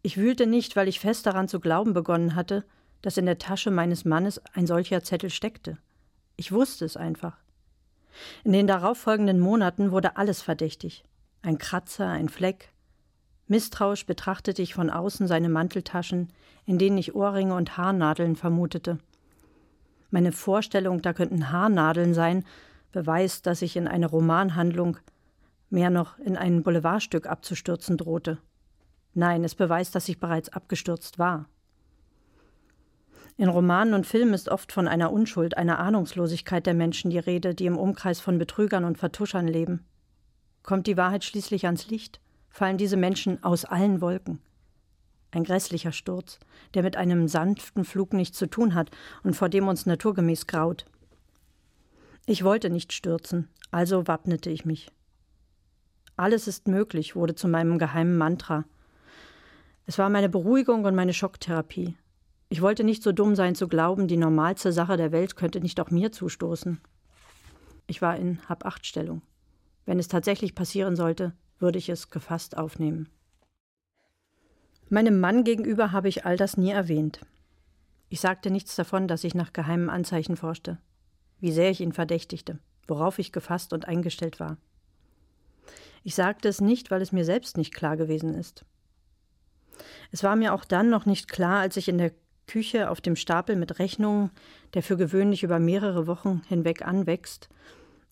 Ich 0.03 0.17
wühlte 0.17 0.47
nicht, 0.47 0.77
weil 0.77 0.89
ich 0.89 1.01
fest 1.01 1.27
daran 1.27 1.49
zu 1.49 1.61
glauben 1.61 1.95
begonnen 1.95 2.35
hatte, 2.35 2.65
dass 3.03 3.17
in 3.17 3.27
der 3.27 3.39
Tasche 3.39 3.71
meines 3.71 4.05
Mannes 4.05 4.41
ein 4.55 4.67
solcher 4.67 5.03
Zettel 5.03 5.31
steckte. 5.31 5.79
Ich 6.37 6.53
wusste 6.53 6.85
es 6.85 6.97
einfach. 6.97 7.37
In 8.45 8.53
den 8.53 8.67
darauffolgenden 8.67 9.41
Monaten 9.41 9.91
wurde 9.91 10.17
alles 10.17 10.43
verdächtig. 10.43 11.05
Ein 11.43 11.59
Kratzer, 11.59 12.09
ein 12.09 12.29
Fleck. 12.29 12.73
Misstrauisch 13.47 14.07
betrachtete 14.07 14.61
ich 14.63 14.75
von 14.75 14.91
außen 14.91 15.27
seine 15.27 15.49
Manteltaschen, 15.49 16.29
in 16.67 16.79
denen 16.79 16.99
ich 16.99 17.15
Ohrringe 17.15 17.55
und 17.55 17.77
Haarnadeln 17.77 18.37
vermutete. 18.37 18.99
Meine 20.11 20.33
Vorstellung, 20.33 21.03
da 21.03 21.13
könnten 21.13 21.51
Haarnadeln 21.51 22.15
sein, 22.15 22.45
beweist, 22.93 23.47
dass 23.47 23.63
ich 23.63 23.77
in 23.77 23.89
eine 23.89 24.07
Romanhandlung, 24.07 24.99
mehr 25.71 25.91
noch 25.91 26.19
in 26.19 26.37
ein 26.37 26.63
Boulevardstück 26.63 27.27
abzustürzen 27.27 27.97
drohte. 27.97 28.39
Nein, 29.15 29.45
es 29.45 29.55
beweist, 29.55 29.95
dass 29.95 30.09
ich 30.09 30.21
bereits 30.21 30.49
abgestürzt 30.49 31.19
war. 31.19 31.47
In 33.37 33.49
Romanen 33.49 33.95
und 33.95 34.07
Filmen 34.07 34.35
ist 34.35 34.49
oft 34.49 34.73
von 34.73 34.89
einer 34.89 35.13
Unschuld, 35.13 35.57
einer 35.57 35.79
Ahnungslosigkeit 35.79 36.67
der 36.67 36.75
Menschen 36.75 37.11
die 37.11 37.19
Rede, 37.19 37.55
die 37.55 37.67
im 37.67 37.79
Umkreis 37.79 38.19
von 38.19 38.39
Betrügern 38.39 38.85
und 38.85 38.99
Vertuschern 38.99 39.47
leben. 39.47 39.85
Kommt 40.65 40.87
die 40.87 40.97
Wahrheit 40.97 41.25
schließlich 41.25 41.67
ans 41.67 41.89
Licht, 41.89 42.21
fallen 42.49 42.79
diese 42.79 42.97
Menschen 42.97 43.43
aus 43.45 43.65
allen 43.65 44.01
Wolken. 44.01 44.41
Ein 45.31 45.45
grässlicher 45.45 45.93
Sturz, 45.93 46.39
der 46.75 46.83
mit 46.83 46.97
einem 46.97 47.29
sanften 47.29 47.85
Flug 47.85 48.13
nichts 48.13 48.39
zu 48.39 48.49
tun 48.49 48.75
hat 48.75 48.91
und 49.23 49.37
vor 49.37 49.49
dem 49.49 49.69
uns 49.69 49.87
naturgemäß 49.87 50.47
graut. 50.47 50.87
Ich 52.31 52.45
wollte 52.45 52.69
nicht 52.69 52.93
stürzen, 52.93 53.49
also 53.71 54.07
wappnete 54.07 54.51
ich 54.51 54.67
mich. 54.67 54.93
Alles 56.15 56.47
ist 56.47 56.69
möglich 56.69 57.17
wurde 57.17 57.35
zu 57.35 57.49
meinem 57.49 57.79
geheimen 57.79 58.19
Mantra. 58.19 58.67
Es 59.87 59.97
war 59.97 60.11
meine 60.11 60.29
Beruhigung 60.29 60.85
und 60.85 60.95
meine 60.95 61.15
Schocktherapie. 61.15 61.97
Ich 62.51 62.61
wollte 62.61 62.85
nicht 62.85 63.03
so 63.03 63.13
dumm 63.13 63.35
sein 63.35 63.55
zu 63.55 63.67
glauben, 63.67 64.09
die 64.09 64.19
normalste 64.19 64.75
Sache 64.75 64.99
der 64.99 65.11
Welt 65.11 65.37
könnte 65.37 65.63
nicht 65.63 65.81
auch 65.81 65.91
mir 65.91 66.13
zustoßen. 66.13 66.83
Ich 67.87 68.03
war 68.03 68.19
in 68.19 68.47
Hab-Acht-Stellung. 68.47 69.23
Wenn 69.87 69.99
es 69.99 70.09
tatsächlich 70.09 70.55
passieren 70.55 70.97
sollte, 70.97 71.33
würde 71.59 71.79
ich 71.79 71.89
es 71.89 72.11
gefasst 72.11 72.59
aufnehmen. 72.59 73.09
Meinem 74.91 75.19
Mann 75.19 75.45
gegenüber 75.45 75.93
habe 75.93 76.11
ich 76.11 76.27
all 76.27 76.37
das 76.37 76.59
nie 76.59 76.73
erwähnt. 76.73 77.21
Ich 78.11 78.21
sagte 78.21 78.51
nichts 78.51 78.77
davon, 78.77 79.09
dass 79.09 79.25
ich 79.25 79.35
nach 79.35 79.55
geheimen 79.55 79.89
Anzeichen 79.89 80.37
forschte, 80.37 80.77
wie 81.41 81.53
sehr 81.53 81.71
ich 81.71 81.81
ihn 81.81 81.93
verdächtigte, 81.93 82.59
worauf 82.87 83.19
ich 83.19 83.33
gefasst 83.33 83.73
und 83.73 83.87
eingestellt 83.87 84.41
war. 84.41 84.57
Ich 86.05 86.15
sagte 86.15 86.49
es 86.49 86.61
nicht, 86.61 86.91
weil 86.91 87.03
es 87.03 87.13
mir 87.13 87.25
selbst 87.25 87.57
nicht 87.57 87.75
klar 87.75 87.97
gewesen 87.97 88.35
ist. 88.35 88.65
Es 90.11 90.23
war 90.23 90.37
mir 90.37 90.55
auch 90.55 90.65
dann 90.65 90.91
noch 90.91 91.07
nicht 91.07 91.29
klar, 91.29 91.61
als 91.61 91.77
ich 91.77 91.89
in 91.89 91.99
der 91.99 92.13
Küche 92.47 92.91
auf 92.91 93.01
dem 93.01 93.15
Stapel 93.15 93.57
mit 93.57 93.79
Rechnungen, 93.79 94.31
der 94.75 94.83
für 94.83 94.97
gewöhnlich 94.97 95.43
über 95.43 95.59
mehrere 95.59 96.07
Wochen 96.07 96.43
hinweg 96.49 96.83
anwächst, 96.87 97.49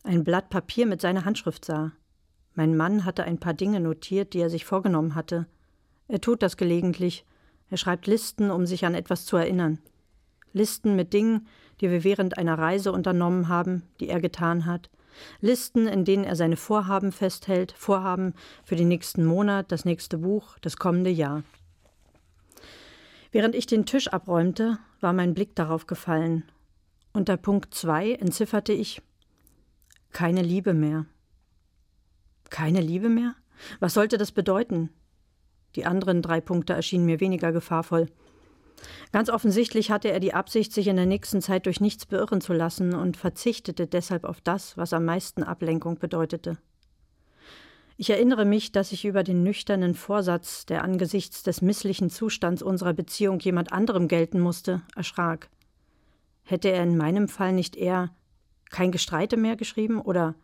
ein 0.04 0.22
Blatt 0.22 0.50
Papier 0.50 0.86
mit 0.86 1.00
seiner 1.00 1.24
Handschrift 1.24 1.64
sah. 1.64 1.92
Mein 2.54 2.76
Mann 2.76 3.04
hatte 3.04 3.24
ein 3.24 3.38
paar 3.38 3.54
Dinge 3.54 3.80
notiert, 3.80 4.34
die 4.34 4.40
er 4.40 4.50
sich 4.50 4.64
vorgenommen 4.64 5.14
hatte. 5.14 5.46
Er 6.08 6.20
tut 6.20 6.42
das 6.42 6.56
gelegentlich. 6.56 7.24
Er 7.70 7.76
schreibt 7.76 8.06
Listen, 8.06 8.50
um 8.50 8.66
sich 8.66 8.84
an 8.84 8.94
etwas 8.94 9.26
zu 9.26 9.36
erinnern. 9.36 9.78
Listen 10.52 10.94
mit 10.96 11.12
Dingen, 11.12 11.48
die 11.80 11.90
wir 11.90 12.04
während 12.04 12.38
einer 12.38 12.58
Reise 12.58 12.92
unternommen 12.92 13.48
haben, 13.48 13.82
die 14.00 14.08
er 14.08 14.20
getan 14.20 14.66
hat. 14.66 14.90
Listen, 15.40 15.86
in 15.86 16.04
denen 16.04 16.24
er 16.24 16.36
seine 16.36 16.56
Vorhaben 16.56 17.12
festhält, 17.12 17.72
Vorhaben 17.72 18.34
für 18.64 18.76
den 18.76 18.88
nächsten 18.88 19.24
Monat, 19.24 19.72
das 19.72 19.84
nächste 19.84 20.18
Buch, 20.18 20.58
das 20.60 20.76
kommende 20.76 21.10
Jahr. 21.10 21.42
Während 23.32 23.54
ich 23.54 23.66
den 23.66 23.86
Tisch 23.86 24.08
abräumte, 24.08 24.78
war 25.00 25.12
mein 25.12 25.34
Blick 25.34 25.54
darauf 25.54 25.86
gefallen. 25.86 26.44
Unter 27.12 27.36
Punkt 27.36 27.74
2 27.74 28.12
entzifferte 28.12 28.72
ich 28.72 29.02
keine 30.12 30.42
Liebe 30.42 30.74
mehr. 30.74 31.06
Keine 32.50 32.80
Liebe 32.80 33.08
mehr? 33.08 33.34
Was 33.80 33.94
sollte 33.94 34.18
das 34.18 34.32
bedeuten? 34.32 34.90
Die 35.74 35.84
anderen 35.84 36.22
drei 36.22 36.40
Punkte 36.40 36.72
erschienen 36.72 37.04
mir 37.04 37.20
weniger 37.20 37.52
gefahrvoll. 37.52 38.06
Ganz 39.12 39.30
offensichtlich 39.30 39.90
hatte 39.90 40.10
er 40.10 40.20
die 40.20 40.34
Absicht, 40.34 40.72
sich 40.72 40.88
in 40.88 40.96
der 40.96 41.06
nächsten 41.06 41.40
Zeit 41.40 41.66
durch 41.66 41.80
nichts 41.80 42.06
beirren 42.06 42.40
zu 42.40 42.52
lassen 42.52 42.94
und 42.94 43.16
verzichtete 43.16 43.86
deshalb 43.86 44.24
auf 44.24 44.40
das, 44.40 44.76
was 44.76 44.92
am 44.92 45.04
meisten 45.04 45.42
Ablenkung 45.42 45.98
bedeutete. 45.98 46.58
Ich 47.98 48.10
erinnere 48.10 48.44
mich, 48.44 48.72
dass 48.72 48.92
ich 48.92 49.06
über 49.06 49.22
den 49.22 49.42
nüchternen 49.42 49.94
Vorsatz, 49.94 50.66
der 50.66 50.84
angesichts 50.84 51.42
des 51.42 51.62
misslichen 51.62 52.10
Zustands 52.10 52.62
unserer 52.62 52.92
Beziehung 52.92 53.40
jemand 53.40 53.72
anderem 53.72 54.06
gelten 54.06 54.38
musste, 54.38 54.82
erschrak. 54.94 55.48
Hätte 56.42 56.68
er 56.68 56.82
in 56.82 56.98
meinem 56.98 57.26
Fall 57.26 57.54
nicht 57.54 57.74
eher 57.74 58.10
kein 58.70 58.92
Gestreite 58.92 59.38
mehr 59.38 59.56
geschrieben 59.56 60.00
oder 60.00 60.34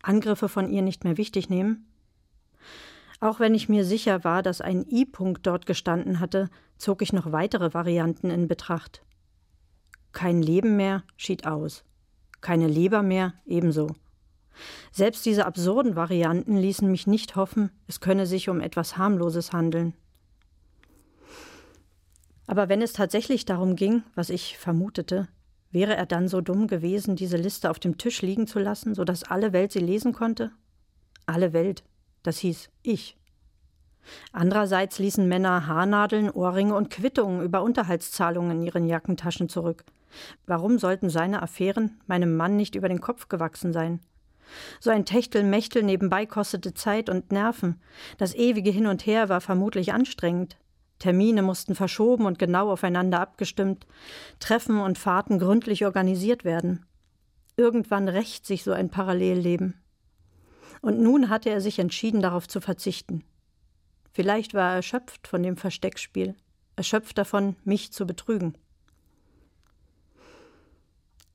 Angriffe 0.00 0.48
von 0.48 0.70
ihr 0.70 0.82
nicht 0.82 1.02
mehr 1.02 1.16
wichtig 1.16 1.50
nehmen? 1.50 1.91
Auch 3.22 3.38
wenn 3.38 3.54
ich 3.54 3.68
mir 3.68 3.84
sicher 3.84 4.24
war, 4.24 4.42
dass 4.42 4.60
ein 4.60 4.84
I-Punkt 4.90 5.46
dort 5.46 5.64
gestanden 5.64 6.18
hatte, 6.18 6.50
zog 6.76 7.02
ich 7.02 7.12
noch 7.12 7.30
weitere 7.30 7.72
Varianten 7.72 8.30
in 8.30 8.48
Betracht. 8.48 9.04
Kein 10.10 10.42
Leben 10.42 10.76
mehr 10.76 11.04
schied 11.16 11.46
aus. 11.46 11.84
Keine 12.40 12.66
Leber 12.66 13.04
mehr 13.04 13.34
ebenso. 13.46 13.94
Selbst 14.90 15.24
diese 15.24 15.46
absurden 15.46 15.94
Varianten 15.94 16.56
ließen 16.56 16.90
mich 16.90 17.06
nicht 17.06 17.36
hoffen, 17.36 17.70
es 17.86 18.00
könne 18.00 18.26
sich 18.26 18.48
um 18.48 18.60
etwas 18.60 18.96
harmloses 18.96 19.52
handeln. 19.52 19.94
Aber 22.48 22.68
wenn 22.68 22.82
es 22.82 22.92
tatsächlich 22.92 23.44
darum 23.44 23.76
ging, 23.76 24.02
was 24.16 24.30
ich 24.30 24.58
vermutete, 24.58 25.28
wäre 25.70 25.94
er 25.94 26.06
dann 26.06 26.26
so 26.26 26.40
dumm 26.40 26.66
gewesen, 26.66 27.14
diese 27.14 27.36
Liste 27.36 27.70
auf 27.70 27.78
dem 27.78 27.98
Tisch 27.98 28.20
liegen 28.20 28.48
zu 28.48 28.58
lassen, 28.58 28.96
so 28.96 29.04
dass 29.04 29.22
alle 29.22 29.52
Welt 29.52 29.70
sie 29.70 29.78
lesen 29.78 30.12
konnte? 30.12 30.50
Alle 31.24 31.52
Welt, 31.52 31.84
das 32.22 32.38
hieß 32.38 32.70
ich. 32.82 33.16
Andererseits 34.32 34.98
ließen 34.98 35.28
Männer 35.28 35.66
Haarnadeln, 35.66 36.30
Ohrringe 36.30 36.74
und 36.74 36.90
Quittungen 36.90 37.42
über 37.42 37.62
Unterhaltszahlungen 37.62 38.58
in 38.58 38.62
ihren 38.62 38.86
Jackentaschen 38.86 39.48
zurück. 39.48 39.84
Warum 40.46 40.78
sollten 40.78 41.08
seine 41.08 41.42
Affären 41.42 42.00
meinem 42.06 42.36
Mann 42.36 42.56
nicht 42.56 42.74
über 42.74 42.88
den 42.88 43.00
Kopf 43.00 43.28
gewachsen 43.28 43.72
sein? 43.72 44.00
So 44.80 44.90
ein 44.90 45.04
Techtelmechtel 45.04 45.82
nebenbei 45.82 46.26
kostete 46.26 46.74
Zeit 46.74 47.08
und 47.08 47.32
Nerven. 47.32 47.80
Das 48.18 48.34
ewige 48.34 48.70
Hin 48.70 48.86
und 48.86 49.06
Her 49.06 49.28
war 49.28 49.40
vermutlich 49.40 49.92
anstrengend. 49.92 50.58
Termine 50.98 51.42
mussten 51.42 51.74
verschoben 51.74 52.26
und 52.26 52.38
genau 52.38 52.70
aufeinander 52.70 53.20
abgestimmt, 53.20 53.86
Treffen 54.38 54.80
und 54.80 54.98
Fahrten 54.98 55.38
gründlich 55.38 55.84
organisiert 55.84 56.44
werden. 56.44 56.86
Irgendwann 57.56 58.08
rächt 58.08 58.46
sich 58.46 58.62
so 58.62 58.72
ein 58.72 58.88
Parallelleben. 58.88 59.81
Und 60.82 61.00
nun 61.00 61.30
hatte 61.30 61.48
er 61.48 61.62
sich 61.62 61.78
entschieden, 61.78 62.20
darauf 62.20 62.46
zu 62.46 62.60
verzichten. 62.60 63.24
Vielleicht 64.12 64.52
war 64.52 64.72
er 64.72 64.76
erschöpft 64.76 65.26
von 65.26 65.42
dem 65.42 65.56
Versteckspiel, 65.56 66.34
erschöpft 66.76 67.16
davon, 67.16 67.56
mich 67.64 67.92
zu 67.92 68.06
betrügen. 68.06 68.58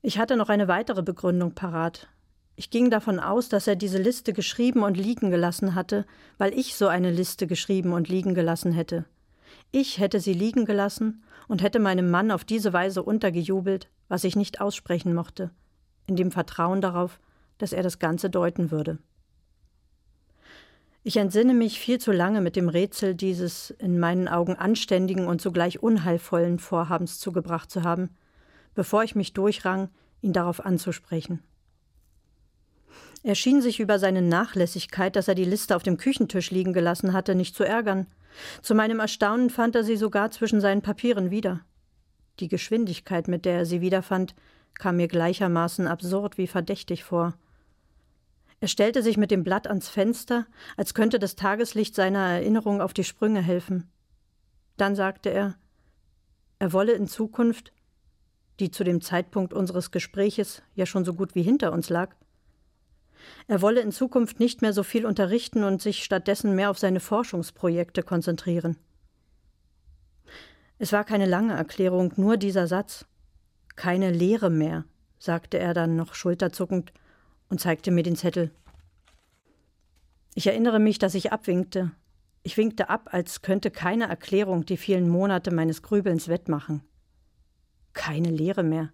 Ich 0.04 0.20
hatte 0.20 0.38
noch 0.38 0.50
eine 0.50 0.68
weitere 0.68 1.02
Begründung 1.02 1.56
parat, 1.56 2.08
ich 2.60 2.72
ging 2.72 2.89
davon 2.89 3.20
aus, 3.20 3.50
dass 3.50 3.68
er 3.68 3.76
diese 3.76 4.00
Liste 4.00 4.34
geschrieben 4.34 4.82
und 4.82 4.98
liegen 4.98 5.30
gelassen 5.30 5.76
hatte, 5.76 6.08
weil 6.39 6.58
ich 6.58 6.76
so 6.76 6.88
eine 6.88 7.12
Liste 7.12 7.45
geschrieben 7.45 7.93
und 7.93 8.10
liegen 8.10 8.34
gelassen 8.34 8.72
hätte. 8.72 9.06
Ich 9.72 10.00
hätte 10.00 10.20
sie 10.20 10.34
liegen 10.34 10.66
gelassen 10.66 11.24
und 11.48 11.62
hätte 11.62 11.78
meinem 11.78 12.10
Mann 12.10 12.32
auf 12.32 12.43
diese 12.43 12.74
Weise 12.74 13.04
untergejubelt, 13.04 13.89
was 14.08 14.24
ich 14.24 14.36
nicht 14.36 14.60
aussprechen 14.60 15.14
mochte, 15.14 15.52
in 16.08 16.16
dem 16.16 16.32
Vertrauen 16.32 16.82
darauf, 16.82 17.20
dass 17.60 17.74
er 17.74 17.84
das 17.84 18.00
Ganze 18.00 18.32
deuten 18.32 18.72
würde. 18.72 18.98
Ich 21.08 21.16
entsinne 21.16 21.53
mich 21.53 21.80
viel 21.80 21.99
zu 21.99 22.12
lange 22.12 22.41
mit 22.41 22.58
dem 22.58 22.68
Rätsel 22.68 23.16
dieses 23.16 23.70
in 23.70 23.97
meinen 23.97 24.28
Augen 24.28 24.58
anständigen 24.58 25.26
und 25.26 25.41
zugleich 25.41 25.82
unheilvollen 25.82 26.60
Vorhabens 26.60 27.18
zugebracht 27.18 27.72
zu 27.72 27.84
haben, 27.84 28.10
bevor 28.76 29.05
ich 29.05 29.16
mich 29.16 29.32
durchrang, 29.32 29.88
ihn 30.22 30.34
darauf 30.34 30.66
anzusprechen. 30.66 31.41
Er 33.24 33.36
schien 33.36 33.62
sich 33.62 33.80
über 33.80 33.99
seine 33.99 34.22
Nachlässigkeit, 34.22 35.16
dass 35.16 35.30
er 35.30 35.36
die 35.36 35.45
Liste 35.45 35.78
auf 35.78 35.84
dem 35.84 35.95
Küchentisch 35.95 36.51
liegen 36.51 36.74
gelassen 36.74 37.14
hatte, 37.14 37.36
nicht 37.36 37.55
zu 37.55 37.64
ärgern. 37.64 38.08
Zu 38.62 38.76
meinem 38.76 38.99
Erstaunen 38.99 39.49
fand 39.49 39.76
er 39.76 39.86
sie 39.86 39.95
sogar 39.95 40.32
zwischen 40.32 40.60
seinen 40.60 40.82
Papieren 40.82 41.32
wieder. 41.32 41.62
Die 42.41 42.49
Geschwindigkeit, 42.49 43.30
mit 43.30 43.45
der 43.45 43.60
er 43.60 43.66
sie 43.66 43.80
wiederfand, 43.80 44.36
kam 44.78 44.97
mir 44.97 45.08
gleichermaßen 45.08 45.88
absurd 45.88 46.38
wie 46.38 46.47
verdächtig 46.47 47.05
vor. 47.05 47.34
Er 48.60 48.68
stellte 48.68 49.03
sich 49.03 49.18
mit 49.18 49.32
dem 49.32 49.43
Blatt 49.43 49.68
ans 49.68 49.88
Fenster, 49.88 50.47
als 50.78 50.93
könnte 50.93 51.20
das 51.20 51.36
Tageslicht 51.36 51.93
seiner 51.93 52.20
Erinnerung 52.20 52.82
auf 52.82 52.93
die 52.93 53.03
Sprünge 53.03 53.41
helfen. 53.41 53.89
Dann 54.78 54.95
sagte 54.95 55.30
er, 55.30 55.55
er 56.60 56.74
wolle 56.74 56.93
in 56.93 57.08
Zukunft, 57.08 57.72
die 58.60 58.72
zu 58.72 58.84
dem 58.84 59.01
Zeitpunkt 59.01 59.53
unseres 59.53 59.91
Gespräches 59.91 60.64
ja 60.74 60.88
schon 60.88 61.05
so 61.05 61.14
gut 61.14 61.36
wie 61.36 61.43
hinter 61.43 61.72
uns 61.72 61.89
lag, 61.89 62.16
er 63.47 63.62
wolle 63.62 63.82
in 63.82 63.91
Zukunft 63.91 64.39
nicht 64.39 64.62
mehr 64.62 64.74
so 64.74 64.84
viel 64.84 65.05
unterrichten 65.05 65.64
und 65.64 65.82
sich 65.82 66.03
stattdessen 66.03 66.55
mehr 66.55 66.70
auf 66.70 66.80
seine 66.80 66.99
Forschungsprojekte 66.99 68.03
konzentrieren. 68.03 68.78
Es 70.80 70.93
war 70.93 71.03
keine 71.03 71.26
lange 71.26 71.53
Erklärung, 71.53 72.14
nur 72.18 72.38
dieser 72.38 72.68
Satz. 72.68 73.05
Keine 73.76 74.12
Lehre 74.12 74.49
mehr, 74.49 74.86
sagte 75.18 75.58
er 75.58 75.74
dann 75.74 75.95
noch 75.95 76.14
schulterzuckend 76.14 76.93
und 77.50 77.60
zeigte 77.60 77.91
mir 77.91 78.04
den 78.04 78.16
Zettel. 78.16 78.52
Ich 80.34 80.48
erinnere 80.48 80.80
mich, 80.80 81.00
dass 81.00 81.16
ich 81.16 81.32
abwinkte. 81.32 81.91
Ich 82.43 82.58
winkte 82.58 82.89
ab, 82.89 83.10
als 83.12 83.41
könnte 83.41 83.72
keine 83.72 84.08
Erklärung 84.08 84.66
die 84.66 84.78
vielen 84.78 85.10
Monate 85.10 85.52
meines 85.52 85.82
Grübelns 85.82 86.28
wettmachen. 86.28 86.82
Keine 87.93 88.30
Lehre 88.30 88.64
mehr. 88.64 88.93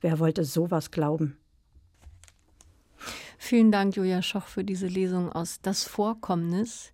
Wer 0.00 0.18
wollte 0.18 0.44
sowas 0.44 0.90
glauben? 0.90 1.39
Vielen 3.42 3.72
Dank, 3.72 3.96
Julia 3.96 4.20
Schoch, 4.20 4.44
für 4.44 4.64
diese 4.64 4.86
Lesung 4.86 5.32
aus 5.32 5.60
Das 5.62 5.84
Vorkommnis. 5.84 6.92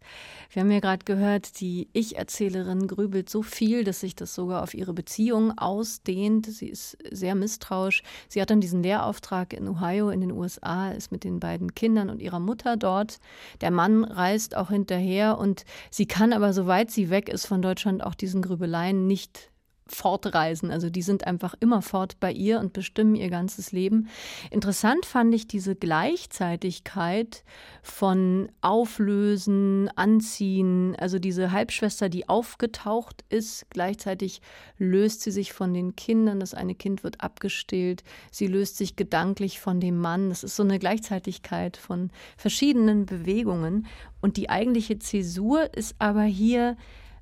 Wir 0.53 0.62
haben 0.62 0.70
ja 0.70 0.78
gerade 0.78 1.05
gehört, 1.05 1.61
die 1.61 1.88
Ich-Erzählerin 1.92 2.86
grübelt 2.86 3.28
so 3.28 3.42
viel, 3.42 3.82
dass 3.82 3.99
sich 3.99 4.14
das 4.14 4.32
sogar 4.32 4.62
auf 4.62 4.72
ihre 4.72 4.94
Beziehung 4.94 5.59
ausdehnt. 5.59 6.47
Sie 6.47 6.68
ist 6.68 6.99
sehr 7.11 7.34
misstrauisch. 7.34 8.05
Sie 8.28 8.40
hat 8.40 8.51
dann 8.51 8.61
diesen 8.61 8.84
Lehrauftrag 8.84 9.55
in 9.55 9.68
Ohio 9.68 10.09
in 10.11 10.20
den 10.20 10.30
USA, 10.30 10.92
ist 10.92 11.11
mit 11.11 11.24
den 11.24 11.40
beiden 11.40 11.74
Kindern 11.74 12.11
und 12.11 12.22
ihrer 12.22 12.40
Mutter 12.40 12.76
dort. 12.76 13.18
Der 13.61 13.72
Mann 13.72 14.05
reist 14.05 14.57
auch 14.57 14.70
hinterher 14.70 15.38
und 15.38 15.64
sie 15.90 16.07
kann 16.07 16.32
aber, 16.32 16.53
soweit 16.53 16.92
sie 16.92 17.11
weg 17.11 17.28
ist 17.28 17.47
von 17.47 17.61
Deutschland, 17.61 18.05
auch 18.05 18.14
diesen 18.14 18.40
Grübeleien 18.40 19.09
nicht 19.09 19.51
fortreisen. 19.89 20.70
Also 20.70 20.91
die 20.91 21.03
sind 21.03 21.26
einfach 21.26 21.55
immer 21.61 21.80
fort 21.80 22.18
bei 22.18 22.32
ihr 22.32 22.59
und 22.59 22.72
bestimmen 22.72 23.14
ihr 23.14 23.30
ganzes 23.30 23.72
Leben. 23.72 24.09
Interessant 24.51 25.07
fand 25.07 25.34
ich 25.34 25.47
diese 25.47 25.76
Gleichzeitigkeit 25.76 27.45
von 27.82 28.49
Auflösen, 28.61 29.89
Anziehen. 29.95 30.97
Also 30.99 31.18
diese 31.18 31.53
Halbschwester, 31.53 32.09
die 32.09 32.28
aufgetaucht 32.28 33.24
ist, 33.28 33.66
gleichzeitig 33.70 34.41
löst 34.76 35.22
sie 35.22 35.30
sich 35.30 35.53
von 35.53 35.72
den 35.72 35.95
Kindern. 35.95 36.41
Das 36.41 36.55
eine 36.55 36.74
Kind 36.74 37.05
wird 37.05 37.20
abgestillt. 37.20 38.03
Sie 38.32 38.49
löst 38.49 38.76
sich 38.76 38.97
gedanklich 38.97 39.61
von 39.61 39.80
dem 39.80 39.99
Mann. 39.99 40.30
Das 40.30 40.43
ist 40.43 40.57
so 40.57 40.64
eine 40.64 40.78
Gleichzeitigkeit 40.80 41.76
von 41.76 42.11
verschiedenen 42.37 43.07
Bewegungen. 43.07 43.87
Und 44.20 44.37
die 44.37 44.51
eigentliche 44.51 44.99
Zäsur 44.99 45.72
ist 45.74 45.95
aber 46.01 46.22
hier 46.22 46.76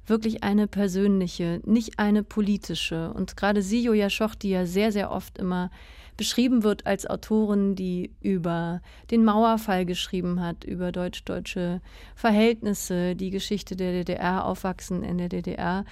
wirklich 0.07 0.43
eine 0.43 0.67
persönliche, 0.67 1.61
nicht 1.65 1.99
eine 1.99 2.23
politische. 2.23 3.13
Und 3.13 3.37
gerade 3.37 3.63
sie, 3.63 3.83
Joja 3.83 4.11
Schoch, 4.11 4.35
die 4.35 4.51
ja 4.51 4.67
sehr, 4.67 4.93
sehr 4.93 5.11
oft 5.11 5.39
immer 5.39 5.71
beschrieben 6.17 6.63
wird 6.63 6.87
als 6.87 7.07
Autorin, 7.07 7.75
die 7.75 8.13
über 8.21 8.81
den 9.11 9.25
Mauerfall 9.25 9.85
geschrieben 9.85 10.41
hat, 10.41 10.65
über 10.65 10.93
deutsch-deutsche 10.93 11.81
Verhältnisse, 12.15 13.17
die 13.17 13.31
Geschichte 13.31 13.77
der 13.77 13.93
DDR, 13.93 14.45
Aufwachsen 14.45 15.03
in 15.03 15.19
der 15.19 15.29
DDR. 15.29 15.85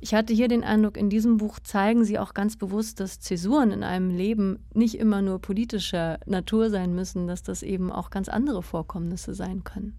Ich 0.00 0.12
hatte 0.12 0.34
hier 0.34 0.48
den 0.48 0.64
Eindruck, 0.64 0.96
in 0.96 1.08
diesem 1.08 1.38
Buch 1.38 1.60
zeigen 1.60 2.04
Sie 2.04 2.18
auch 2.18 2.34
ganz 2.34 2.56
bewusst, 2.56 3.00
dass 3.00 3.20
Zäsuren 3.20 3.70
in 3.70 3.82
einem 3.82 4.10
Leben 4.10 4.58
nicht 4.74 4.98
immer 4.98 5.22
nur 5.22 5.40
politischer 5.40 6.18
Natur 6.26 6.68
sein 6.68 6.94
müssen, 6.94 7.26
dass 7.26 7.42
das 7.42 7.62
eben 7.62 7.90
auch 7.90 8.10
ganz 8.10 8.28
andere 8.28 8.62
Vorkommnisse 8.62 9.34
sein 9.34 9.64
können. 9.64 9.96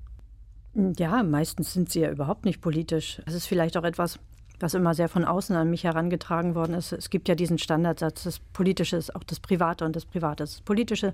Ja, 0.75 1.23
meistens 1.23 1.73
sind 1.73 1.89
sie 1.89 2.01
ja 2.01 2.11
überhaupt 2.11 2.43
nicht 2.45 2.59
politisch. 2.59 3.21
Das 3.25 3.33
ist 3.33 3.47
vielleicht 3.47 3.77
auch 3.77 3.83
etwas, 3.83 4.19
was 4.59 4.73
immer 4.73 4.93
sehr 4.93 5.07
von 5.07 5.23
außen 5.23 5.55
an 5.55 5.69
mich 5.69 5.85
herangetragen 5.85 6.53
worden 6.53 6.73
ist. 6.73 6.91
Es 6.91 7.09
gibt 7.09 7.29
ja 7.29 7.35
diesen 7.35 7.57
Standardsatz, 7.57 8.23
das 8.23 8.39
Politische 8.39 8.97
ist 8.97 9.15
auch 9.15 9.23
das 9.23 9.39
Private 9.39 9.85
und 9.85 9.95
das 9.95 10.05
Private 10.05 10.43
ist 10.43 10.55
das 10.55 10.61
Politische. 10.61 11.13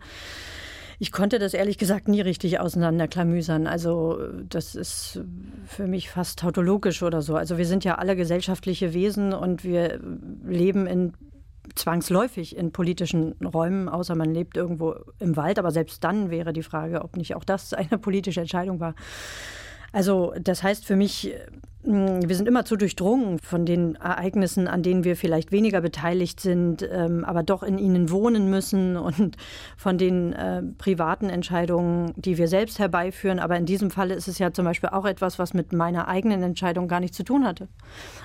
Ich 0.97 1.11
konnte 1.11 1.39
das 1.39 1.53
ehrlich 1.53 1.77
gesagt 1.77 2.07
nie 2.07 2.21
richtig 2.21 2.59
auseinanderklamüsern. 2.59 3.65
Also 3.65 4.19
das 4.47 4.75
ist 4.75 5.21
für 5.65 5.87
mich 5.87 6.09
fast 6.09 6.39
tautologisch 6.39 7.01
oder 7.01 7.21
so. 7.21 7.35
Also 7.35 7.57
wir 7.57 7.65
sind 7.65 7.83
ja 7.83 7.95
alle 7.95 8.15
gesellschaftliche 8.15 8.93
Wesen 8.93 9.33
und 9.33 9.63
wir 9.63 9.99
leben 10.45 10.85
in 10.85 11.13
zwangsläufig 11.75 12.55
in 12.55 12.71
politischen 12.71 13.33
Räumen, 13.43 13.89
außer 13.89 14.15
man 14.15 14.33
lebt 14.33 14.57
irgendwo 14.57 14.95
im 15.19 15.35
Wald. 15.35 15.59
Aber 15.59 15.71
selbst 15.71 16.03
dann 16.03 16.29
wäre 16.29 16.53
die 16.53 16.63
Frage, 16.63 17.03
ob 17.03 17.17
nicht 17.17 17.35
auch 17.35 17.43
das 17.43 17.73
eine 17.73 17.97
politische 17.97 18.41
Entscheidung 18.41 18.79
war. 18.79 18.95
Also 19.91 20.33
das 20.39 20.63
heißt 20.63 20.85
für 20.85 20.95
mich, 20.95 21.33
wir 21.83 22.35
sind 22.35 22.47
immer 22.47 22.63
zu 22.63 22.75
durchdrungen 22.75 23.39
von 23.39 23.65
den 23.65 23.95
Ereignissen, 23.95 24.67
an 24.67 24.83
denen 24.83 25.03
wir 25.03 25.15
vielleicht 25.15 25.51
weniger 25.51 25.81
beteiligt 25.81 26.39
sind, 26.39 26.87
ähm, 26.91 27.25
aber 27.25 27.41
doch 27.41 27.63
in 27.63 27.79
ihnen 27.79 28.11
wohnen 28.11 28.51
müssen 28.51 28.97
und 28.97 29.35
von 29.77 29.97
den 29.97 30.33
äh, 30.33 30.61
privaten 30.77 31.29
Entscheidungen, 31.29 32.13
die 32.15 32.37
wir 32.37 32.47
selbst 32.47 32.77
herbeiführen. 32.77 33.39
Aber 33.39 33.57
in 33.57 33.65
diesem 33.65 33.89
Falle 33.89 34.13
ist 34.13 34.27
es 34.27 34.37
ja 34.37 34.53
zum 34.53 34.65
Beispiel 34.65 34.89
auch 34.89 35.05
etwas, 35.05 35.39
was 35.39 35.55
mit 35.55 35.73
meiner 35.73 36.07
eigenen 36.07 36.43
Entscheidung 36.43 36.87
gar 36.87 36.99
nichts 36.99 37.17
zu 37.17 37.23
tun 37.23 37.45
hatte. 37.45 37.67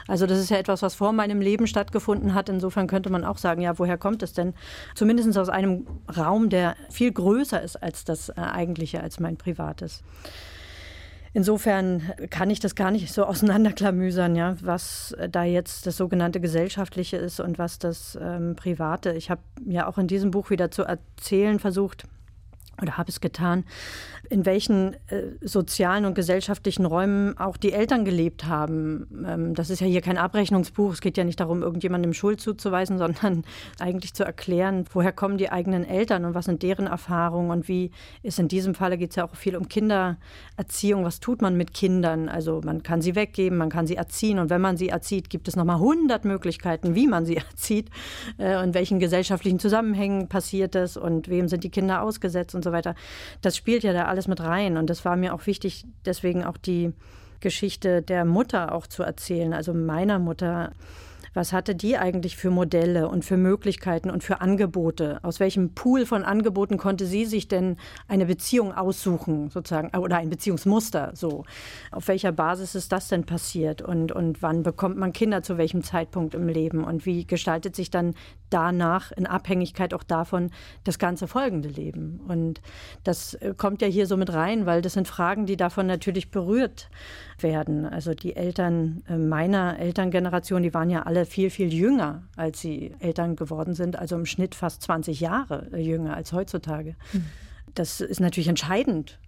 Also 0.07 0.26
das 0.26 0.38
ist 0.38 0.50
ja 0.50 0.59
etwas, 0.59 0.82
was 0.82 0.94
vor 0.94 1.12
meinem 1.12 1.40
Leben 1.40 1.66
stattgefunden 1.66 2.34
hat. 2.34 2.50
Insofern 2.50 2.86
könnte 2.86 3.11
man 3.11 3.24
auch 3.24 3.38
sagen, 3.38 3.62
ja, 3.62 3.78
woher 3.78 3.96
kommt 3.96 4.22
es 4.22 4.34
denn? 4.34 4.52
Zumindest 4.94 5.36
aus 5.38 5.48
einem 5.48 5.86
Raum, 6.14 6.50
der 6.50 6.76
viel 6.90 7.11
größer 7.11 7.62
ist 7.62 7.82
als 7.82 8.04
das 8.04 8.28
äh, 8.28 8.34
eigentliche, 8.36 9.02
als 9.02 9.18
mein 9.18 9.38
privates. 9.38 10.02
Insofern 11.37 12.01
kann 12.30 12.49
ich 12.49 12.61
das 12.61 12.74
gar 12.74 12.91
nicht 12.91 13.12
so 13.12 13.24
auseinanderklamüsern, 13.26 14.37
ja, 14.37 14.57
was 14.62 15.14
da 15.30 15.45
jetzt 15.45 15.87
das 15.87 15.99
sogenannte 15.99 16.41
Gesellschaftliche 16.41 17.18
ist 17.18 17.41
und 17.41 17.59
was 17.59 17.78
das 17.78 18.18
ähm, 18.18 18.57
Private. 18.57 19.12
Ich 19.12 19.28
habe 19.28 19.43
ja 19.66 19.87
auch 19.87 19.99
in 19.99 20.07
diesem 20.07 20.30
Buch 20.30 20.49
wieder 20.49 20.70
zu 20.70 20.84
erzählen 20.84 21.59
versucht, 21.59 22.05
oder 22.81 22.97
habe 22.97 23.11
es 23.11 23.20
getan, 23.20 23.64
in 24.29 24.45
welchen 24.45 24.95
äh, 25.09 25.33
sozialen 25.41 26.05
und 26.05 26.14
gesellschaftlichen 26.14 26.85
Räumen 26.85 27.39
auch 27.39 27.57
die 27.57 27.72
Eltern 27.72 28.05
gelebt 28.05 28.47
haben. 28.47 29.24
Ähm, 29.27 29.55
das 29.55 29.70
ist 29.70 29.81
ja 29.81 29.87
hier 29.87 30.01
kein 30.01 30.18
Abrechnungsbuch. 30.18 30.93
Es 30.93 31.01
geht 31.01 31.16
ja 31.16 31.24
nicht 31.24 31.41
darum, 31.41 31.62
irgendjemandem 31.62 32.12
Schuld 32.12 32.41
zuzuweisen, 32.41 32.99
sondern 33.07 33.45
eigentlich 33.79 34.14
zu 34.14 34.24
erklären, 34.24 34.85
woher 34.93 35.12
kommen 35.12 35.39
die 35.39 35.51
eigenen 35.51 35.85
Eltern 35.85 36.24
und 36.24 36.35
was 36.35 36.47
sind 36.47 36.62
deren 36.62 36.87
Erfahrungen 36.87 37.51
und 37.51 37.68
wie 37.68 37.91
ist 38.22 38.39
in 38.39 38.49
diesem 38.49 38.74
Falle 38.74 38.99
geht 38.99 39.11
es 39.11 39.16
ja 39.16 39.27
auch 39.27 39.35
viel 39.37 39.57
um 39.57 39.68
Kindererziehung. 39.68 41.05
Was 41.05 41.20
tut 41.20 41.43
man 41.43 41.57
mit 41.57 41.72
Kindern? 41.72 42.29
Also 42.29 42.61
man 42.64 42.83
kann 42.83 43.01
sie 43.01 43.14
weggeben, 43.14 43.59
man 43.59 43.70
kann 43.70 43.87
sie 43.87 43.97
erziehen 43.97 44.39
und 44.39 44.51
wenn 44.51 44.61
man 44.61 44.77
sie 44.77 44.89
erzieht, 44.89 45.31
gibt 45.31 45.49
es 45.49 45.57
nochmal 45.57 45.79
hundert 45.79 46.24
Möglichkeiten, 46.24 46.95
wie 46.95 47.07
man 47.07 47.24
sie 47.24 47.37
erzieht, 47.51 47.91
äh, 48.39 48.62
in 48.62 48.74
welchen 48.74 48.99
gesellschaftlichen 48.99 49.59
Zusammenhängen 49.59 50.29
passiert 50.29 50.74
das 50.74 50.97
und 50.97 51.29
wem 51.29 51.49
sind 51.49 51.64
die 51.64 51.70
Kinder 51.70 52.03
ausgesetzt 52.03 52.55
und 52.55 52.66
so 52.67 52.73
weiter. 52.73 52.95
Das 53.41 53.57
spielt 53.57 53.83
ja 53.83 53.93
da 53.93 54.05
alles 54.05 54.29
mit 54.29 54.41
rein. 54.41 54.77
Und 54.77 54.91
das 54.91 55.05
war 55.05 55.17
mir 55.17 55.33
auch 55.33 55.47
wichtig, 55.47 55.87
deswegen 56.05 56.45
auch 56.45 56.57
die 56.59 56.93
Geschichte 57.41 58.03
der 58.03 58.25
Mutter 58.25 58.73
auch 58.73 58.87
zu 58.87 59.03
erzählen, 59.03 59.53
also 59.53 59.73
meiner 59.75 60.19
Mutter 60.19 60.73
was 61.37 61.53
hatte 61.53 61.74
die 61.74 61.99
eigentlich 61.99 62.37
für 62.37 62.51
Modelle 62.51 63.09
und 63.09 63.24
für 63.24 63.37
Möglichkeiten 63.37 64.09
und 64.09 64.24
für 64.24 64.41
Angebote? 64.41 65.20
Aus 65.22 65.39
welchem 65.39 65.74
Pool 65.74 66.07
von 66.07 66.24
Angeboten 66.24 66.78
konnte 66.78 67.05
sie 67.05 67.26
sich 67.26 67.47
denn 67.47 67.76
eine 68.09 68.24
Beziehung 68.24 68.72
aussuchen, 68.72 69.51
sozusagen, 69.51 69.97
oder 69.99 70.16
ein 70.16 70.30
Beziehungsmuster 70.30 71.12
so? 71.14 71.45
Auf 71.93 72.09
welcher 72.09 72.32
Basis 72.32 72.74
ist 72.74 72.91
das 72.91 73.09
denn 73.09 73.24
passiert? 73.24 73.82
Und, 73.82 74.12
und 74.12 74.43
wann 74.43 74.62
bekommt 74.62 74.97
man 74.97 75.12
Kinder 75.12 75.43
zu 75.43 75.59
welchem 75.59 75.82
Zeitpunkt 75.82 76.34
im 76.34 76.49
Leben? 76.49 76.84
Und 76.84 77.05
wie 77.05 77.26
gestaltet 77.26 77.76
sich 77.76 77.91
dann 77.91 78.14
danach 78.49 79.12
in 79.12 79.26
Abhängigkeit 79.26 79.93
auch 79.93 80.05
davon 80.05 80.51
das 80.84 80.99
ganze 80.99 81.28
folgende 81.28 81.68
Leben? 81.68 82.20
Und 82.26 82.62
das 83.05 83.34
äh, 83.34 83.53
kommt 83.55 83.82
ja 83.82 83.89
hier 83.89 84.07
so 84.07 84.16
mit 84.16 84.32
rein, 84.32 84.64
weil 84.64 84.80
das 84.80 84.95
sind 84.95 85.07
Fragen, 85.07 85.45
die 85.45 85.59
davon 85.59 85.87
natürlich 85.87 86.30
berührt 86.30 86.89
werden. 87.41 87.84
Also 87.84 88.14
die 88.14 88.37
Eltern 88.37 89.03
äh, 89.07 89.18
meiner 89.18 89.78
Elterngeneration, 89.78 90.62
die 90.62 90.72
waren 90.72 90.89
ja 90.89 91.03
alle 91.03 91.26
viel, 91.27 91.51
viel 91.51 91.72
jünger, 91.72 92.22
als 92.37 92.61
sie 92.61 92.95
Eltern 92.99 93.37
geworden 93.37 93.74
sind, 93.74 93.99
also 93.99 94.16
im 94.16 94.27
Schnitt 94.27 94.55
fast 94.55 94.83
20 94.83 95.20
Jahre 95.20 95.68
jünger 95.79 96.16
als 96.16 96.33
heutzutage. 96.33 96.97
Mhm. 97.12 97.27
Das 97.74 98.01
ist 98.01 98.20
natürlich 98.20 98.49
entscheidend. 98.49 99.18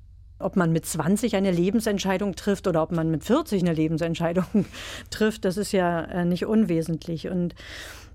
Ob 0.40 0.54
man 0.54 0.72
mit 0.72 0.86
20 0.86 1.34
eine 1.34 1.50
Lebensentscheidung 1.50 2.36
trifft 2.36 2.68
oder 2.68 2.82
ob 2.82 2.92
man 2.92 3.10
mit 3.10 3.24
40 3.24 3.62
eine 3.62 3.72
Lebensentscheidung 3.72 4.66
trifft, 5.10 5.44
das 5.44 5.56
ist 5.56 5.72
ja 5.72 6.02
äh, 6.04 6.24
nicht 6.24 6.46
unwesentlich. 6.46 7.28
Und 7.28 7.56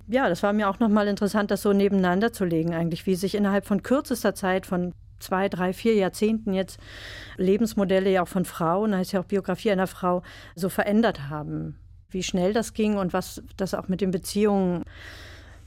ja, 0.07 0.29
das 0.29 0.41
war 0.41 0.53
mir 0.53 0.69
auch 0.69 0.79
nochmal 0.79 1.07
interessant, 1.07 1.51
das 1.51 1.61
so 1.61 1.73
nebeneinander 1.73 2.31
zu 2.31 2.45
legen, 2.45 2.73
eigentlich, 2.73 3.05
wie 3.05 3.15
sich 3.15 3.35
innerhalb 3.35 3.65
von 3.65 3.83
kürzester 3.83 4.35
Zeit, 4.35 4.65
von 4.65 4.93
zwei, 5.19 5.49
drei, 5.49 5.73
vier 5.73 5.95
Jahrzehnten 5.95 6.53
jetzt 6.53 6.79
Lebensmodelle 7.37 8.09
ja 8.09 8.23
auch 8.23 8.27
von 8.27 8.45
Frauen, 8.45 8.95
heißt 8.95 9.13
ja 9.13 9.21
auch 9.21 9.25
Biografie 9.25 9.71
einer 9.71 9.87
Frau, 9.87 10.21
so 10.55 10.69
verändert 10.69 11.29
haben. 11.29 11.77
Wie 12.13 12.23
schnell 12.23 12.53
das 12.53 12.73
ging 12.73 12.97
und 12.97 13.13
was 13.13 13.41
das 13.57 13.73
auch 13.73 13.87
mit 13.87 14.01
den 14.01 14.11
Beziehungen 14.11 14.83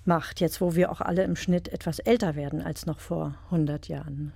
macht, 0.06 0.40
jetzt 0.40 0.60
wo 0.60 0.74
wir 0.74 0.90
auch 0.90 1.00
alle 1.00 1.24
im 1.24 1.36
Schnitt 1.36 1.68
etwas 1.68 1.98
älter 1.98 2.36
werden 2.36 2.62
als 2.62 2.86
noch 2.86 3.00
vor 3.00 3.34
100 3.46 3.88
Jahren. 3.88 4.32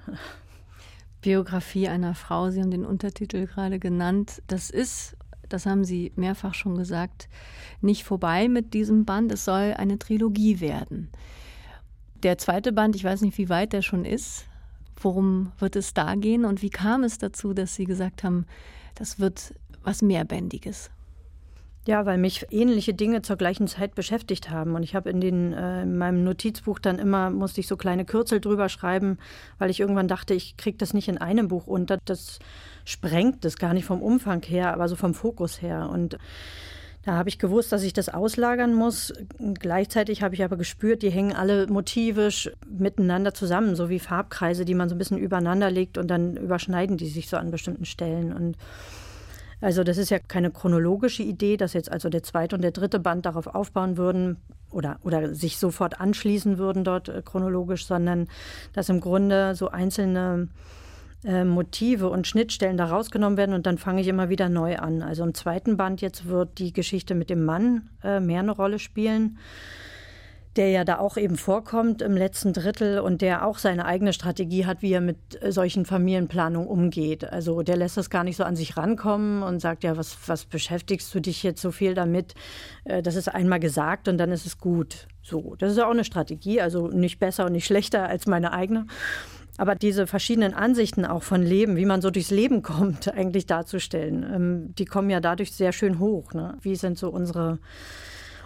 Biografie 1.20 1.88
einer 1.88 2.14
Frau, 2.14 2.50
Sie 2.50 2.60
haben 2.60 2.70
den 2.70 2.86
Untertitel 2.86 3.46
gerade 3.46 3.78
genannt. 3.78 4.42
Das 4.46 4.70
ist, 4.70 5.16
das 5.48 5.66
haben 5.66 5.84
Sie 5.84 6.12
mehrfach 6.16 6.54
schon 6.54 6.76
gesagt, 6.76 7.28
nicht 7.80 8.04
vorbei 8.04 8.48
mit 8.48 8.72
diesem 8.74 9.04
Band. 9.04 9.30
Es 9.32 9.44
soll 9.44 9.74
eine 9.76 9.98
Trilogie 9.98 10.60
werden. 10.60 11.10
Der 12.22 12.38
zweite 12.38 12.72
Band, 12.72 12.96
ich 12.96 13.04
weiß 13.04 13.20
nicht, 13.22 13.38
wie 13.38 13.48
weit 13.48 13.72
der 13.72 13.82
schon 13.82 14.04
ist. 14.04 14.46
Worum 14.96 15.52
wird 15.58 15.76
es 15.76 15.94
da 15.94 16.14
gehen 16.14 16.44
und 16.44 16.60
wie 16.60 16.68
kam 16.68 17.04
es 17.04 17.16
dazu, 17.16 17.54
dass 17.54 17.74
Sie 17.74 17.84
gesagt 17.84 18.22
haben, 18.22 18.46
das 18.94 19.18
wird 19.18 19.54
was 19.82 20.02
Mehrbändiges? 20.02 20.90
Ja, 21.86 22.04
weil 22.04 22.18
mich 22.18 22.46
ähnliche 22.50 22.92
Dinge 22.92 23.22
zur 23.22 23.36
gleichen 23.36 23.66
Zeit 23.66 23.94
beschäftigt 23.94 24.50
haben. 24.50 24.74
Und 24.74 24.82
ich 24.82 24.94
habe 24.94 25.08
in, 25.08 25.52
äh, 25.52 25.82
in 25.82 25.96
meinem 25.96 26.24
Notizbuch 26.24 26.78
dann 26.78 26.98
immer, 26.98 27.30
musste 27.30 27.60
ich 27.60 27.66
so 27.66 27.76
kleine 27.76 28.04
Kürzel 28.04 28.40
drüber 28.40 28.68
schreiben, 28.68 29.18
weil 29.58 29.70
ich 29.70 29.80
irgendwann 29.80 30.06
dachte, 30.06 30.34
ich 30.34 30.58
kriege 30.58 30.76
das 30.76 30.92
nicht 30.92 31.08
in 31.08 31.16
einem 31.16 31.48
Buch 31.48 31.66
unter. 31.66 31.98
Das 32.04 32.38
sprengt 32.84 33.44
es 33.46 33.56
gar 33.56 33.72
nicht 33.72 33.86
vom 33.86 34.02
Umfang 34.02 34.42
her, 34.42 34.74
aber 34.74 34.88
so 34.88 34.96
vom 34.96 35.14
Fokus 35.14 35.62
her. 35.62 35.88
Und 35.90 36.18
da 37.02 37.14
habe 37.14 37.30
ich 37.30 37.38
gewusst, 37.38 37.72
dass 37.72 37.82
ich 37.82 37.94
das 37.94 38.10
auslagern 38.10 38.74
muss. 38.74 39.14
Gleichzeitig 39.38 40.22
habe 40.22 40.34
ich 40.34 40.44
aber 40.44 40.58
gespürt, 40.58 41.00
die 41.00 41.10
hängen 41.10 41.32
alle 41.32 41.66
motivisch 41.66 42.50
miteinander 42.68 43.32
zusammen, 43.32 43.74
so 43.74 43.88
wie 43.88 43.98
Farbkreise, 43.98 44.66
die 44.66 44.74
man 44.74 44.90
so 44.90 44.94
ein 44.94 44.98
bisschen 44.98 45.16
übereinander 45.16 45.70
legt 45.70 45.96
und 45.96 46.08
dann 46.08 46.36
überschneiden 46.36 46.98
die 46.98 47.08
sich 47.08 47.30
so 47.30 47.38
an 47.38 47.50
bestimmten 47.50 47.86
Stellen. 47.86 48.34
Und 48.34 48.58
also 49.60 49.84
das 49.84 49.98
ist 49.98 50.10
ja 50.10 50.18
keine 50.18 50.50
chronologische 50.50 51.22
Idee, 51.22 51.56
dass 51.56 51.72
jetzt 51.74 51.92
also 51.92 52.08
der 52.08 52.22
zweite 52.22 52.56
und 52.56 52.62
der 52.62 52.70
dritte 52.70 52.98
Band 52.98 53.26
darauf 53.26 53.46
aufbauen 53.46 53.96
würden 53.96 54.38
oder, 54.70 54.98
oder 55.02 55.34
sich 55.34 55.58
sofort 55.58 56.00
anschließen 56.00 56.58
würden 56.58 56.84
dort 56.84 57.08
äh, 57.08 57.22
chronologisch, 57.24 57.86
sondern 57.86 58.28
dass 58.72 58.88
im 58.88 59.00
Grunde 59.00 59.54
so 59.54 59.68
einzelne 59.68 60.48
äh, 61.24 61.44
Motive 61.44 62.08
und 62.08 62.26
Schnittstellen 62.26 62.76
da 62.76 62.86
rausgenommen 62.86 63.36
werden 63.36 63.54
und 63.54 63.66
dann 63.66 63.78
fange 63.78 64.00
ich 64.00 64.08
immer 64.08 64.28
wieder 64.28 64.48
neu 64.48 64.76
an. 64.78 65.02
Also 65.02 65.24
im 65.24 65.34
zweiten 65.34 65.76
Band 65.76 66.00
jetzt 66.00 66.26
wird 66.26 66.58
die 66.58 66.72
Geschichte 66.72 67.14
mit 67.14 67.28
dem 67.28 67.44
Mann 67.44 67.90
äh, 68.02 68.20
mehr 68.20 68.40
eine 68.40 68.52
Rolle 68.52 68.78
spielen 68.78 69.38
der 70.56 70.70
ja 70.70 70.84
da 70.84 70.98
auch 70.98 71.16
eben 71.16 71.36
vorkommt 71.36 72.02
im 72.02 72.16
letzten 72.16 72.52
Drittel 72.52 72.98
und 72.98 73.22
der 73.22 73.46
auch 73.46 73.58
seine 73.58 73.84
eigene 73.84 74.12
Strategie 74.12 74.66
hat, 74.66 74.82
wie 74.82 74.92
er 74.92 75.00
mit 75.00 75.16
solchen 75.48 75.86
Familienplanungen 75.86 76.68
umgeht. 76.68 77.24
Also 77.24 77.62
der 77.62 77.76
lässt 77.76 77.96
das 77.96 78.10
gar 78.10 78.24
nicht 78.24 78.36
so 78.36 78.44
an 78.44 78.56
sich 78.56 78.76
rankommen 78.76 79.42
und 79.42 79.60
sagt, 79.60 79.84
ja, 79.84 79.96
was, 79.96 80.16
was 80.26 80.46
beschäftigst 80.46 81.14
du 81.14 81.20
dich 81.20 81.42
jetzt 81.44 81.62
so 81.62 81.70
viel 81.70 81.94
damit? 81.94 82.34
Äh, 82.84 83.02
das 83.02 83.14
ist 83.14 83.28
einmal 83.28 83.60
gesagt 83.60 84.08
und 84.08 84.18
dann 84.18 84.32
ist 84.32 84.46
es 84.46 84.58
gut. 84.58 85.06
So, 85.22 85.54
das 85.56 85.72
ist 85.72 85.78
ja 85.78 85.86
auch 85.86 85.92
eine 85.92 86.04
Strategie, 86.04 86.60
also 86.60 86.88
nicht 86.88 87.20
besser 87.20 87.46
und 87.46 87.52
nicht 87.52 87.66
schlechter 87.66 88.08
als 88.08 88.26
meine 88.26 88.52
eigene. 88.52 88.86
Aber 89.56 89.74
diese 89.74 90.06
verschiedenen 90.06 90.54
Ansichten 90.54 91.04
auch 91.04 91.22
von 91.22 91.42
Leben, 91.42 91.76
wie 91.76 91.84
man 91.84 92.00
so 92.00 92.10
durchs 92.10 92.30
Leben 92.30 92.62
kommt, 92.64 93.12
eigentlich 93.12 93.46
darzustellen, 93.46 94.24
ähm, 94.34 94.74
die 94.74 94.84
kommen 94.84 95.10
ja 95.10 95.20
dadurch 95.20 95.52
sehr 95.52 95.72
schön 95.72 96.00
hoch. 96.00 96.32
Ne? 96.32 96.56
Wie 96.62 96.74
sind 96.74 96.98
so 96.98 97.08
unsere 97.10 97.58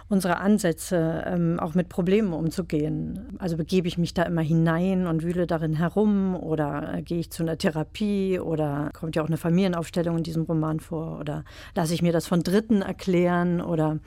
unsere 0.07 0.37
Ansätze, 0.37 1.23
ähm, 1.25 1.59
auch 1.59 1.73
mit 1.73 1.89
Problemen 1.89 2.33
umzugehen. 2.33 3.35
Also 3.39 3.57
begebe 3.57 3.87
ich 3.87 3.97
mich 3.97 4.13
da 4.13 4.23
immer 4.23 4.41
hinein 4.41 5.07
und 5.07 5.23
wühle 5.23 5.47
darin 5.47 5.73
herum 5.73 6.35
oder 6.35 6.93
äh, 6.93 7.01
gehe 7.01 7.19
ich 7.19 7.31
zu 7.31 7.43
einer 7.43 7.57
Therapie 7.57 8.39
oder 8.39 8.91
kommt 8.93 9.15
ja 9.15 9.23
auch 9.23 9.27
eine 9.27 9.37
Familienaufstellung 9.37 10.17
in 10.17 10.23
diesem 10.23 10.43
Roman 10.43 10.79
vor 10.79 11.19
oder 11.19 11.43
lasse 11.73 11.93
ich 11.93 12.01
mir 12.01 12.13
das 12.13 12.27
von 12.27 12.43
Dritten 12.43 12.83
erklären 12.83 13.61
oder 13.61 13.99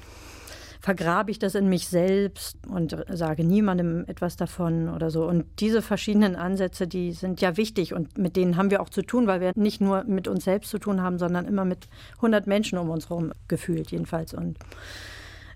vergrabe 0.80 1.32
ich 1.32 1.40
das 1.40 1.56
in 1.56 1.68
mich 1.68 1.88
selbst 1.88 2.56
und 2.68 2.96
sage 3.10 3.44
niemandem 3.44 4.04
etwas 4.06 4.36
davon 4.36 4.88
oder 4.88 5.10
so. 5.10 5.26
Und 5.26 5.44
diese 5.58 5.82
verschiedenen 5.82 6.36
Ansätze, 6.36 6.86
die 6.86 7.12
sind 7.12 7.40
ja 7.40 7.56
wichtig 7.56 7.94
und 7.94 8.18
mit 8.18 8.36
denen 8.36 8.56
haben 8.56 8.70
wir 8.70 8.80
auch 8.80 8.88
zu 8.88 9.02
tun, 9.02 9.26
weil 9.26 9.40
wir 9.40 9.52
nicht 9.56 9.80
nur 9.80 10.04
mit 10.04 10.28
uns 10.28 10.44
selbst 10.44 10.70
zu 10.70 10.78
tun 10.78 11.02
haben, 11.02 11.18
sondern 11.18 11.46
immer 11.46 11.64
mit 11.64 11.88
100 12.16 12.46
Menschen 12.46 12.78
um 12.78 12.90
uns 12.90 13.08
herum 13.08 13.32
gefühlt 13.48 13.90
jedenfalls. 13.90 14.34
Und 14.34 14.58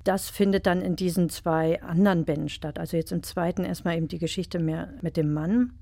das 0.04 0.30
findet 0.30 0.66
dann 0.66 0.80
in 0.82 0.96
diesen 0.96 1.28
zwei 1.28 1.80
anderen 1.82 2.24
Bänden 2.24 2.48
statt. 2.48 2.78
Also 2.78 2.96
jetzt 2.96 3.12
im 3.12 3.22
zweiten 3.22 3.64
erstmal 3.64 3.96
eben 3.96 4.08
die 4.08 4.18
Geschichte 4.18 4.58
mehr 4.58 4.92
mit 5.00 5.16
dem 5.16 5.32
Mann. 5.32 5.74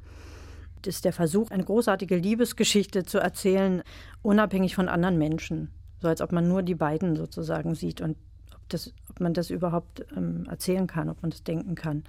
Das 0.82 0.96
ist 0.96 1.04
der 1.04 1.12
Versuch, 1.12 1.50
eine 1.50 1.64
großartige 1.64 2.16
Liebesgeschichte 2.16 3.04
zu 3.04 3.18
erzählen, 3.18 3.82
unabhängig 4.22 4.74
von 4.74 4.88
anderen 4.88 5.18
Menschen. 5.18 5.70
So 6.00 6.08
als 6.08 6.20
ob 6.20 6.32
man 6.32 6.48
nur 6.48 6.62
die 6.62 6.74
beiden 6.74 7.16
sozusagen 7.16 7.74
sieht 7.74 8.00
und 8.00 8.16
ob, 8.54 8.68
das, 8.68 8.92
ob 9.10 9.20
man 9.20 9.34
das 9.34 9.50
überhaupt 9.50 10.06
ähm, 10.16 10.46
erzählen 10.48 10.86
kann, 10.86 11.10
ob 11.10 11.20
man 11.22 11.30
das 11.30 11.42
denken 11.42 11.74
kann. 11.74 12.04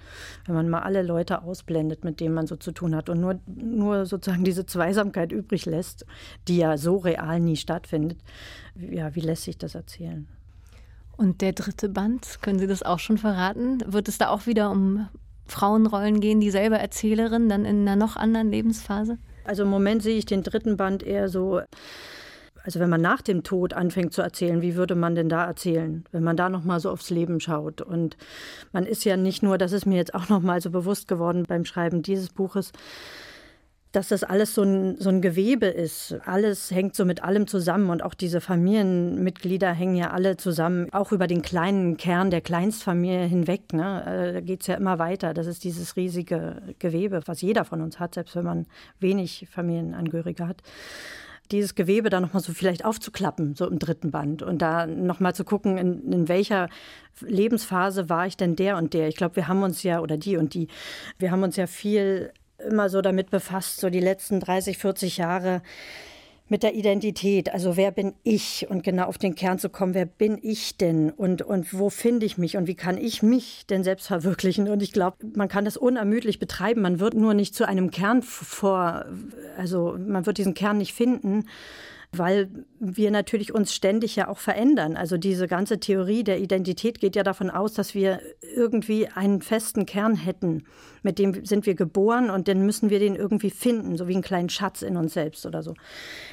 Wenn 0.46 0.54
man 0.54 0.68
mal 0.70 0.80
alle 0.80 1.02
Leute 1.02 1.42
ausblendet, 1.42 2.04
mit 2.04 2.20
denen 2.20 2.34
man 2.34 2.46
so 2.46 2.56
zu 2.56 2.72
tun 2.72 2.94
hat 2.94 3.10
und 3.10 3.20
nur, 3.20 3.40
nur 3.46 4.06
sozusagen 4.06 4.44
diese 4.44 4.64
Zweisamkeit 4.64 5.32
übrig 5.32 5.66
lässt, 5.66 6.06
die 6.48 6.58
ja 6.58 6.78
so 6.78 6.96
real 6.96 7.40
nie 7.40 7.56
stattfindet, 7.56 8.18
ja, 8.74 9.14
wie 9.14 9.20
lässt 9.20 9.44
sich 9.44 9.58
das 9.58 9.74
erzählen? 9.74 10.28
Und 11.16 11.40
der 11.40 11.52
dritte 11.52 11.88
Band, 11.88 12.38
können 12.42 12.58
Sie 12.58 12.66
das 12.66 12.82
auch 12.82 12.98
schon 12.98 13.18
verraten? 13.18 13.82
Wird 13.86 14.08
es 14.08 14.18
da 14.18 14.28
auch 14.28 14.46
wieder 14.46 14.70
um 14.70 15.08
Frauenrollen 15.46 16.20
gehen, 16.20 16.40
dieselbe 16.40 16.78
Erzählerin, 16.78 17.48
dann 17.48 17.64
in 17.64 17.86
einer 17.86 17.96
noch 17.96 18.16
anderen 18.16 18.50
Lebensphase? 18.50 19.18
Also 19.44 19.64
im 19.64 19.68
Moment 19.68 20.02
sehe 20.02 20.16
ich 20.16 20.26
den 20.26 20.42
dritten 20.42 20.76
Band 20.76 21.02
eher 21.02 21.28
so, 21.28 21.60
also 22.64 22.80
wenn 22.80 22.90
man 22.90 23.00
nach 23.00 23.22
dem 23.22 23.42
Tod 23.42 23.74
anfängt 23.74 24.12
zu 24.12 24.22
erzählen, 24.22 24.62
wie 24.62 24.76
würde 24.76 24.94
man 24.94 25.14
denn 25.14 25.28
da 25.28 25.44
erzählen, 25.44 26.04
wenn 26.12 26.22
man 26.22 26.36
da 26.36 26.48
noch 26.48 26.64
mal 26.64 26.80
so 26.80 26.90
aufs 26.90 27.10
Leben 27.10 27.40
schaut 27.40 27.80
und 27.80 28.16
man 28.72 28.86
ist 28.86 29.04
ja 29.04 29.16
nicht 29.16 29.42
nur, 29.42 29.58
das 29.58 29.72
ist 29.72 29.84
mir 29.84 29.96
jetzt 29.96 30.14
auch 30.14 30.28
noch 30.28 30.40
mal 30.40 30.60
so 30.60 30.70
bewusst 30.70 31.08
geworden 31.08 31.44
beim 31.46 31.64
Schreiben 31.64 32.02
dieses 32.02 32.30
Buches, 32.30 32.72
dass 33.92 34.08
das 34.08 34.24
alles 34.24 34.54
so 34.54 34.62
ein, 34.62 34.96
so 34.98 35.10
ein 35.10 35.20
Gewebe 35.20 35.66
ist. 35.66 36.16
Alles 36.24 36.70
hängt 36.70 36.96
so 36.96 37.04
mit 37.04 37.22
allem 37.22 37.46
zusammen 37.46 37.90
und 37.90 38.02
auch 38.02 38.14
diese 38.14 38.40
Familienmitglieder 38.40 39.72
hängen 39.72 39.96
ja 39.96 40.10
alle 40.10 40.38
zusammen, 40.38 40.88
auch 40.92 41.12
über 41.12 41.26
den 41.26 41.42
kleinen 41.42 41.98
Kern 41.98 42.30
der 42.30 42.40
Kleinstfamilie 42.40 43.26
hinweg. 43.26 43.72
Ne? 43.72 44.04
Äh, 44.06 44.32
da 44.32 44.40
geht 44.40 44.62
es 44.62 44.66
ja 44.66 44.76
immer 44.76 44.98
weiter. 44.98 45.34
Das 45.34 45.46
ist 45.46 45.62
dieses 45.64 45.96
riesige 45.96 46.62
Gewebe, 46.78 47.20
was 47.26 47.42
jeder 47.42 47.66
von 47.66 47.82
uns 47.82 48.00
hat, 48.00 48.14
selbst 48.14 48.34
wenn 48.34 48.44
man 48.44 48.66
wenig 48.98 49.46
Familienangehörige 49.50 50.48
hat 50.48 50.62
dieses 51.50 51.74
Gewebe 51.74 52.08
da 52.08 52.20
nochmal 52.20 52.42
so 52.42 52.52
vielleicht 52.54 52.84
aufzuklappen, 52.84 53.54
so 53.54 53.68
im 53.68 53.78
dritten 53.78 54.10
Band 54.10 54.42
und 54.42 54.62
da 54.62 54.86
nochmal 54.86 55.34
zu 55.34 55.44
gucken, 55.44 55.76
in, 55.76 56.10
in, 56.10 56.28
welcher 56.28 56.68
Lebensphase 57.20 58.08
war 58.08 58.26
ich 58.26 58.36
denn 58.36 58.56
der 58.56 58.78
und 58.78 58.94
der. 58.94 59.08
Ich 59.08 59.16
glaube, 59.16 59.36
wir 59.36 59.48
haben 59.48 59.62
uns 59.62 59.82
ja, 59.82 60.00
oder 60.00 60.16
die 60.16 60.38
und 60.38 60.54
die, 60.54 60.68
wir 61.18 61.30
haben 61.30 61.42
uns 61.42 61.56
ja 61.56 61.66
viel 61.66 62.32
immer 62.68 62.88
so 62.88 63.02
damit 63.02 63.30
befasst, 63.30 63.80
so 63.80 63.90
die 63.90 64.00
letzten 64.00 64.40
30, 64.40 64.78
40 64.78 65.16
Jahre 65.18 65.62
mit 66.48 66.62
der 66.62 66.74
Identität. 66.74 67.52
Also 67.52 67.76
wer 67.76 67.90
bin 67.90 68.14
ich? 68.24 68.66
Und 68.68 68.84
genau 68.84 69.04
auf 69.04 69.16
den 69.16 69.34
Kern 69.34 69.58
zu 69.58 69.70
kommen, 69.70 69.94
wer 69.94 70.04
bin 70.04 70.38
ich 70.42 70.76
denn? 70.76 71.10
Und, 71.10 71.42
und 71.42 71.72
wo 71.78 71.88
finde 71.88 72.26
ich 72.26 72.36
mich? 72.36 72.56
Und 72.56 72.66
wie 72.66 72.74
kann 72.74 72.98
ich 72.98 73.22
mich 73.22 73.66
denn 73.66 73.84
selbst 73.84 74.06
verwirklichen? 74.06 74.68
Und 74.68 74.82
ich 74.82 74.92
glaube, 74.92 75.16
man 75.34 75.48
kann 75.48 75.64
das 75.64 75.76
unermüdlich 75.76 76.38
betreiben. 76.38 76.82
Man 76.82 77.00
wird 77.00 77.14
nur 77.14 77.32
nicht 77.32 77.54
zu 77.54 77.66
einem 77.66 77.90
Kern 77.90 78.22
vor, 78.22 79.06
also 79.56 79.96
man 79.98 80.26
wird 80.26 80.38
diesen 80.38 80.54
Kern 80.54 80.78
nicht 80.78 80.92
finden 80.92 81.46
weil 82.14 82.48
wir 82.84 83.12
natürlich 83.12 83.54
uns 83.54 83.72
ständig 83.72 84.16
ja 84.16 84.26
auch 84.26 84.38
verändern. 84.38 84.96
Also 84.96 85.16
diese 85.16 85.46
ganze 85.46 85.78
Theorie 85.78 86.24
der 86.24 86.40
Identität 86.40 86.98
geht 86.98 87.14
ja 87.14 87.22
davon 87.22 87.48
aus, 87.48 87.74
dass 87.74 87.94
wir 87.94 88.18
irgendwie 88.56 89.06
einen 89.06 89.40
festen 89.40 89.86
Kern 89.86 90.16
hätten. 90.16 90.64
Mit 91.04 91.20
dem 91.20 91.44
sind 91.44 91.64
wir 91.64 91.76
geboren 91.76 92.28
und 92.28 92.48
dann 92.48 92.66
müssen 92.66 92.90
wir 92.90 92.98
den 92.98 93.14
irgendwie 93.14 93.50
finden, 93.50 93.96
so 93.96 94.08
wie 94.08 94.14
einen 94.14 94.22
kleinen 94.22 94.48
Schatz 94.48 94.82
in 94.82 94.96
uns 94.96 95.14
selbst 95.14 95.46
oder 95.46 95.62
so. 95.62 95.74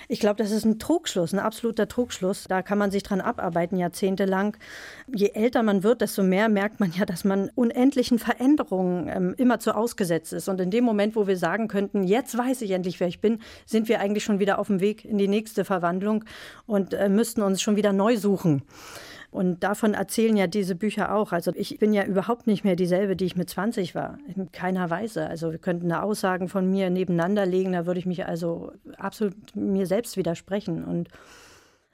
Ich 0.08 0.20
glaube, 0.20 0.38
das 0.38 0.50
ist 0.50 0.66
ein 0.66 0.80
Trugschluss, 0.80 1.34
ein 1.34 1.40
absoluter 1.40 1.88
Trugschluss. 1.88 2.46
Da 2.48 2.64
kann 2.64 2.80
man 2.80 2.90
sich 2.90 3.04
dran 3.04 3.22
abarbeiten, 3.22 3.78
jahrzehntelang. 3.78 4.58
Je 5.14 5.30
älter 5.34 5.62
man 5.62 5.84
wird, 5.84 6.02
desto 6.02 6.24
mehr 6.24 6.50
merkt 6.50 6.80
man 6.80 6.92
ja, 6.94 7.06
dass 7.06 7.24
man 7.24 7.52
unendlichen 7.54 8.18
Veränderungen 8.18 9.08
ähm, 9.08 9.36
immer 9.38 9.60
zu 9.60 9.76
ausgesetzt 9.76 10.34
ist. 10.34 10.50
Und 10.50 10.60
in 10.62 10.72
dem 10.72 10.84
Moment, 10.84 11.16
wo 11.16 11.28
wir 11.28 11.38
sagen 11.38 11.68
könnten, 11.68 12.04
jetzt 12.04 12.36
weiß 12.36 12.64
ich 12.64 12.72
endlich, 12.72 13.00
wer 13.00 13.08
ich 13.08 13.22
bin, 13.22 13.40
sind 13.68 13.88
wir 13.88 14.00
eigentlich 14.00 14.24
schon 14.24 14.40
wieder 14.40 14.58
auf 14.58 14.68
dem 14.68 14.80
Weg 14.80 15.06
in 15.06 15.20
die 15.20 15.28
nächste 15.28 15.64
Verwandlung 15.64 16.24
und 16.66 16.94
äh, 16.94 17.10
müssten 17.10 17.42
uns 17.42 17.62
schon 17.62 17.76
wieder 17.76 17.94
neu 17.94 18.18
suchen. 18.18 18.64
Und 19.32 19.64
davon 19.64 19.94
erzählen 19.94 20.36
ja 20.36 20.48
diese 20.48 20.74
Bücher 20.74 21.14
auch. 21.14 21.32
Also 21.32 21.52
ich 21.54 21.78
bin 21.78 21.94
ja 21.94 22.04
überhaupt 22.04 22.48
nicht 22.48 22.64
mehr 22.64 22.76
dieselbe, 22.76 23.16
die 23.16 23.26
ich 23.26 23.36
mit 23.36 23.50
20 23.50 23.94
war. 23.94 24.18
In 24.36 24.52
keiner 24.52 24.90
Weise. 24.90 25.28
Also 25.28 25.52
wir 25.52 25.60
könnten 25.60 25.90
da 25.90 26.02
Aussagen 26.02 26.50
von 26.50 26.70
mir 26.70 26.90
nebeneinander 26.90 27.46
legen, 27.46 27.74
da 27.74 27.86
würde 27.86 28.00
ich 28.00 28.08
mich 28.08 28.26
also 28.26 28.72
absolut 28.98 29.36
mir 29.56 29.86
selbst 29.86 30.18
widersprechen. 30.18 30.84
Und 30.84 31.10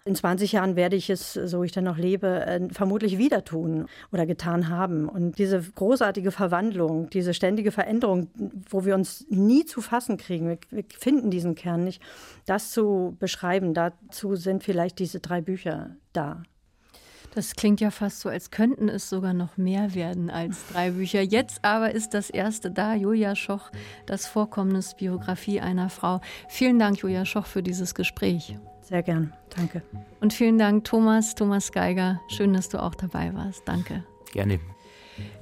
In 0.08 0.14
20 0.14 0.52
Jahren 0.52 0.76
werde 0.76 0.96
ich 0.96 1.10
es, 1.10 1.34
so 1.34 1.64
ich 1.64 1.72
dann 1.72 1.86
noch 1.86 1.98
lebe, 1.98 2.46
äh, 2.46 2.70
vermutlich 2.72 3.18
wieder 3.18 3.44
tun 3.44 3.88
oder 4.12 4.28
getan 4.28 4.70
haben. 4.70 5.10
Und 5.10 5.40
diese 5.40 5.60
großartige 5.60 6.30
Verwandlung, 6.32 7.10
diese 7.10 7.34
ständige 7.34 7.72
Veränderung, 7.72 8.28
wo 8.70 8.86
wir 8.86 8.94
uns 8.94 9.26
nie 9.30 9.66
zu 9.66 9.82
fassen 9.82 10.18
kriegen, 10.18 10.60
wir, 10.70 10.84
finden 10.96 11.32
diesen 11.32 11.56
Kern 11.56 11.86
nicht, 11.86 12.04
das 12.46 12.70
zu 12.70 13.18
beschreiben, 13.20 13.74
dazu 13.74 14.36
sind 14.36 14.64
vielleicht 14.64 15.00
diese 15.00 15.22
drei 15.22 15.42
Bücher 15.42 15.96
da. 16.14 16.44
Das 17.34 17.56
klingt 17.56 17.82
ja 17.82 17.90
fast 17.90 18.20
so, 18.20 18.30
als 18.30 18.52
könnten 18.52 18.90
es 18.90 19.10
sogar 19.10 19.34
noch 19.34 19.58
mehr 19.58 19.96
werden 19.96 20.30
als 20.30 20.68
drei 20.72 20.92
Bücher. 20.92 21.22
Jetzt 21.22 21.66
aber 21.66 21.96
ist 21.96 22.14
das 22.14 22.30
erste 22.30 22.70
da, 22.70 22.94
Julia 22.94 23.36
Schoch, 23.36 23.72
das 24.06 24.28
Vorkommnis 24.28 24.96
Biografie 24.96 25.62
einer 25.62 25.90
Frau. 25.90 26.22
Vielen 26.48 26.78
Dank, 26.78 27.00
Julia 27.00 27.26
Schoch, 27.26 27.48
für 27.48 27.64
dieses 27.64 27.96
Gespräch. 27.96 28.56
Sehr 28.88 29.02
gern, 29.02 29.34
danke. 29.56 29.82
Und 30.22 30.32
vielen 30.32 30.60
Dank, 30.60 30.84
Thomas, 30.84 31.34
Thomas 31.34 31.72
Geiger. 31.72 32.22
Schön, 32.28 32.54
dass 32.54 32.70
du 32.70 32.82
auch 32.82 32.94
dabei 32.94 33.34
warst. 33.34 33.68
Danke. 33.68 34.04
Gerne. 34.32 34.60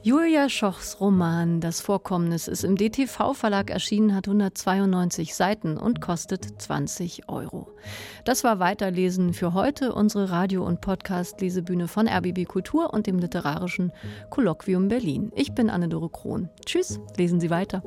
Julia 0.02 0.50
Schochs 0.50 1.02
Roman 1.02 1.60
Das 1.60 1.82
Vorkommnis 1.82 2.48
ist 2.48 2.64
im 2.64 2.78
DTV-Verlag 2.78 3.70
erschienen, 3.70 4.16
hat 4.16 4.28
192 4.28 5.36
Seiten 5.36 5.78
und 5.78 6.00
kostet 6.00 6.62
20 6.62 7.28
Euro. 7.28 7.68
Das 8.24 8.44
war 8.44 8.60
Weiterlesen 8.60 9.34
für 9.34 9.54
heute, 9.54 9.94
unsere 9.94 10.30
Radio- 10.30 10.66
und 10.66 10.80
Podcast-Lesebühne 10.80 11.88
von 11.88 12.08
RBB 12.08 12.46
Kultur 12.46 12.94
und 12.94 13.08
dem 13.08 13.20
Literarischen 13.20 13.92
Kolloquium 14.30 14.88
Berlin. 14.88 15.32
Ich 15.36 15.54
bin 15.54 15.70
Anne-Dore 15.70 16.10
Krohn. 16.10 16.50
Tschüss, 16.66 17.00
lesen 17.18 17.40
Sie 17.40 17.50
weiter. 17.50 17.84